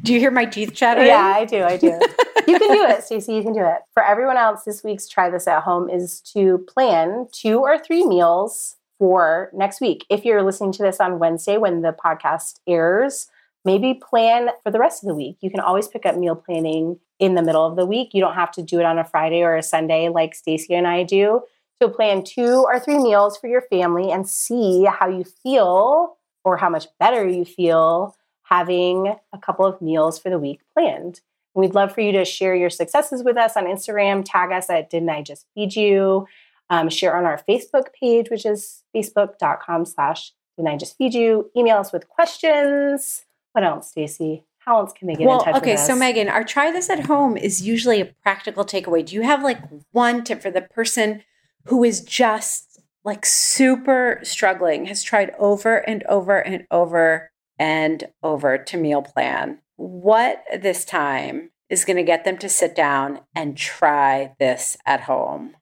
Do 0.03 0.13
you 0.13 0.19
hear 0.19 0.31
my 0.31 0.45
teeth 0.45 0.73
chattering? 0.73 1.07
yeah, 1.07 1.33
I 1.35 1.45
do. 1.45 1.63
I 1.63 1.77
do. 1.77 1.87
you 2.47 2.59
can 2.59 2.73
do 2.73 2.83
it, 2.83 2.99
Stacie. 2.99 3.33
You 3.33 3.41
can 3.41 3.53
do 3.53 3.61
it. 3.63 3.77
For 3.93 4.03
everyone 4.03 4.35
else, 4.35 4.63
this 4.63 4.83
week's 4.83 5.07
try 5.07 5.29
this 5.29 5.47
at 5.47 5.63
home 5.63 5.89
is 5.89 6.19
to 6.33 6.57
plan 6.67 7.27
two 7.31 7.59
or 7.59 7.79
three 7.79 8.05
meals 8.05 8.75
for 8.99 9.49
next 9.53 9.79
week. 9.79 10.05
If 10.09 10.25
you're 10.25 10.43
listening 10.43 10.73
to 10.73 10.83
this 10.83 10.99
on 10.99 11.19
Wednesday 11.19 11.57
when 11.57 11.83
the 11.83 11.93
podcast 11.93 12.59
airs, 12.67 13.27
maybe 13.65 13.93
plan 13.93 14.49
for 14.63 14.71
the 14.71 14.79
rest 14.79 15.03
of 15.03 15.07
the 15.07 15.15
week. 15.15 15.37
You 15.41 15.49
can 15.49 15.59
always 15.59 15.87
pick 15.87 16.05
up 16.05 16.17
meal 16.17 16.35
planning 16.35 16.99
in 17.19 17.35
the 17.35 17.41
middle 17.41 17.65
of 17.65 17.75
the 17.75 17.85
week. 17.85 18.09
You 18.13 18.21
don't 18.21 18.35
have 18.35 18.51
to 18.51 18.61
do 18.61 18.79
it 18.79 18.85
on 18.85 18.99
a 18.99 19.05
Friday 19.05 19.41
or 19.41 19.55
a 19.55 19.63
Sunday 19.63 20.09
like 20.09 20.33
Stacie 20.33 20.71
and 20.71 20.87
I 20.87 21.03
do. 21.03 21.41
So 21.81 21.89
plan 21.89 22.23
two 22.23 22.65
or 22.67 22.79
three 22.79 22.99
meals 22.99 23.37
for 23.37 23.47
your 23.47 23.61
family 23.61 24.11
and 24.11 24.27
see 24.27 24.85
how 24.85 25.07
you 25.07 25.23
feel 25.23 26.17
or 26.43 26.57
how 26.57 26.69
much 26.69 26.87
better 26.99 27.27
you 27.27 27.45
feel 27.45 28.15
having 28.43 29.15
a 29.31 29.37
couple 29.37 29.65
of 29.65 29.81
meals 29.81 30.19
for 30.19 30.29
the 30.29 30.37
week 30.37 30.61
planned. 30.73 31.21
We'd 31.55 31.75
love 31.75 31.93
for 31.93 32.01
you 32.01 32.11
to 32.13 32.25
share 32.25 32.55
your 32.55 32.69
successes 32.69 33.23
with 33.23 33.37
us 33.37 33.55
on 33.55 33.65
Instagram. 33.65 34.23
Tag 34.25 34.51
us 34.51 34.69
at 34.69 34.89
Didn't 34.89 35.09
I 35.09 35.21
Just 35.21 35.45
Feed 35.53 35.75
You? 35.75 36.27
Um, 36.69 36.89
share 36.89 37.15
on 37.15 37.25
our 37.25 37.41
Facebook 37.47 37.87
page, 37.99 38.29
which 38.29 38.45
is 38.45 38.83
facebook.com 38.95 39.85
slash 39.85 40.31
Didn't 40.57 40.69
I 40.69 40.77
Just 40.77 40.97
Feed 40.97 41.13
You? 41.13 41.51
Email 41.55 41.77
us 41.77 41.93
with 41.93 42.09
questions. 42.09 43.25
What 43.53 43.63
else, 43.63 43.93
Stacie? 43.95 44.43
How 44.59 44.79
else 44.79 44.93
can 44.93 45.07
they 45.07 45.15
get 45.15 45.27
well, 45.27 45.39
in 45.39 45.45
touch 45.45 45.55
okay, 45.55 45.71
with 45.71 45.79
us? 45.79 45.89
Okay, 45.89 45.93
so 45.93 45.99
Meghan, 45.99 46.31
our 46.31 46.43
try 46.43 46.71
this 46.71 46.89
at 46.89 47.05
home 47.05 47.37
is 47.37 47.65
usually 47.65 48.01
a 48.01 48.05
practical 48.05 48.65
takeaway. 48.65 49.05
Do 49.05 49.15
you 49.15 49.21
have 49.21 49.43
like 49.43 49.59
one 49.91 50.23
tip 50.23 50.41
for 50.41 50.51
the 50.51 50.61
person 50.61 51.23
who 51.65 51.83
is 51.83 52.01
just 52.01 52.81
like 53.03 53.25
super 53.25 54.19
struggling, 54.23 54.85
has 54.85 55.03
tried 55.03 55.31
over 55.37 55.77
and 55.77 56.03
over 56.03 56.39
and 56.39 56.65
over 56.71 57.31
and 57.59 58.05
over 58.21 58.57
to 58.57 58.77
meal 58.77 59.01
plan? 59.01 59.59
What 59.75 60.43
this 60.61 60.85
time 60.85 61.51
is 61.69 61.85
going 61.85 61.97
to 61.97 62.03
get 62.03 62.23
them 62.23 62.37
to 62.37 62.47
sit 62.47 62.75
down 62.75 63.19
and 63.35 63.57
try 63.57 64.33
this 64.39 64.77
at 64.85 65.01
home? 65.01 65.55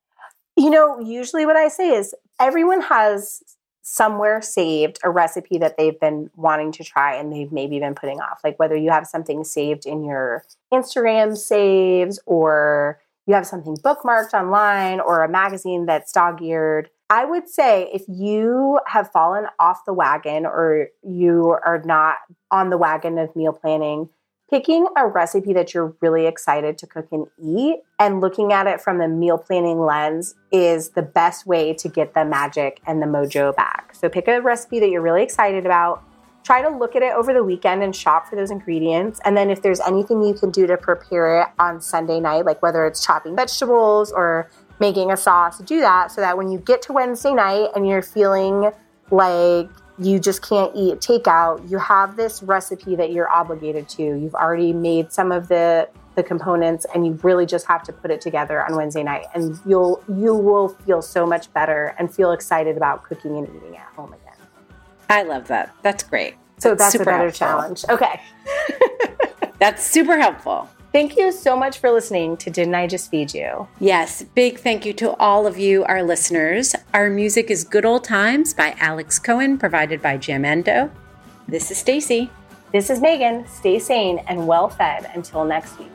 You 0.55 0.69
know, 0.69 0.99
usually 0.99 1.45
what 1.45 1.55
I 1.55 1.69
say 1.69 1.89
is 1.89 2.13
everyone 2.39 2.81
has 2.81 3.41
somewhere 3.81 4.41
saved 4.41 4.99
a 5.03 5.09
recipe 5.09 5.57
that 5.57 5.75
they've 5.77 5.99
been 5.99 6.29
wanting 6.35 6.71
to 6.73 6.83
try 6.83 7.15
and 7.15 7.33
they've 7.33 7.51
maybe 7.51 7.79
been 7.79 7.95
putting 7.95 8.19
off. 8.19 8.41
Like 8.43 8.59
whether 8.59 8.75
you 8.75 8.91
have 8.91 9.07
something 9.07 9.43
saved 9.43 9.85
in 9.85 10.03
your 10.03 10.43
Instagram 10.71 11.35
saves 11.35 12.19
or 12.25 12.99
you 13.27 13.33
have 13.33 13.47
something 13.47 13.77
bookmarked 13.77 14.33
online 14.33 14.99
or 14.99 15.23
a 15.23 15.29
magazine 15.29 15.85
that's 15.85 16.11
dog 16.11 16.41
eared. 16.41 16.89
I 17.09 17.25
would 17.25 17.49
say 17.49 17.89
if 17.93 18.03
you 18.07 18.79
have 18.87 19.11
fallen 19.11 19.45
off 19.59 19.85
the 19.85 19.93
wagon 19.93 20.45
or 20.45 20.87
you 21.03 21.57
are 21.65 21.81
not 21.83 22.17
on 22.51 22.69
the 22.69 22.77
wagon 22.77 23.17
of 23.17 23.35
meal 23.35 23.53
planning, 23.53 24.09
picking 24.51 24.85
a 24.97 25.07
recipe 25.07 25.53
that 25.53 25.73
you're 25.73 25.95
really 26.01 26.27
excited 26.27 26.77
to 26.77 26.85
cook 26.85 27.07
and 27.13 27.25
eat 27.41 27.77
and 27.99 28.19
looking 28.19 28.51
at 28.51 28.67
it 28.67 28.81
from 28.81 28.97
the 28.97 29.07
meal 29.07 29.37
planning 29.37 29.79
lens 29.79 30.35
is 30.51 30.89
the 30.89 31.01
best 31.01 31.47
way 31.47 31.73
to 31.73 31.87
get 31.87 32.13
the 32.13 32.25
magic 32.25 32.81
and 32.85 33.01
the 33.01 33.05
mojo 33.05 33.55
back. 33.55 33.95
So 33.95 34.09
pick 34.09 34.27
a 34.27 34.41
recipe 34.41 34.81
that 34.81 34.89
you're 34.89 35.01
really 35.01 35.23
excited 35.23 35.65
about. 35.65 36.03
Try 36.43 36.61
to 36.61 36.69
look 36.69 36.97
at 36.97 37.01
it 37.01 37.13
over 37.13 37.31
the 37.31 37.43
weekend 37.43 37.81
and 37.81 37.95
shop 37.95 38.27
for 38.27 38.35
those 38.35 38.51
ingredients. 38.51 39.21
And 39.23 39.37
then 39.37 39.49
if 39.49 39.61
there's 39.61 39.79
anything 39.79 40.21
you 40.21 40.33
can 40.33 40.51
do 40.51 40.67
to 40.67 40.75
prepare 40.75 41.43
it 41.43 41.47
on 41.57 41.79
Sunday 41.79 42.19
night, 42.19 42.45
like 42.45 42.61
whether 42.61 42.85
it's 42.85 43.05
chopping 43.05 43.37
vegetables 43.37 44.11
or 44.11 44.51
making 44.81 45.11
a 45.11 45.17
sauce, 45.17 45.59
do 45.59 45.79
that 45.79 46.11
so 46.11 46.19
that 46.19 46.37
when 46.37 46.49
you 46.49 46.59
get 46.59 46.81
to 46.81 46.93
Wednesday 46.93 47.33
night 47.33 47.69
and 47.73 47.87
you're 47.87 48.01
feeling 48.01 48.69
like 49.11 49.69
you 49.99 50.19
just 50.19 50.41
can't 50.41 50.71
eat 50.75 50.99
takeout, 50.99 51.69
you 51.69 51.77
have 51.77 52.15
this 52.15 52.41
recipe 52.43 52.95
that 52.95 53.11
you're 53.11 53.29
obligated 53.29 53.87
to. 53.89 54.03
You've 54.03 54.35
already 54.35 54.73
made 54.73 55.11
some 55.11 55.31
of 55.31 55.47
the 55.47 55.89
the 56.15 56.23
components 56.23 56.85
and 56.93 57.07
you 57.07 57.13
really 57.23 57.45
just 57.45 57.65
have 57.65 57.83
to 57.83 57.93
put 57.93 58.11
it 58.11 58.19
together 58.19 58.65
on 58.65 58.75
Wednesday 58.75 59.01
night 59.01 59.27
and 59.33 59.57
you'll 59.65 60.03
you 60.09 60.35
will 60.35 60.67
feel 60.69 61.01
so 61.01 61.25
much 61.25 61.51
better 61.53 61.95
and 61.97 62.13
feel 62.13 62.33
excited 62.33 62.75
about 62.75 63.03
cooking 63.03 63.37
and 63.37 63.47
eating 63.55 63.77
at 63.77 63.85
home 63.95 64.11
again. 64.11 64.35
I 65.09 65.23
love 65.23 65.47
that. 65.47 65.73
That's 65.81 66.03
great. 66.03 66.35
So 66.57 66.75
that's, 66.75 66.91
super 66.91 67.03
a 67.03 67.05
better 67.05 67.17
helpful. 67.23 67.47
challenge. 67.47 67.85
Okay. 67.89 68.21
That's 69.59 69.83
super 69.83 70.17
helpful. 70.17 70.69
Thank 70.91 71.15
you 71.15 71.31
so 71.31 71.55
much 71.55 71.77
for 71.79 71.89
listening 71.89 72.35
to 72.37 72.49
Didn't 72.49 72.75
I 72.75 72.85
Just 72.85 73.09
Feed 73.09 73.33
You? 73.33 73.69
Yes, 73.79 74.23
big 74.35 74.59
thank 74.59 74.85
you 74.85 74.91
to 74.93 75.15
all 75.15 75.47
of 75.47 75.57
you, 75.57 75.85
our 75.85 76.03
listeners. 76.03 76.75
Our 76.93 77.09
music 77.09 77.49
is 77.49 77.63
Good 77.63 77.85
Old 77.85 78.03
Times 78.03 78.53
by 78.53 78.75
Alex 78.77 79.17
Cohen, 79.17 79.57
provided 79.57 80.01
by 80.01 80.17
Jamendo. 80.17 80.91
This 81.47 81.71
is 81.71 81.81
Stacie. 81.81 82.29
This 82.73 82.89
is 82.89 82.99
Meghan. 82.99 83.47
Stay 83.47 83.79
sane 83.79 84.19
and 84.27 84.47
well 84.47 84.67
fed 84.67 85.09
until 85.13 85.45
next 85.45 85.79
week. 85.79 85.87